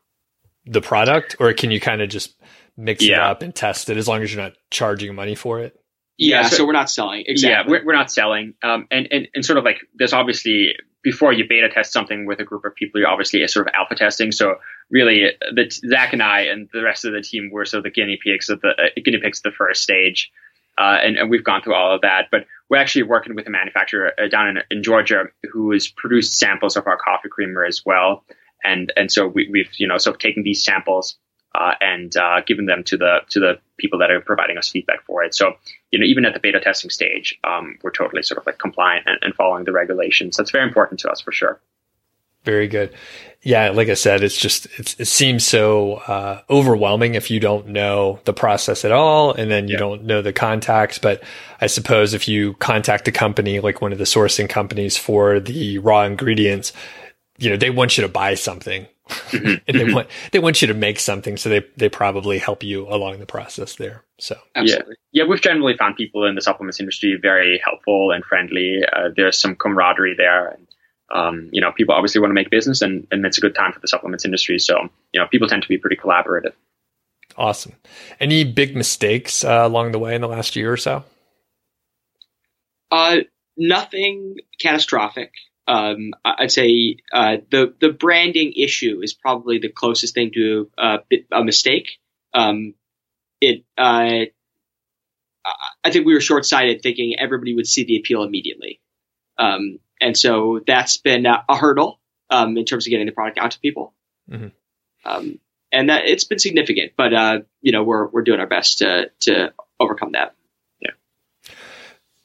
the 0.67 0.81
product, 0.81 1.37
or 1.39 1.53
can 1.53 1.71
you 1.71 1.81
kind 1.81 2.03
of 2.03 2.09
just 2.09 2.35
mix 2.77 3.05
yeah. 3.05 3.17
it 3.17 3.21
up 3.21 3.43
and 3.43 3.55
test 3.55 3.91
it 3.91 3.97
as 3.97 4.09
long 4.09 4.23
as 4.23 4.33
you're 4.33 4.43
not 4.43 4.55
charging 4.71 5.15
money 5.15 5.35
for 5.35 5.61
it? 5.61 5.79
Yeah, 6.17 6.43
yeah 6.43 6.49
so, 6.49 6.57
so, 6.57 6.67
we're 6.67 6.73
not 6.73 6.91
selling. 6.91 7.25
Exactly. 7.27 7.73
Yeah, 7.73 7.81
we're, 7.81 7.87
we're 7.87 7.97
not 7.97 8.11
selling. 8.11 8.55
Um, 8.63 8.87
and, 8.91 9.09
and, 9.11 9.29
and 9.35 9.45
sort 9.45 9.59
of 9.59 9.65
like 9.65 9.79
there's 9.95 10.13
obviously 10.13 10.75
before 11.03 11.33
you 11.33 11.45
beta 11.49 11.69
test 11.69 11.93
something 11.93 12.27
with 12.27 12.41
a 12.41 12.45
group 12.45 12.65
of 12.65 12.75
people, 12.75 13.01
you're 13.01 13.09
obviously 13.09 13.43
a 13.43 13.49
sort 13.49 13.69
of 13.69 13.75
alpha 13.75 13.95
testing. 13.95 14.33
So 14.33 14.57
really, 14.91 15.31
the, 15.55 15.71
Zach 15.71 16.13
and 16.13 16.23
I 16.23 16.43
and 16.43 16.69
the 16.73 16.83
rest 16.83 17.05
of 17.05 17.13
the 17.13 17.23
team 17.23 17.51
were 17.53 17.65
sort 17.65 17.79
of 17.79 17.85
the 17.85 17.91
guinea 17.91 18.19
pigs 18.23 18.49
of 18.49 18.61
the 18.61 18.69
uh, 18.69 19.01
guinea 19.03 19.19
pigs 19.19 19.39
of 19.39 19.45
the 19.45 19.57
first 19.57 19.83
stage, 19.83 20.31
uh, 20.77 20.99
and, 21.03 21.17
and, 21.17 21.31
we've 21.31 21.45
gone 21.45 21.63
through 21.63 21.75
all 21.75 21.95
of 21.95 22.03
that. 22.03 22.27
But 22.31 22.47
we're 22.69 22.79
actually 22.79 23.05
working 23.05 23.35
with 23.35 23.47
a 23.47 23.51
manufacturer 23.51 24.13
uh, 24.19 24.29
down 24.29 24.49
in, 24.49 24.59
in, 24.71 24.83
Georgia 24.83 25.25
who 25.53 25.73
has 25.73 25.89
produced 25.89 26.39
samples 26.39 26.77
of 26.77 26.87
our 26.87 26.97
coffee 26.97 27.29
creamer 27.29 27.65
as 27.65 27.85
well, 27.85 28.25
and 28.65 28.93
and 28.97 29.11
so 29.11 29.27
we, 29.27 29.49
we've 29.51 29.71
you 29.79 29.87
know 29.87 29.99
sort 29.99 30.17
of 30.17 30.21
taken 30.21 30.43
these 30.43 30.65
samples 30.65 31.17
uh, 31.59 31.75
and 31.81 32.17
uh, 32.17 32.41
giving 32.47 32.67
them 32.67 32.85
to 32.85 32.97
the 32.97 33.19
to 33.31 33.41
the 33.41 33.59
people 33.77 33.99
that 33.99 34.11
are 34.11 34.21
providing 34.21 34.57
us 34.57 34.69
feedback 34.69 35.03
for 35.05 35.25
it. 35.25 35.35
So 35.35 35.55
you 35.91 35.99
know, 35.99 36.07
even 36.07 36.25
at 36.25 36.35
the 36.35 36.41
beta 36.41 36.61
testing 36.61 36.91
stage, 36.91 37.39
um, 37.45 37.79
we're 37.83 37.91
totally 37.91 38.23
sort 38.23 38.39
of 38.39 38.47
like 38.47 38.59
compliant 38.59 39.07
and, 39.07 39.19
and, 39.23 39.35
following 39.35 39.65
the 39.65 39.73
regulations. 39.73 40.37
That's 40.37 40.51
very 40.51 40.67
important 40.67 41.01
to 41.01 41.11
us 41.11 41.21
for 41.21 41.33
sure. 41.33 41.61
Very 42.45 42.69
good. 42.69 42.95
Yeah, 43.43 43.71
like 43.71 43.89
I 43.89 43.95
said, 43.95 44.23
it's 44.23 44.37
just 44.37 44.67
it's, 44.79 44.99
it 44.99 45.07
seems 45.07 45.45
so 45.45 45.95
uh, 45.95 46.43
overwhelming 46.49 47.15
if 47.15 47.31
you 47.31 47.41
don't 47.41 47.69
know 47.69 48.21
the 48.25 48.33
process 48.33 48.85
at 48.85 48.93
all, 48.93 49.33
and 49.33 49.51
then 49.51 49.69
you 49.69 49.75
yeah. 49.75 49.81
don't 49.81 50.05
know 50.05 50.23
the 50.23 50.33
contacts. 50.33 50.99
But 50.99 51.23
I 51.61 51.67
suppose 51.67 52.15
if 52.15 52.29
you 52.29 52.55
contact 52.55 53.09
a 53.09 53.13
company 53.13 53.61
like 53.61 53.83
one 53.83 53.93
of 53.93 53.99
the 53.99 54.05
sourcing 54.05 54.49
companies 54.49 54.97
for 54.97 55.41
the 55.41 55.79
raw 55.79 56.05
ingredients, 56.05 56.73
you 57.39 57.51
know 57.51 57.57
they 57.57 57.71
want 57.71 57.97
you 57.97 58.03
to 58.03 58.09
buy 58.09 58.35
something 58.35 58.87
mm-hmm. 59.09 59.47
and 59.47 59.61
they 59.67 59.73
mm-hmm. 59.73 59.95
want 59.95 60.09
they 60.33 60.39
want 60.39 60.61
you 60.63 60.69
to 60.69 60.75
make 60.75 61.01
something, 61.01 61.37
so 61.37 61.49
they 61.49 61.65
they 61.77 61.89
probably 61.89 62.39
help 62.39 62.63
you 62.63 62.87
along 62.89 63.19
the 63.19 63.27
process 63.27 63.77
there. 63.77 64.05
So 64.19 64.39
Absolutely. 64.55 64.97
yeah, 65.13 65.23
yeah, 65.23 65.29
we've 65.29 65.41
generally 65.41 65.77
found 65.77 65.97
people 65.97 66.25
in 66.27 66.35
the 66.35 66.43
supplements 66.43 66.81
industry 66.81 67.19
very 67.21 67.61
helpful 67.65 68.11
and 68.11 68.25
friendly. 68.25 68.83
Uh, 68.93 69.11
there's 69.17 69.39
some 69.39 69.57
camaraderie 69.57 70.15
there, 70.17 70.49
and 70.49 70.67
um, 71.11 71.49
you 71.53 71.61
know, 71.61 71.73
people 71.73 71.95
obviously 71.95 72.21
want 72.21 72.31
to 72.31 72.35
make 72.35 72.51
business, 72.51 72.83
and 72.83 73.07
and 73.11 73.25
it's 73.25 73.39
a 73.39 73.41
good 73.41 73.55
time 73.55 73.73
for 73.73 73.81
the 73.81 73.89
supplements 73.89 74.25
industry. 74.25 74.59
So 74.59 74.89
you 75.13 75.21
know, 75.21 75.27
people 75.29 75.49
tend 75.49 75.63
to 75.63 75.69
be 75.69 75.79
pretty 75.79 75.97
collaborative. 75.97 76.53
Awesome. 77.37 77.75
Any 78.19 78.45
big 78.45 78.75
mistakes 78.75 79.45
uh, 79.45 79.61
along 79.63 79.93
the 79.93 79.99
way 79.99 80.15
in 80.15 80.21
the 80.21 80.29
last 80.29 80.57
year 80.57 80.73
or 80.73 80.77
so? 80.77 81.05
Uh, 82.91 83.19
nothing 83.57 84.37
catastrophic 84.61 85.31
um, 85.69 86.13
I'd 86.25 86.51
say 86.51 86.97
uh, 87.13 87.37
the 87.51 87.75
the 87.79 87.91
branding 87.91 88.55
issue 88.57 89.01
is 89.03 89.13
probably 89.13 89.59
the 89.59 89.69
closest 89.69 90.15
thing 90.15 90.31
to 90.33 90.71
a, 90.79 91.01
a 91.31 91.45
mistake. 91.45 91.99
Um, 92.33 92.75
it 93.41 93.65
uh, 93.77 94.25
I 95.85 95.91
think 95.91 96.07
we 96.07 96.15
were 96.15 96.21
short 96.21 96.47
sighted 96.47 96.83
thinking 96.83 97.17
everybody 97.19 97.55
would 97.55 97.67
see 97.67 97.85
the 97.85 97.99
appeal 97.99 98.23
immediately, 98.23 98.81
um, 99.39 99.79
and 100.01 100.17
so 100.17 100.61
that's 100.67 100.97
been 100.97 101.27
a, 101.27 101.45
a 101.49 101.57
hurdle 101.57 102.01
um, 102.31 102.57
in 102.57 102.65
terms 102.65 102.87
of 102.87 102.91
getting 102.91 103.07
the 103.07 103.13
product 103.13 103.39
out 103.39 103.51
to 103.51 103.61
people. 103.61 103.93
Mm-hmm. 104.31 104.49
Um, 105.05 105.39
and 105.71 105.91
that 105.91 106.07
it's 106.07 106.25
been 106.25 106.39
significant, 106.39 106.93
but 106.97 107.13
uh, 107.13 107.41
you 107.61 107.73
know 107.73 107.83
we're 107.83 108.07
we're 108.09 108.23
doing 108.23 108.41
our 108.41 108.47
best 108.47 108.79
to 108.79 109.11
to 109.21 109.53
overcome 109.79 110.13
that. 110.13 110.35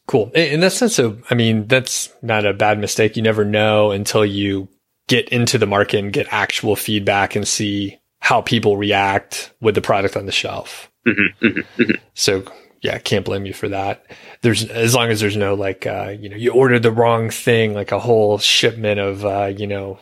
Cool. 0.05 0.31
In 0.31 0.59
that 0.59 0.71
sense, 0.71 0.95
so 0.95 1.17
I 1.29 1.35
mean, 1.35 1.67
that's 1.67 2.09
not 2.21 2.45
a 2.45 2.53
bad 2.53 2.79
mistake. 2.79 3.15
You 3.15 3.23
never 3.23 3.45
know 3.45 3.91
until 3.91 4.25
you 4.25 4.67
get 5.07 5.29
into 5.29 5.57
the 5.57 5.65
market 5.65 5.99
and 5.99 6.13
get 6.13 6.27
actual 6.31 6.75
feedback 6.75 7.35
and 7.35 7.47
see 7.47 7.99
how 8.19 8.41
people 8.41 8.77
react 8.77 9.53
with 9.61 9.75
the 9.75 9.81
product 9.81 10.15
on 10.15 10.25
the 10.25 10.31
shelf. 10.31 10.89
Mm-hmm, 11.07 11.45
mm-hmm, 11.45 11.81
mm-hmm. 11.81 12.05
So 12.13 12.43
yeah, 12.81 12.97
can't 12.97 13.25
blame 13.25 13.45
you 13.45 13.53
for 13.53 13.69
that. 13.69 14.05
There's 14.41 14.69
as 14.69 14.93
long 14.93 15.09
as 15.09 15.21
there's 15.21 15.37
no 15.37 15.53
like 15.53 15.87
uh, 15.87 16.15
you 16.19 16.29
know 16.29 16.35
you 16.35 16.51
ordered 16.51 16.83
the 16.83 16.91
wrong 16.91 17.29
thing, 17.29 17.73
like 17.73 17.91
a 17.91 17.99
whole 17.99 18.37
shipment 18.37 18.99
of 18.99 19.25
uh, 19.25 19.45
you 19.45 19.67
know 19.67 19.99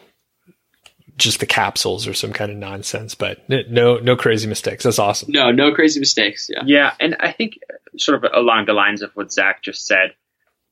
just 1.18 1.39
the 1.39 1.45
capsules 1.45 2.08
or 2.08 2.16
some 2.16 2.34
kind 2.34 2.52
of 2.52 2.58
nonsense. 2.58 3.14
But 3.14 3.47
no 3.49 3.97
no 3.97 4.16
crazy 4.16 4.47
mistakes. 4.47 4.84
That's 4.84 4.99
awesome. 4.99 5.32
No 5.32 5.52
no 5.52 5.74
crazy 5.74 5.99
mistakes. 5.99 6.49
Yeah 6.52 6.64
yeah, 6.66 6.93
and 6.99 7.16
I 7.20 7.32
think 7.32 7.60
sort 7.98 8.24
of 8.24 8.32
along 8.34 8.66
the 8.66 8.74
lines 8.74 9.02
of 9.02 9.12
what 9.16 9.32
Zach 9.32 9.64
just 9.64 9.86
said, 9.86 10.14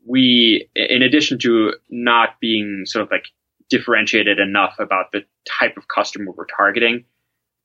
we, 0.05 0.69
in 0.75 1.01
addition 1.01 1.39
to 1.39 1.73
not 1.89 2.39
being 2.39 2.83
sort 2.85 3.03
of 3.03 3.11
like 3.11 3.25
differentiated 3.69 4.39
enough 4.39 4.75
about 4.79 5.11
the 5.11 5.23
type 5.47 5.77
of 5.77 5.87
customer 5.87 6.31
we're 6.31 6.45
targeting, 6.45 7.05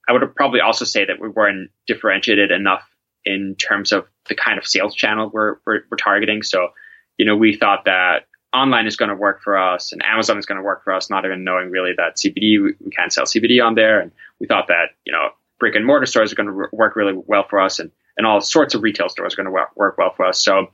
I 0.08 0.12
would 0.12 0.34
probably 0.34 0.60
also 0.60 0.84
say 0.84 1.04
that 1.04 1.20
we 1.20 1.28
weren't 1.28 1.70
differentiated 1.86 2.50
enough 2.50 2.82
in 3.24 3.54
terms 3.56 3.92
of 3.92 4.06
the 4.28 4.34
kind 4.34 4.58
of 4.58 4.66
sales 4.66 4.94
channel 4.94 5.30
we're, 5.32 5.56
we're, 5.66 5.80
we're 5.90 5.96
targeting. 5.96 6.42
So, 6.42 6.68
you 7.16 7.24
know, 7.24 7.36
we 7.36 7.56
thought 7.56 7.86
that 7.86 8.26
online 8.54 8.86
is 8.86 8.96
going 8.96 9.08
to 9.08 9.16
work 9.16 9.42
for 9.42 9.58
us 9.58 9.92
and 9.92 10.04
Amazon 10.04 10.38
is 10.38 10.46
going 10.46 10.58
to 10.58 10.62
work 10.62 10.84
for 10.84 10.92
us, 10.92 11.08
not 11.08 11.24
even 11.24 11.42
knowing 11.42 11.70
really 11.70 11.92
that 11.96 12.16
CBD, 12.16 12.62
we, 12.62 12.74
we 12.84 12.90
can't 12.90 13.12
sell 13.12 13.24
CBD 13.24 13.64
on 13.64 13.74
there. 13.74 14.00
And 14.00 14.12
we 14.38 14.46
thought 14.46 14.68
that, 14.68 14.90
you 15.04 15.12
know, 15.12 15.30
brick 15.58 15.74
and 15.74 15.86
mortar 15.86 16.06
stores 16.06 16.32
are 16.32 16.36
going 16.36 16.48
to 16.48 16.68
work 16.72 16.96
really 16.96 17.14
well 17.14 17.46
for 17.48 17.60
us. 17.60 17.78
And 17.78 17.90
and 18.16 18.26
all 18.26 18.40
sorts 18.40 18.74
of 18.74 18.82
retail 18.82 19.08
stores 19.08 19.34
are 19.34 19.36
going 19.36 19.46
to 19.46 19.66
work, 19.76 19.98
well 19.98 20.12
for 20.16 20.26
us. 20.26 20.42
So, 20.42 20.68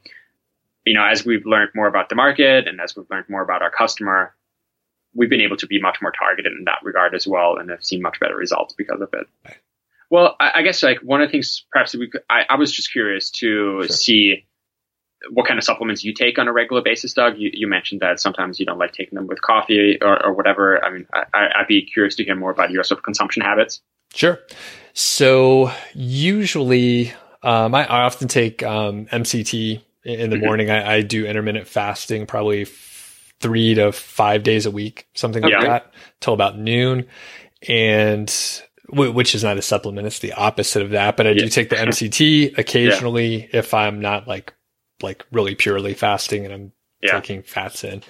you 0.85 0.95
know, 0.95 1.05
as 1.05 1.25
we've 1.25 1.47
learned 1.47 1.71
more 1.75 1.87
about 1.87 2.09
the 2.09 2.15
market 2.15 2.67
and 2.69 2.81
as 2.81 2.97
we've 2.97 3.07
learned 3.11 3.27
more 3.29 3.43
about 3.43 3.63
our 3.63 3.71
customer, 3.71 4.35
we've 5.15 5.31
been 5.31 5.41
able 5.41 5.57
to 5.57 5.67
be 5.67 5.81
much 5.81 5.99
more 6.01 6.13
targeted 6.13 6.53
in 6.53 6.65
that 6.65 6.79
regard 6.83 7.15
as 7.15 7.27
well, 7.27 7.57
and 7.57 7.71
have 7.71 7.85
seen 7.85 8.03
much 8.03 8.21
better 8.21 8.37
results 8.37 8.75
because 8.75 9.01
of 9.01 9.09
it. 9.13 9.27
Well, 10.11 10.37
I, 10.41 10.53
I 10.57 10.63
guess 10.63 10.83
like 10.83 10.99
one 10.99 11.21
of 11.21 11.29
the 11.29 11.33
things 11.33 11.65
perhaps 11.71 11.95
we 11.95 12.09
could, 12.09 12.23
I, 12.29 12.43
I 12.49 12.57
was 12.57 12.73
just 12.73 12.93
curious 12.93 13.31
to 13.31 13.83
sure. 13.83 13.89
see 13.89 14.47
what 15.31 15.47
kind 15.47 15.59
of 15.59 15.65
supplements 15.65 16.03
you 16.03 16.15
take 16.15 16.39
on 16.39 16.49
a 16.49 16.53
regular 16.53 16.83
basis, 16.83 17.13
Doug. 17.13 17.39
You, 17.39 17.51
you 17.53 17.67
mentioned 17.67 18.01
that 18.01 18.21
sometimes 18.21 18.59
you 18.59 18.67
don't 18.67 18.79
like 18.79 18.93
taking 18.93 19.17
them 19.17 19.27
with 19.27 19.43
coffee 19.43 19.99
or, 20.01 20.25
or 20.25 20.33
whatever. 20.33 20.83
I 20.85 20.91
mean, 20.91 21.07
I, 21.13 21.49
would 21.59 21.69
be 21.69 21.83
curious 21.83 22.17
to 22.17 22.25
hear 22.25 22.35
more 22.35 22.51
about 22.51 22.71
your 22.71 22.83
sort 22.85 22.99
of 22.99 23.05
consumption 23.05 23.43
habits. 23.43 23.81
Sure. 24.15 24.41
So 24.93 25.71
usually, 25.95 27.13
um, 27.43 27.75
I, 27.75 27.85
I, 27.85 28.03
often 28.03 28.29
take 28.29 28.63
um, 28.63 29.07
MCT 29.07 29.83
in 30.05 30.31
the 30.31 30.37
mm-hmm. 30.37 30.45
morning. 30.45 30.71
I, 30.71 30.97
I, 30.97 31.03
do 31.03 31.27
intermittent 31.27 31.67
fasting, 31.67 32.27
probably 32.27 32.63
f- 32.63 33.35
three 33.41 33.75
to 33.75 33.93
five 33.93 34.43
days 34.43 34.67
a 34.67 34.71
week, 34.71 35.09
something 35.15 35.43
like 35.43 35.53
yeah. 35.53 35.63
that, 35.63 35.93
till 36.21 36.35
about 36.35 36.59
noon. 36.59 37.07
And 37.69 38.31
which 38.93 39.35
is 39.35 39.45
not 39.45 39.57
a 39.57 39.63
supplement. 39.63 40.07
It's 40.07 40.19
the 40.19 40.33
opposite 40.33 40.83
of 40.83 40.91
that. 40.91 41.17
But 41.17 41.27
I 41.27 41.31
yeah. 41.31 41.45
do 41.45 41.49
take 41.49 41.71
the 41.71 41.77
MCT 41.77 42.59
occasionally 42.59 43.43
yeah. 43.43 43.49
if 43.53 43.75
I'm 43.75 44.01
not 44.01 44.27
like 44.27 44.55
like 45.03 45.25
really 45.33 45.55
purely 45.55 45.95
fasting 45.95 46.45
and 46.45 46.55
I'm 46.55 46.73
taking 47.07 47.43
fats 47.43 47.85
in. 47.85 48.03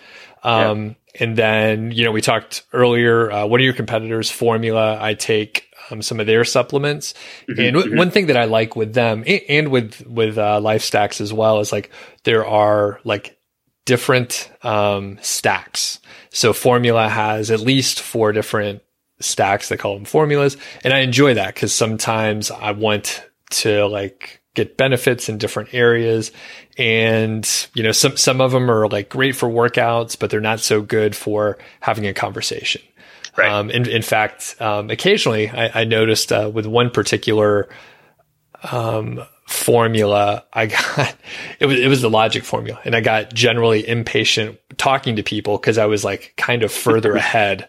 Um, 0.43 0.97
and 1.19 1.37
then 1.37 1.91
you 1.93 2.05
know 2.05 2.13
we 2.13 2.21
talked 2.21 2.65
earlier. 2.73 3.31
Uh, 3.31 3.47
what 3.47 3.61
are 3.61 3.65
your 3.65 3.73
competitors' 3.73 4.31
formula? 4.31 4.99
I 5.01 5.15
take 5.15 5.67
um, 5.91 6.03
some 6.03 6.21
of 6.21 6.27
their 6.27 6.45
supplements, 6.45 7.15
mm-hmm, 7.49 7.61
and 7.61 7.75
w- 7.75 7.91
mm-hmm. 7.91 7.99
one 7.99 8.11
thing 8.11 8.27
that 8.27 8.37
I 8.37 8.45
like 8.45 8.77
with 8.77 8.95
them 8.95 9.25
and, 9.27 9.41
and 9.49 9.69
with 9.69 10.07
with 10.07 10.39
uh, 10.39 10.61
LifeStacks 10.61 11.21
as 11.21 11.33
well 11.33 11.61
is 11.61 11.73
like 11.73 11.91
there 12.25 12.47
are 12.47 13.01
like 13.05 13.39
different 13.85 14.51
um, 14.63 15.19
stacks. 15.21 15.99
So 16.31 16.53
formula 16.53 17.09
has 17.09 17.51
at 17.51 17.61
least 17.61 18.01
four 18.01 18.33
different 18.33 18.83
stacks. 19.21 19.69
They 19.69 19.77
call 19.77 19.95
them 19.95 20.05
formulas. 20.05 20.57
And 20.85 20.93
I 20.93 21.01
enjoy 21.01 21.35
that 21.35 21.55
because 21.55 21.75
sometimes 21.75 22.51
I 22.51 22.73
want 22.73 23.25
to 23.51 23.87
like 23.87 24.43
get 24.55 24.77
benefits 24.77 25.29
in 25.29 25.39
different 25.39 25.75
areas. 25.75 26.33
And, 26.79 27.49
you 27.75 27.83
know, 27.83 27.93
some, 27.93 28.17
some 28.17 28.41
of 28.41 28.53
them 28.53 28.71
are 28.71 28.89
like 28.89 29.09
great 29.09 29.37
for 29.37 29.49
workouts, 29.49 30.19
but 30.19 30.31
they're 30.31 30.41
not 30.41 30.61
so 30.61 30.83
good 30.83 31.15
for 31.15 31.59
having 31.81 32.07
a 32.07 32.15
conversation. 32.15 32.83
Right. 33.37 33.51
Um, 33.51 33.71
in, 33.71 33.89
in 33.89 34.03
fact, 34.03 34.57
um, 34.61 34.91
occasionally 34.91 35.49
I, 35.49 35.83
I 35.83 35.85
noticed 35.85 36.33
uh, 36.33 36.51
with 36.53 36.67
one 36.67 36.91
particular 36.91 37.69
um, 38.71 39.25
formula, 39.47 40.45
I 40.53 40.67
got 40.67 41.17
it 41.61 41.67
was 41.67 41.79
it 41.79 41.89
was 41.89 42.03
the 42.03 42.11
logic 42.11 42.45
formula, 42.45 42.81
and 42.85 42.95
I 42.95 43.01
got 43.01 43.33
generally 43.33 43.87
impatient 43.87 44.59
talking 44.77 45.17
to 45.17 45.23
people 45.23 45.59
because 45.59 45.79
I 45.79 45.87
was 45.87 46.05
like 46.05 46.35
kind 46.37 46.63
of 46.63 46.73
further 46.73 47.13
ahead 47.17 47.69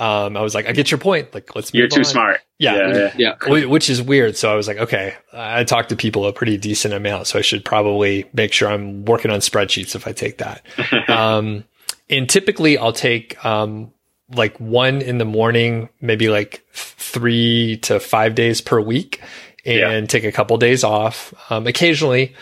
um, 0.00 0.34
I 0.34 0.40
was 0.40 0.54
like, 0.54 0.66
I 0.66 0.72
get 0.72 0.90
your 0.90 0.96
point. 0.96 1.34
Like, 1.34 1.54
let's. 1.54 1.74
You're 1.74 1.86
too 1.86 2.00
on. 2.00 2.04
smart. 2.06 2.40
Yeah, 2.58 3.12
yeah, 3.18 3.36
yeah. 3.38 3.64
Which 3.66 3.90
is 3.90 4.00
weird. 4.00 4.34
So 4.34 4.50
I 4.50 4.54
was 4.54 4.66
like, 4.66 4.78
okay, 4.78 5.14
I 5.30 5.62
talk 5.64 5.88
to 5.88 5.96
people 5.96 6.24
a 6.24 6.32
pretty 6.32 6.56
decent 6.56 6.94
amount, 6.94 7.26
so 7.26 7.38
I 7.38 7.42
should 7.42 7.66
probably 7.66 8.24
make 8.32 8.54
sure 8.54 8.70
I'm 8.70 9.04
working 9.04 9.30
on 9.30 9.40
spreadsheets 9.40 9.94
if 9.94 10.06
I 10.06 10.12
take 10.12 10.38
that. 10.38 10.64
um, 11.10 11.64
and 12.08 12.28
typically, 12.30 12.78
I'll 12.78 12.94
take 12.94 13.44
um, 13.44 13.92
like 14.34 14.58
one 14.58 15.02
in 15.02 15.18
the 15.18 15.24
morning, 15.24 15.88
maybe 16.00 16.28
like 16.28 16.64
three 16.72 17.78
to 17.78 18.00
five 18.00 18.34
days 18.34 18.60
per 18.60 18.80
week, 18.80 19.20
and 19.64 20.02
yeah. 20.02 20.06
take 20.06 20.24
a 20.24 20.32
couple 20.32 20.56
days 20.58 20.84
off. 20.84 21.34
Um, 21.50 21.66
occasionally, 21.66 22.34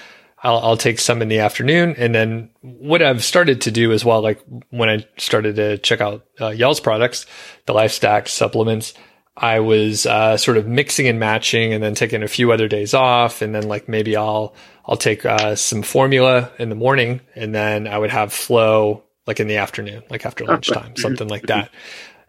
I'll, 0.43 0.59
I'll 0.59 0.76
take 0.76 0.99
some 0.99 1.22
in 1.22 1.28
the 1.28 1.41
afternoon. 1.41 1.95
And 1.99 2.14
then 2.14 2.51
what 2.61 3.03
I've 3.03 3.24
started 3.24 3.62
to 3.62 3.70
do 3.70 3.93
as 3.93 4.05
well, 4.05 4.22
like 4.22 4.41
when 4.70 4.89
I 4.89 5.07
started 5.16 5.57
to 5.57 5.78
check 5.78 6.01
out 6.01 6.24
uh, 6.41 6.49
Yell's 6.49 6.80
products, 6.80 7.26
the 7.66 7.74
LifeStack 7.74 8.28
supplements, 8.28 8.95
I 9.36 9.61
was 9.61 10.05
uh, 10.07 10.36
sort 10.36 10.57
of 10.57 10.66
mixing 10.66 11.07
and 11.07 11.18
matching 11.18 11.72
and 11.72 11.82
then 11.82 11.95
taking 11.95 12.22
a 12.22 12.28
few 12.28 12.53
other 12.53 12.68
days 12.68 12.95
off. 12.95 13.43
And 13.43 13.55
then 13.55 13.68
like 13.68 13.89
maybe 13.89 14.16
I'll, 14.16 14.55
I'll 14.84 14.97
take 14.97 15.24
uh, 15.24 15.55
some 15.57 15.82
formula 15.82 16.51
in 16.59 16.68
the 16.68 16.74
morning 16.74 17.20
and 17.34 17.55
then 17.55 17.86
I 17.86 17.99
would 17.99 18.11
have 18.11 18.32
flow 18.32 19.05
like 19.28 19.40
in 19.40 19.46
the 19.46 19.58
afternoon, 19.58 20.02
like 20.08 20.24
after 20.24 20.44
lunchtime, 20.44 20.96
something 20.96 21.28
like 21.28 21.42
that. 21.42 21.70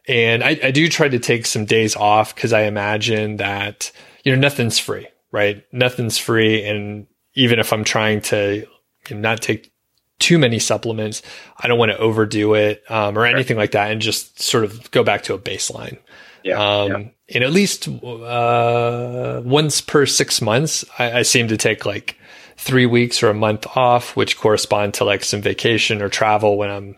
And 0.05 0.43
I, 0.43 0.59
I 0.61 0.71
do 0.71 0.89
try 0.89 1.07
to 1.07 1.17
take 1.17 1.45
some 1.45 1.63
days 1.63 1.95
off 1.95 2.35
because 2.35 2.51
I 2.51 2.63
imagine 2.63 3.37
that, 3.37 3.91
you 4.23 4.35
know, 4.35 4.39
nothing's 4.39 4.77
free, 4.77 5.07
right? 5.31 5.63
Nothing's 5.71 6.17
free. 6.17 6.65
And 6.65 7.07
even 7.35 7.57
if 7.57 7.71
I'm 7.71 7.85
trying 7.85 8.19
to 8.23 8.67
not 9.09 9.41
take 9.41 9.71
too 10.19 10.37
many 10.37 10.59
supplements, 10.59 11.21
I 11.57 11.69
don't 11.69 11.79
want 11.79 11.91
to 11.93 11.97
overdo 11.97 12.53
it 12.55 12.83
um, 12.89 13.17
or 13.17 13.25
anything 13.25 13.55
like 13.55 13.71
that, 13.71 13.91
and 13.91 14.01
just 14.01 14.41
sort 14.41 14.65
of 14.65 14.91
go 14.91 15.01
back 15.01 15.23
to 15.23 15.33
a 15.33 15.39
baseline. 15.39 15.99
Yeah, 16.43 16.59
um, 16.59 16.89
yeah. 16.89 17.07
And 17.35 17.43
at 17.45 17.53
least 17.53 17.87
uh, 17.87 19.41
once 19.45 19.79
per 19.79 20.05
six 20.05 20.41
months, 20.41 20.83
I, 20.97 21.19
I, 21.19 21.21
seem 21.21 21.47
to 21.49 21.57
take 21.57 21.85
like 21.85 22.17
three 22.59 22.85
weeks 22.85 23.23
or 23.23 23.29
a 23.29 23.33
month 23.33 23.65
off, 23.75 24.15
which 24.15 24.37
correspond 24.37 24.93
to 24.95 25.05
like 25.05 25.23
some 25.23 25.41
vacation 25.41 26.01
or 26.01 26.09
travel 26.09 26.57
when 26.57 26.69
I'm 26.69 26.95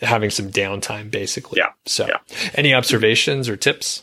having 0.00 0.30
some 0.30 0.50
downtime, 0.50 1.10
basically. 1.10 1.58
Yeah. 1.58 1.70
So, 1.86 2.06
yeah. 2.06 2.18
any 2.54 2.74
observations 2.74 3.48
or 3.48 3.56
tips? 3.56 4.02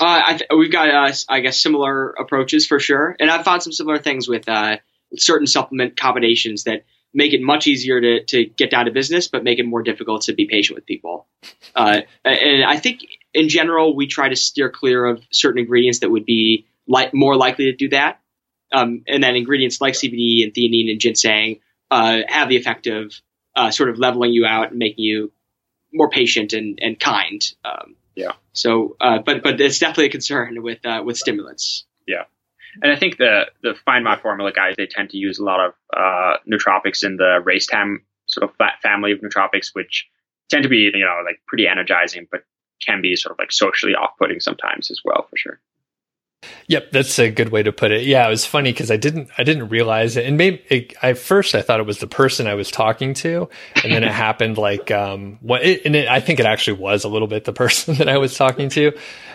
Uh, 0.00 0.36
th- 0.38 0.50
we've 0.56 0.70
got, 0.70 0.88
uh, 0.90 1.12
I 1.28 1.40
guess, 1.40 1.60
similar 1.60 2.10
approaches 2.10 2.66
for 2.66 2.80
sure, 2.80 3.16
and 3.18 3.30
I've 3.30 3.44
found 3.44 3.62
some 3.62 3.72
similar 3.72 3.98
things 3.98 4.28
with 4.28 4.48
uh, 4.48 4.76
certain 5.16 5.46
supplement 5.46 5.96
combinations 5.96 6.64
that 6.64 6.84
make 7.14 7.32
it 7.32 7.40
much 7.42 7.66
easier 7.66 8.00
to, 8.00 8.24
to 8.24 8.44
get 8.44 8.70
down 8.70 8.86
to 8.86 8.90
business, 8.90 9.28
but 9.28 9.44
make 9.44 9.58
it 9.58 9.66
more 9.66 9.82
difficult 9.82 10.22
to 10.22 10.34
be 10.34 10.46
patient 10.46 10.76
with 10.76 10.86
people. 10.86 11.26
Uh, 11.74 12.00
and 12.24 12.64
I 12.64 12.76
think, 12.78 13.00
in 13.32 13.48
general, 13.48 13.96
we 13.96 14.06
try 14.06 14.28
to 14.28 14.36
steer 14.36 14.70
clear 14.70 15.04
of 15.04 15.22
certain 15.30 15.60
ingredients 15.60 16.00
that 16.00 16.10
would 16.10 16.26
be 16.26 16.66
li- 16.86 17.10
more 17.12 17.36
likely 17.36 17.66
to 17.66 17.72
do 17.72 17.88
that, 17.90 18.21
um, 18.72 19.02
and 19.06 19.22
then 19.22 19.36
ingredients 19.36 19.80
like 19.80 19.94
CBD 19.94 20.42
and 20.42 20.52
theanine 20.52 20.90
and 20.90 21.00
ginseng 21.00 21.60
uh, 21.90 22.20
have 22.28 22.48
the 22.48 22.56
effect 22.56 22.86
of 22.86 23.12
uh, 23.54 23.70
sort 23.70 23.90
of 23.90 23.98
leveling 23.98 24.32
you 24.32 24.46
out 24.46 24.70
and 24.70 24.78
making 24.78 25.04
you 25.04 25.32
more 25.92 26.08
patient 26.08 26.52
and, 26.52 26.78
and 26.80 26.98
kind. 26.98 27.42
Um, 27.64 27.96
yeah. 28.14 28.32
So, 28.52 28.96
uh, 29.00 29.18
but 29.18 29.42
but 29.42 29.60
it's 29.60 29.78
definitely 29.78 30.06
a 30.06 30.10
concern 30.10 30.62
with 30.62 30.84
uh, 30.84 31.02
with 31.04 31.16
stimulants. 31.16 31.84
Yeah. 32.06 32.24
And 32.82 32.90
I 32.90 32.96
think 32.96 33.18
the 33.18 33.46
the 33.62 33.74
Find 33.84 34.04
My 34.04 34.18
Formula 34.18 34.52
guys 34.52 34.74
they 34.76 34.86
tend 34.86 35.10
to 35.10 35.18
use 35.18 35.38
a 35.38 35.44
lot 35.44 35.60
of 35.60 35.74
uh, 35.94 36.36
nootropics 36.50 37.04
in 37.04 37.16
the 37.16 37.42
Racetam 37.44 37.98
sort 38.26 38.48
of 38.48 38.56
family 38.82 39.12
of 39.12 39.20
nootropics, 39.20 39.74
which 39.74 40.08
tend 40.48 40.62
to 40.62 40.68
be 40.68 40.90
you 40.94 41.04
know 41.04 41.22
like 41.24 41.40
pretty 41.46 41.66
energizing, 41.68 42.26
but 42.30 42.44
can 42.84 43.02
be 43.02 43.16
sort 43.16 43.32
of 43.32 43.38
like 43.38 43.52
socially 43.52 43.94
off 43.94 44.16
putting 44.18 44.40
sometimes 44.40 44.90
as 44.90 45.00
well, 45.04 45.26
for 45.28 45.36
sure. 45.36 45.60
Yep, 46.68 46.90
that's 46.92 47.18
a 47.18 47.30
good 47.30 47.50
way 47.50 47.62
to 47.62 47.72
put 47.72 47.90
it. 47.90 48.04
Yeah, 48.04 48.26
it 48.26 48.30
was 48.30 48.44
funny 48.44 48.72
because 48.72 48.90
I 48.90 48.96
didn't 48.96 49.30
I 49.38 49.44
didn't 49.44 49.68
realize 49.68 50.16
it, 50.16 50.26
and 50.26 50.36
maybe 50.36 50.62
it, 50.68 50.94
at 51.02 51.18
first 51.18 51.54
I 51.54 51.62
thought 51.62 51.80
it 51.80 51.86
was 51.86 51.98
the 51.98 52.06
person 52.06 52.46
I 52.46 52.54
was 52.54 52.70
talking 52.70 53.14
to, 53.14 53.48
and 53.82 53.92
then 53.92 54.04
it 54.04 54.10
happened 54.12 54.58
like 54.58 54.90
um 54.90 55.38
what 55.40 55.62
it, 55.62 55.84
and 55.84 55.94
it, 55.94 56.08
I 56.08 56.20
think 56.20 56.40
it 56.40 56.46
actually 56.46 56.78
was 56.78 57.04
a 57.04 57.08
little 57.08 57.28
bit 57.28 57.44
the 57.44 57.52
person 57.52 57.94
that 57.96 58.08
I 58.08 58.18
was 58.18 58.36
talking 58.36 58.68
to, 58.70 58.92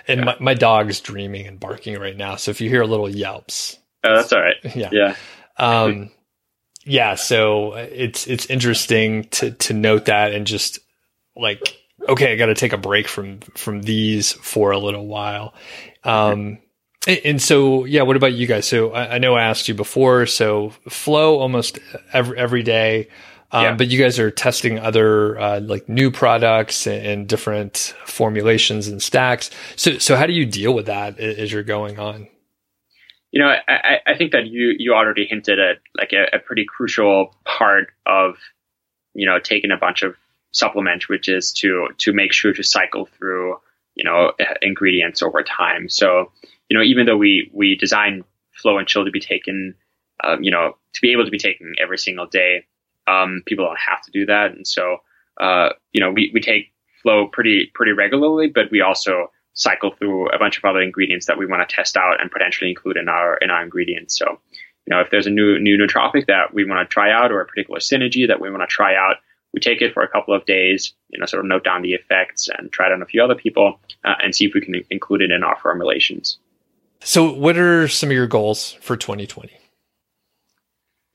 and 0.08 0.20
yeah. 0.20 0.26
my, 0.26 0.38
my 0.40 0.54
dog's 0.54 1.00
dreaming 1.00 1.48
and 1.48 1.60
barking 1.60 2.00
right 2.00 2.18
now, 2.18 2.36
so 2.36 2.52
if 2.52 2.62
you 2.62 2.70
hear 2.70 2.82
a 2.82 2.88
little 2.88 3.10
yelps, 3.10 3.78
oh, 4.04 4.16
that's 4.16 4.34
all 4.34 4.42
right. 4.42 4.56
Yeah, 4.76 4.90
yeah, 4.92 5.16
um, 5.58 6.10
yeah. 6.84 7.16
So 7.16 7.74
it's 7.74 8.28
it's 8.28 8.48
interesting 8.48 9.26
to 9.26 9.52
to 9.52 9.74
note 9.74 10.06
that 10.06 10.34
and 10.34 10.46
just 10.46 10.80
like 11.36 11.78
okay, 12.08 12.34
I 12.34 12.36
got 12.36 12.48
to 12.48 12.56
take 12.56 12.74
a 12.74 12.78
break 12.78 13.08
from 13.08 13.40
from 13.56 13.82
these 13.82 14.34
for 14.34 14.72
a 14.72 14.78
little 14.78 15.08
while. 15.08 15.54
Um, 16.04 16.60
and 17.08 17.42
so, 17.42 17.86
yeah, 17.86 18.02
what 18.02 18.18
about 18.18 18.34
you 18.34 18.48
guys? 18.48 18.68
So 18.68 18.92
I, 18.92 19.16
I 19.16 19.18
know 19.18 19.36
I 19.36 19.44
asked 19.44 19.68
you 19.68 19.74
before. 19.74 20.26
So 20.26 20.72
flow 20.90 21.40
almost 21.40 21.80
every 22.12 22.38
every 22.38 22.64
day, 22.64 23.08
um, 23.52 23.64
yeah. 23.64 23.76
but 23.76 23.88
you 23.88 23.98
guys 23.98 24.20
are 24.20 24.30
testing 24.30 24.78
other 24.78 25.40
uh, 25.40 25.60
like 25.62 25.88
new 25.88 26.12
products 26.12 26.86
and, 26.86 27.28
different 27.28 27.96
formulations 28.06 28.88
and 28.88 29.02
stacks. 29.02 29.50
So 29.78 29.98
so 30.00 30.18
how 30.18 30.26
do 30.26 30.34
you 30.34 30.46
deal 30.46 30.74
with 30.74 30.88
that 30.88 31.18
as 31.18 31.52
you're 31.52 31.64
going 31.64 31.98
on? 31.98 32.28
You 33.32 33.42
know, 33.42 33.56
I, 33.68 34.00
I 34.06 34.18
think 34.18 34.34
that 34.34 34.48
you 34.48 34.74
you 34.78 34.94
already 34.94 35.26
hinted 35.26 35.60
at 35.60 35.78
like 35.98 36.12
a, 36.12 36.36
a 36.36 36.40
pretty 36.40 36.66
crucial 36.66 37.36
part 37.46 37.88
of 38.06 38.36
you 39.14 39.26
know 39.26 39.40
taking 39.40 39.72
a 39.72 39.78
bunch 39.78 40.04
of 40.04 40.16
supplements, 40.52 41.08
which 41.08 41.30
is 41.30 41.54
to 41.54 41.88
to 42.00 42.12
make 42.12 42.34
sure 42.34 42.52
to 42.52 42.64
cycle 42.64 43.06
through 43.06 43.58
you 43.96 44.04
know 44.04 44.34
ingredients 44.62 45.22
over 45.22 45.42
time. 45.42 45.88
So 45.88 46.32
you 46.70 46.78
know, 46.78 46.84
even 46.84 47.06
though 47.06 47.18
we 47.18 47.50
we 47.54 47.76
design 47.76 48.24
flow 48.52 48.78
and 48.78 48.88
chill 48.88 49.06
to 49.06 49.12
be 49.12 49.20
taken, 49.20 49.76
um, 50.24 50.44
you 50.44 50.52
know, 50.52 50.76
to 50.94 51.02
be 51.02 51.12
able 51.12 51.26
to 51.26 51.32
be 51.32 51.38
taken 51.38 51.74
every 51.82 51.98
single 51.98 52.26
day, 52.26 52.66
um, 53.08 53.44
people 53.46 53.66
don't 53.66 53.80
have 53.80 54.02
to 54.04 54.12
do 54.12 54.26
that, 54.26 54.52
and 54.52 54.68
so 54.68 54.98
uh, 55.40 55.70
you 55.94 56.02
know, 56.02 56.12
we 56.12 56.32
we 56.34 56.42
take 56.42 56.72
flow 57.02 57.28
pretty 57.28 57.72
pretty 57.74 57.92
regularly, 57.92 58.48
but 58.48 58.72
we 58.72 58.82
also 58.82 59.32
cycle 59.54 59.92
through 59.92 60.30
a 60.30 60.38
bunch 60.38 60.58
of 60.58 60.66
other 60.66 60.82
ingredients 60.82 61.26
that 61.26 61.38
we 61.38 61.46
want 61.46 61.68
to 61.68 61.76
test 61.76 61.98
out 61.98 62.22
and 62.22 62.32
potentially 62.32 62.70
include 62.70 62.98
in 62.98 63.10
our 63.10 63.38
in 63.38 63.50
our 63.50 63.64
ingredients. 63.64 64.18
So, 64.18 64.40
you 64.86 64.92
know, 64.92 65.00
if 65.00 65.10
there's 65.10 65.28
a 65.28 65.32
new 65.32 65.60
new 65.60 65.78
nootropic 65.78 66.28
that 66.28 66.54
we 66.54 66.66
want 66.66 66.88
to 66.88 66.92
try 66.92 67.12
out 67.12 67.32
or 67.32 67.42
a 67.42 67.46
particular 67.46 67.80
synergy 67.80 68.28
that 68.28 68.42
we 68.42 68.50
want 68.50 68.62
to 68.62 68.68
try 68.68 68.96
out, 68.96 69.18
we 69.54 69.60
take 69.60 69.82
it 69.82 69.94
for 69.94 70.04
a 70.04 70.08
couple 70.08 70.34
of 70.34 70.46
days, 70.46 70.94
you 71.10 71.20
know, 71.20 71.26
sort 71.26 71.44
of 71.44 71.50
note 71.50 71.64
down 71.64 71.82
the 71.82 71.94
effects 71.94 72.50
and 72.56 72.72
try 72.72 72.88
it 72.88 72.94
on 72.94 73.02
a 73.02 73.06
few 73.06 73.24
other 73.24 73.36
people 73.36 73.80
uh, 74.04 74.16
and 74.24 74.36
see 74.36 74.46
if 74.46 74.54
we 74.54 74.62
can 74.62 74.76
include 74.90 75.22
it 75.22 75.32
in 75.32 75.44
our 75.44 75.58
formulations. 75.62 76.38
So, 77.02 77.32
what 77.32 77.58
are 77.58 77.88
some 77.88 78.10
of 78.10 78.16
your 78.16 78.28
goals 78.28 78.74
for 78.82 78.98
2020? 78.98 79.52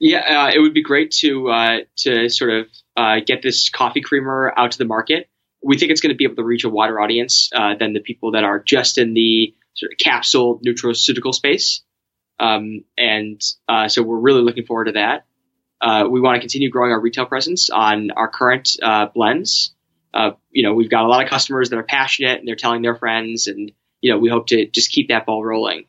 Yeah, 0.04 0.46
uh, 0.46 0.50
it 0.52 0.58
would 0.58 0.74
be 0.74 0.82
great 0.82 1.12
to 1.20 1.48
uh, 1.48 1.78
to 1.98 2.28
sort 2.28 2.50
of 2.50 2.66
uh, 2.96 3.20
get 3.24 3.40
this 3.40 3.70
coffee 3.70 4.00
creamer 4.00 4.52
out 4.56 4.72
to 4.72 4.78
the 4.78 4.84
market. 4.84 5.28
We 5.62 5.78
think 5.78 5.92
it's 5.92 6.00
going 6.00 6.12
to 6.12 6.16
be 6.16 6.24
able 6.24 6.34
to 6.34 6.42
reach 6.42 6.64
a 6.64 6.68
wider 6.68 7.00
audience 7.00 7.50
uh, 7.54 7.76
than 7.76 7.92
the 7.92 8.00
people 8.00 8.32
that 8.32 8.42
are 8.42 8.58
just 8.58 8.98
in 8.98 9.14
the 9.14 9.54
sort 9.74 9.92
of 9.92 9.98
capsule 9.98 10.60
nutraceutical 10.66 11.32
space. 11.32 11.82
Um, 12.40 12.82
and 12.98 13.40
uh, 13.68 13.86
so 13.86 14.02
we're 14.02 14.18
really 14.18 14.42
looking 14.42 14.66
forward 14.66 14.86
to 14.86 14.92
that. 14.92 15.24
Uh, 15.80 16.08
we 16.10 16.20
want 16.20 16.34
to 16.34 16.40
continue 16.40 16.68
growing 16.68 16.90
our 16.90 17.00
retail 17.00 17.26
presence 17.26 17.70
on 17.70 18.10
our 18.10 18.28
current 18.28 18.76
blends. 19.14 19.72
you 20.50 20.64
know, 20.64 20.74
we've 20.74 20.90
got 20.90 21.04
a 21.04 21.08
lot 21.08 21.22
of 21.22 21.30
customers 21.30 21.70
that 21.70 21.78
are 21.78 21.84
passionate 21.84 22.40
and 22.40 22.48
they're 22.48 22.56
telling 22.56 22.82
their 22.82 22.96
friends, 22.96 23.46
and 23.46 23.70
you 24.02 24.12
know, 24.12 24.18
we 24.18 24.28
hope 24.28 24.48
to 24.48 24.66
just 24.66 24.90
keep 24.90 25.08
that 25.08 25.24
ball 25.24 25.42
rolling. 25.42 25.86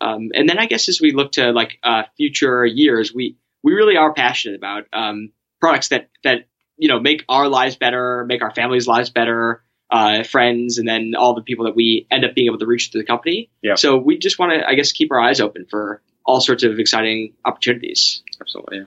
Um, 0.00 0.30
and 0.34 0.48
then 0.48 0.58
I 0.58 0.66
guess 0.66 0.88
as 0.88 1.00
we 1.00 1.12
look 1.12 1.32
to 1.32 1.52
like 1.52 1.78
uh, 1.82 2.02
future 2.16 2.66
years, 2.66 3.14
we 3.14 3.36
we 3.62 3.72
really 3.72 3.96
are 3.96 4.12
passionate 4.12 4.56
about 4.56 4.84
um, 4.92 5.32
products 5.60 5.88
that 5.88 6.10
that 6.24 6.46
you 6.76 6.88
know 6.88 7.00
make 7.00 7.24
our 7.28 7.48
lives 7.48 7.76
better, 7.76 8.24
make 8.26 8.42
our 8.42 8.54
families' 8.54 8.86
lives 8.86 9.10
better, 9.10 9.62
uh, 9.90 10.22
friends, 10.22 10.78
and 10.78 10.86
then 10.86 11.14
all 11.16 11.34
the 11.34 11.42
people 11.42 11.64
that 11.64 11.74
we 11.74 12.06
end 12.10 12.24
up 12.24 12.34
being 12.34 12.46
able 12.46 12.58
to 12.58 12.66
reach 12.66 12.90
through 12.90 13.00
the 13.00 13.06
company. 13.06 13.50
Yeah. 13.62 13.76
So 13.76 13.96
we 13.96 14.18
just 14.18 14.38
want 14.38 14.52
to, 14.52 14.68
I 14.68 14.74
guess, 14.74 14.92
keep 14.92 15.10
our 15.10 15.20
eyes 15.20 15.40
open 15.40 15.66
for 15.68 16.02
all 16.24 16.40
sorts 16.40 16.62
of 16.62 16.78
exciting 16.78 17.34
opportunities. 17.44 18.22
Absolutely. 18.40 18.78
Yeah. 18.78 18.84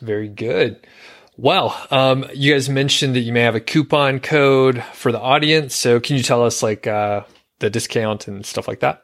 Very 0.00 0.28
good. 0.28 0.86
Well, 1.42 1.76
um, 1.90 2.24
you 2.32 2.52
guys 2.52 2.68
mentioned 2.68 3.16
that 3.16 3.20
you 3.20 3.32
may 3.32 3.40
have 3.40 3.56
a 3.56 3.60
coupon 3.60 4.20
code 4.20 4.82
for 4.94 5.10
the 5.10 5.20
audience. 5.20 5.74
So 5.74 5.98
can 5.98 6.16
you 6.16 6.22
tell 6.22 6.44
us 6.44 6.62
like 6.62 6.86
uh, 6.86 7.24
the 7.58 7.68
discount 7.68 8.28
and 8.28 8.46
stuff 8.46 8.68
like 8.68 8.80
that? 8.80 9.02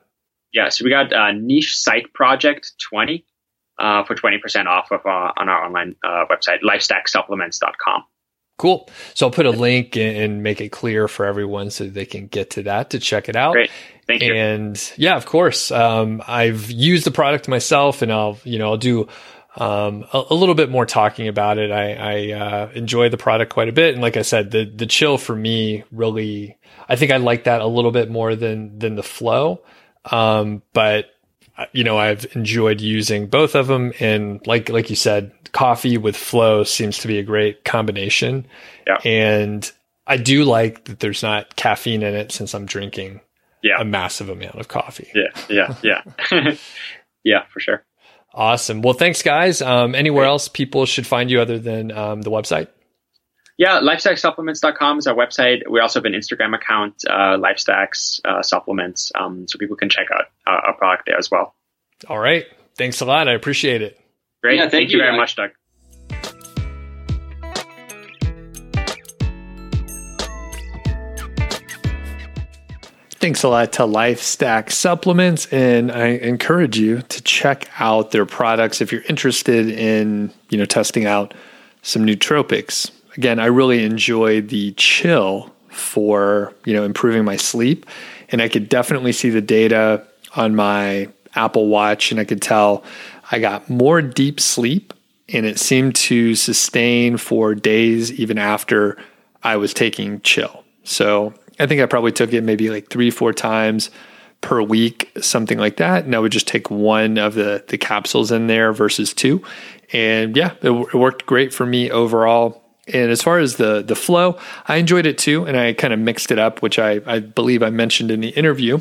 yeah, 0.53 0.69
so 0.69 0.85
we 0.85 0.91
got 0.91 1.13
uh, 1.13 1.33
niche 1.33 1.79
site 1.79 2.13
project 2.15 2.73
20 2.91 3.25
uh, 3.79 4.05
for 4.05 4.15
20% 4.15 4.67
off 4.67 4.91
of 4.91 5.05
uh, 5.05 5.33
on 5.37 5.49
our 5.49 5.65
online 5.65 5.95
uh, 6.05 6.25
website, 6.31 6.63
lifestacksupplements.com. 6.63 8.05
Cool. 8.57 8.89
So 9.15 9.27
I'll 9.27 9.33
put 9.33 9.47
a 9.47 9.51
link 9.51 9.97
and 9.97 10.43
make 10.43 10.61
it 10.61 10.71
clear 10.71 11.07
for 11.07 11.27
everyone 11.27 11.71
so 11.71 11.87
they 11.87 12.07
can 12.07 12.27
get 12.27 12.51
to 12.51 12.65
that 12.65 12.91
to 12.91 12.99
check 12.99 13.29
it 13.29 13.37
out. 13.37 13.53
Great. 13.53 13.71
Thank 14.09 14.23
you. 14.23 14.35
And 14.35 14.93
yeah, 14.97 15.17
of 15.17 15.27
course. 15.27 15.71
Um, 15.71 16.23
I've 16.27 16.69
used 16.69 17.07
the 17.07 17.13
product 17.13 17.47
myself 17.47 18.03
and 18.03 18.13
I'll, 18.13 18.37
you 18.43 18.59
know, 18.59 18.71
I'll 18.71 18.77
do 18.77 19.07
um, 19.59 20.07
a, 20.13 20.23
a, 20.31 20.35
little 20.35 20.55
bit 20.55 20.71
more 20.71 20.87
talking 20.87 21.27
about 21.27 21.59
it. 21.59 21.73
I, 21.73 21.95
I 21.95 22.33
uh, 22.33 22.71
enjoy 22.75 23.09
the 23.09 23.17
product 23.17 23.53
quite 23.53 23.69
a 23.69 23.73
bit. 23.73 23.95
And 23.95 24.03
like 24.03 24.17
I 24.17 24.23
said, 24.23 24.53
the, 24.53 24.65
the 24.65 24.87
chill 24.87 25.19
for 25.19 25.35
me 25.35 25.83
really, 25.91 26.57
I 26.89 26.95
think 26.95 27.11
I 27.11 27.17
like 27.17 27.45
that 27.45 27.61
a 27.61 27.67
little 27.67 27.91
bit 27.91 28.09
more 28.09 28.37
than, 28.37 28.79
than 28.79 28.95
the 28.95 29.03
flow. 29.03 29.61
Um, 30.05 30.63
but 30.73 31.11
you 31.73 31.83
know, 31.83 31.99
I've 31.99 32.25
enjoyed 32.37 32.81
using 32.81 33.27
both 33.27 33.57
of 33.57 33.67
them. 33.67 33.93
And 33.99 34.47
like, 34.47 34.69
like 34.69 34.91
you 34.91 34.97
said, 34.97 35.33
coffee 35.51 35.99
with 35.99 36.17
flow 36.17 36.63
seems 36.63 36.99
to 36.99 37.09
be 37.09 37.19
a 37.19 37.25
great 37.25 37.65
combination. 37.65 38.47
Yeah. 38.87 38.99
And 39.05 39.71
I 40.07 40.19
do 40.19 40.45
like 40.45 40.85
that 40.85 41.01
there's 41.01 41.25
not 41.25 41.57
caffeine 41.57 42.05
in 42.05 42.15
it 42.15 42.31
since 42.31 42.55
I'm 42.55 42.65
drinking 42.65 43.21
yeah. 43.63 43.81
a 43.81 43.85
massive 43.85 44.29
amount 44.29 44.55
of 44.55 44.69
coffee. 44.69 45.11
Yeah. 45.17 45.75
Yeah. 45.83 46.03
Yeah. 46.31 46.55
yeah, 47.25 47.43
for 47.53 47.59
sure. 47.59 47.85
Awesome. 48.39 48.83
Well, 48.83 48.95
thanks 48.95 49.23
guys. 49.23 49.61
Um, 49.61 49.97
anywhere 49.97 50.25
else 50.25 50.47
people 50.47 50.87
should 50.87 51.09
find 51.09 51.29
you 51.29 51.41
other 51.41 51.59
than, 51.59 51.91
um, 51.91 52.23
the 52.23 52.31
website? 52.31 52.69
Yeah, 53.57 53.81
lifestacksupplements.com 53.81 54.99
is 54.99 55.09
our 55.09 55.17
website. 55.17 55.69
We 55.69 55.81
also 55.81 55.99
have 55.99 56.05
an 56.05 56.13
Instagram 56.13 56.55
account, 56.55 57.03
uh, 57.11 57.37
Lifestacks 57.37 58.21
uh, 58.25 58.41
Supplements, 58.43 59.11
um, 59.19 59.49
so 59.49 59.59
people 59.59 59.75
can 59.75 59.89
check 59.89 60.07
out 60.15 60.27
our, 60.47 60.67
our, 60.67 60.77
product 60.77 61.07
there 61.07 61.19
as 61.19 61.29
well. 61.29 61.57
All 62.07 62.21
right. 62.21 62.47
Thanks 62.77 63.01
a 63.01 63.05
lot. 63.05 63.27
I 63.27 63.33
appreciate 63.33 63.83
it. 63.83 63.99
Great. 64.41 64.55
Yeah, 64.55 64.63
thank, 64.63 64.71
thank, 64.71 64.91
you, 64.91 64.99
you 64.99 65.03
very 65.03 65.17
much, 65.17 65.35
Doug. 65.35 65.51
Thanks 73.29 73.43
a 73.43 73.49
lot 73.51 73.75
to 73.75 73.83
LifeStack 73.83 74.73
Supplements, 74.73 75.53
and 75.53 75.93
I 75.93 76.07
encourage 76.07 76.79
you 76.79 77.03
to 77.03 77.23
check 77.25 77.69
out 77.79 78.11
their 78.11 78.25
products 78.25 78.81
if 78.81 78.91
you're 78.91 79.03
interested 79.03 79.69
in, 79.69 80.33
you 80.49 80.57
know, 80.57 80.65
testing 80.65 81.05
out 81.05 81.35
some 81.83 82.07
nootropics 82.07 82.91
again, 83.19 83.39
I 83.39 83.45
really 83.47 83.85
enjoy 83.85 84.41
the 84.41 84.73
chill 84.79 85.53
for, 85.69 86.55
you 86.65 86.73
know, 86.73 86.85
improving 86.85 87.23
my 87.23 87.37
sleep. 87.37 87.85
And 88.31 88.41
I 88.41 88.49
could 88.49 88.71
definitely 88.71 89.13
see 89.13 89.29
the 89.29 89.43
data 89.43 90.07
on 90.35 90.57
my 90.57 91.09
Apple 91.35 91.67
Watch 91.67 92.11
and 92.11 92.19
I 92.19 92.25
could 92.25 92.41
tell 92.41 92.83
I 93.31 93.41
got 93.41 93.69
more 93.69 94.01
deep 94.01 94.41
sleep 94.41 94.95
and 95.29 95.45
it 95.45 95.59
seemed 95.59 95.97
to 95.97 96.35
sustain 96.35 97.19
for 97.19 97.55
days 97.55 98.11
even 98.11 98.39
after 98.39 98.97
I 99.43 99.59
was 99.59 99.75
taking 99.75 100.23
chill. 100.23 100.65
So 100.85 101.35
I 101.59 101.67
think 101.67 101.81
I 101.81 101.87
probably 101.87 102.13
took 102.13 102.33
it 102.33 102.43
maybe 102.43 102.71
like 102.71 102.89
three, 102.91 103.11
four 103.11 103.33
times 103.33 103.91
per 104.41 104.63
week, 104.63 105.11
something 105.21 105.59
like 105.59 105.79
that. 105.79 106.05
And 106.05 106.15
I 106.15 106.19
would 106.19 106.33
just 106.33 106.47
take 106.47 106.71
one 106.71 107.19
of 107.19 107.35
the, 107.35 107.65
the 107.69 107.79
capsules 107.79 108.31
in 108.31 108.47
there 108.47 108.73
versus 108.73 109.13
two. 109.13 109.43
And 109.93 110.37
yeah, 110.37 110.55
it, 110.63 110.71
it 110.71 110.95
worked 110.95 111.27
great 111.27 111.53
for 111.53 111.67
me 111.67 111.91
overall. 111.91 112.63
And 112.93 113.11
as 113.11 113.21
far 113.21 113.39
as 113.39 113.57
the 113.57 113.83
the 113.83 113.95
flow, 113.97 114.39
I 114.67 114.77
enjoyed 114.77 115.05
it 115.05 115.19
too, 115.19 115.45
and 115.45 115.59
I 115.59 115.75
kind 115.75 115.93
of 115.93 115.99
mixed 115.99 116.31
it 116.31 116.39
up, 116.39 116.63
which 116.63 116.79
I, 116.79 117.01
I 117.05 117.19
believe 117.21 117.63
I 117.63 117.69
mentioned 117.69 118.11
in 118.11 118.21
the 118.21 118.31
interview. 118.31 118.81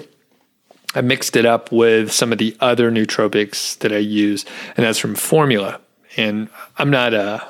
I 0.95 1.01
mixed 1.01 1.35
it 1.35 1.45
up 1.45 1.71
with 1.73 2.13
some 2.13 2.31
of 2.31 2.37
the 2.37 2.55
other 2.61 2.89
nootropics 2.89 3.77
that 3.79 3.91
I 3.91 3.97
use, 3.97 4.45
and 4.77 4.85
that's 4.85 4.97
from 4.97 5.15
Formula. 5.15 5.81
And 6.15 6.47
I'm 6.77 6.89
not 6.89 7.13
a 7.13 7.45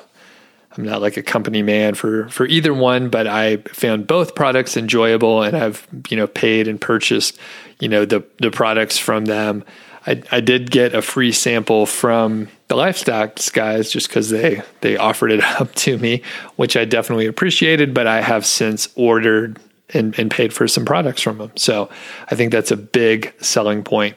I'm 0.78 0.84
not 0.84 1.02
like 1.02 1.16
a 1.16 1.22
company 1.24 1.60
man 1.60 1.94
for 1.94 2.28
for 2.28 2.46
either 2.46 2.72
one, 2.72 3.08
but 3.08 3.26
I 3.26 3.56
found 3.56 4.06
both 4.06 4.36
products 4.36 4.76
enjoyable, 4.76 5.42
and 5.42 5.56
I've 5.56 5.86
you 6.08 6.16
know 6.16 6.28
paid 6.28 6.68
and 6.68 6.80
purchased 6.80 7.36
you 7.80 7.88
know 7.88 8.04
the 8.04 8.24
the 8.38 8.52
products 8.52 8.96
from 8.96 9.24
them. 9.24 9.64
I, 10.06 10.22
I 10.30 10.40
did 10.40 10.70
get 10.70 10.94
a 10.94 11.02
free 11.02 11.32
sample 11.32 11.84
from 11.84 12.48
the 12.68 12.76
LifeStack 12.76 13.52
guys 13.52 13.90
just 13.90 14.08
because 14.08 14.30
they 14.30 14.62
they 14.80 14.96
offered 14.96 15.32
it 15.32 15.42
up 15.60 15.74
to 15.76 15.98
me, 15.98 16.22
which 16.54 16.76
I 16.76 16.84
definitely 16.84 17.26
appreciated. 17.26 17.92
But 17.92 18.06
I 18.06 18.20
have 18.20 18.46
since 18.46 18.88
ordered 18.94 19.58
and, 19.92 20.16
and 20.16 20.30
paid 20.30 20.52
for 20.52 20.68
some 20.68 20.84
products 20.84 21.22
from 21.22 21.38
them, 21.38 21.50
so 21.56 21.90
I 22.30 22.36
think 22.36 22.52
that's 22.52 22.70
a 22.70 22.76
big 22.76 23.34
selling 23.42 23.82
point. 23.82 24.16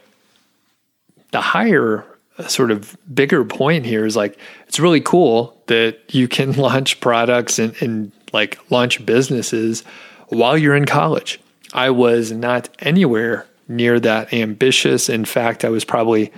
The 1.32 1.42
higher 1.42 2.06
sort 2.48 2.72
of 2.72 2.96
bigger 3.14 3.44
point 3.44 3.86
here 3.86 4.06
is 4.06 4.16
like 4.16 4.38
it's 4.68 4.80
really 4.80 5.02
cool 5.02 5.61
that 5.72 6.14
you 6.14 6.28
can 6.28 6.52
launch 6.68 7.00
products 7.00 7.58
and, 7.58 7.82
and 7.82 8.12
like 8.34 8.60
launch 8.70 9.04
businesses 9.06 9.82
while 10.28 10.58
you're 10.58 10.76
in 10.76 10.86
college. 10.86 11.40
I 11.74 11.90
was 11.90 12.32
not 12.32 12.70
anywhere 12.80 13.48
near 13.70 13.98
that 14.02 14.34
ambitious. 14.34 15.08
In 15.08 15.24
fact, 15.24 15.64
I 15.64 15.70
was 15.70 15.86
probably 15.86 16.32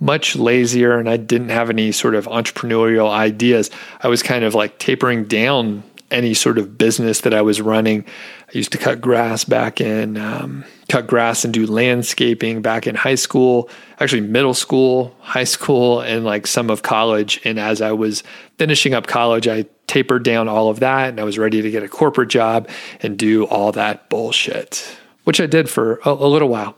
much 0.00 0.34
lazier 0.34 0.98
and 0.98 1.08
I 1.08 1.18
didn't 1.18 1.50
have 1.50 1.70
any 1.70 1.92
sort 1.92 2.16
of 2.16 2.26
entrepreneurial 2.26 3.08
ideas. 3.08 3.70
I 4.00 4.08
was 4.08 4.22
kind 4.22 4.44
of 4.44 4.54
like 4.54 4.78
tapering 4.78 5.24
down 5.24 5.84
any 6.10 6.34
sort 6.34 6.58
of 6.58 6.76
business 6.76 7.20
that 7.22 7.34
I 7.34 7.42
was 7.42 7.60
running. 7.60 8.04
I 8.48 8.52
used 8.52 8.72
to 8.72 8.78
cut 8.78 9.00
grass 9.00 9.44
back 9.44 9.80
in, 9.80 10.16
um, 10.16 10.64
cut 10.88 11.06
grass 11.06 11.44
and 11.44 11.54
do 11.54 11.66
landscaping 11.66 12.62
back 12.62 12.86
in 12.86 12.94
high 12.94 13.14
school, 13.14 13.68
actually 13.98 14.22
middle 14.22 14.54
school, 14.54 15.14
high 15.20 15.44
school, 15.44 16.00
and 16.00 16.24
like 16.24 16.46
some 16.46 16.70
of 16.70 16.82
college. 16.82 17.40
And 17.44 17.58
as 17.58 17.80
I 17.80 17.92
was 17.92 18.22
finishing 18.58 18.94
up 18.94 19.06
college, 19.06 19.46
I 19.46 19.66
tapered 19.86 20.24
down 20.24 20.48
all 20.48 20.68
of 20.68 20.80
that 20.80 21.10
and 21.10 21.20
I 21.20 21.24
was 21.24 21.38
ready 21.38 21.62
to 21.62 21.70
get 21.70 21.82
a 21.82 21.88
corporate 21.88 22.28
job 22.28 22.68
and 23.00 23.18
do 23.18 23.44
all 23.46 23.72
that 23.72 24.08
bullshit, 24.08 24.96
which 25.24 25.40
I 25.40 25.46
did 25.46 25.68
for 25.68 26.00
a, 26.04 26.10
a 26.10 26.28
little 26.28 26.48
while 26.48 26.76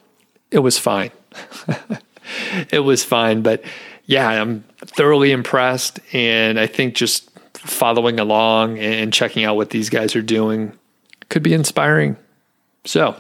it 0.53 0.61
was 0.61 0.79
fine. 0.79 1.11
it 2.71 2.81
was 2.81 3.03
fine. 3.03 3.43
But 3.43 3.65
yeah, 4.05 4.29
I'm 4.29 4.65
thoroughly 4.79 5.33
impressed. 5.33 5.99
And 6.13 6.61
I 6.61 6.67
think 6.69 6.95
just 6.95 7.31
following 7.63 8.19
along 8.19 8.79
and 8.79 9.13
checking 9.13 9.45
out 9.45 9.57
what 9.57 9.71
these 9.71 9.89
guys 9.89 10.17
are 10.17 10.23
doing 10.23 10.77
could 11.29 11.43
be 11.43 11.55
inspiring. 11.55 12.17
So 12.85 13.17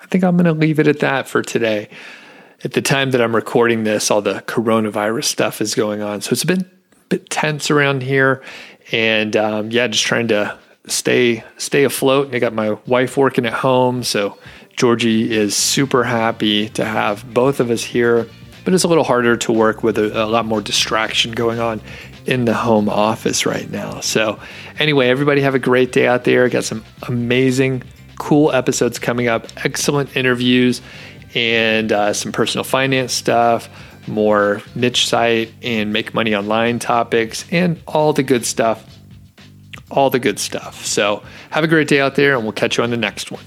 I 0.00 0.06
think 0.06 0.24
I'm 0.24 0.36
going 0.36 0.46
to 0.46 0.52
leave 0.52 0.78
it 0.78 0.86
at 0.86 1.00
that 1.00 1.28
for 1.28 1.42
today. 1.42 1.88
At 2.64 2.72
the 2.72 2.82
time 2.82 3.10
that 3.12 3.20
I'm 3.20 3.34
recording 3.34 3.84
this, 3.84 4.10
all 4.10 4.22
the 4.22 4.42
coronavirus 4.46 5.24
stuff 5.24 5.60
is 5.60 5.74
going 5.74 6.02
on. 6.02 6.20
So 6.20 6.32
it's 6.32 6.44
been 6.44 6.62
a 6.62 7.04
bit 7.08 7.30
tense 7.30 7.70
around 7.70 8.02
here. 8.02 8.42
And 8.90 9.36
um, 9.36 9.70
yeah, 9.70 9.86
just 9.88 10.04
trying 10.04 10.28
to 10.28 10.58
stay 10.86 11.44
stay 11.56 11.84
afloat. 11.84 12.26
And 12.26 12.36
I 12.36 12.38
got 12.38 12.54
my 12.54 12.78
wife 12.86 13.16
working 13.16 13.46
at 13.46 13.52
home, 13.52 14.02
so 14.02 14.38
Georgie 14.76 15.30
is 15.30 15.56
super 15.56 16.04
happy 16.04 16.68
to 16.70 16.84
have 16.84 17.32
both 17.34 17.58
of 17.58 17.70
us 17.70 17.82
here, 17.82 18.28
but 18.64 18.72
it's 18.72 18.84
a 18.84 18.88
little 18.88 19.04
harder 19.04 19.36
to 19.36 19.52
work 19.52 19.82
with 19.82 19.98
a, 19.98 20.24
a 20.24 20.26
lot 20.26 20.46
more 20.46 20.60
distraction 20.60 21.32
going 21.32 21.58
on 21.58 21.80
in 22.28 22.44
the 22.44 22.52
home 22.52 22.90
office 22.90 23.46
right 23.46 23.70
now. 23.70 24.00
So, 24.00 24.38
anyway, 24.78 25.08
everybody 25.08 25.40
have 25.40 25.54
a 25.54 25.58
great 25.58 25.92
day 25.92 26.06
out 26.06 26.24
there. 26.24 26.46
Got 26.50 26.64
some 26.64 26.84
amazing, 27.08 27.82
cool 28.18 28.52
episodes 28.52 28.98
coming 28.98 29.28
up, 29.28 29.46
excellent 29.64 30.14
interviews, 30.14 30.82
and 31.34 31.90
uh, 31.90 32.12
some 32.12 32.30
personal 32.30 32.64
finance 32.64 33.14
stuff. 33.14 33.68
more 34.06 34.62
niche 34.74 35.06
site 35.06 35.52
and 35.62 35.92
make 35.92 36.14
money 36.14 36.34
online 36.34 36.78
topics, 36.78 37.46
and 37.50 37.80
all 37.86 38.12
the 38.12 38.22
good 38.22 38.44
stuff. 38.44 38.84
All 39.90 40.10
the 40.10 40.18
good 40.18 40.38
stuff. 40.38 40.84
So, 40.84 41.22
have 41.48 41.64
a 41.64 41.66
great 41.66 41.88
day 41.88 42.00
out 42.00 42.14
there, 42.14 42.34
and 42.34 42.42
we'll 42.42 42.52
catch 42.52 42.76
you 42.76 42.84
on 42.84 42.90
the 42.90 42.98
next 42.98 43.30
one. 43.30 43.44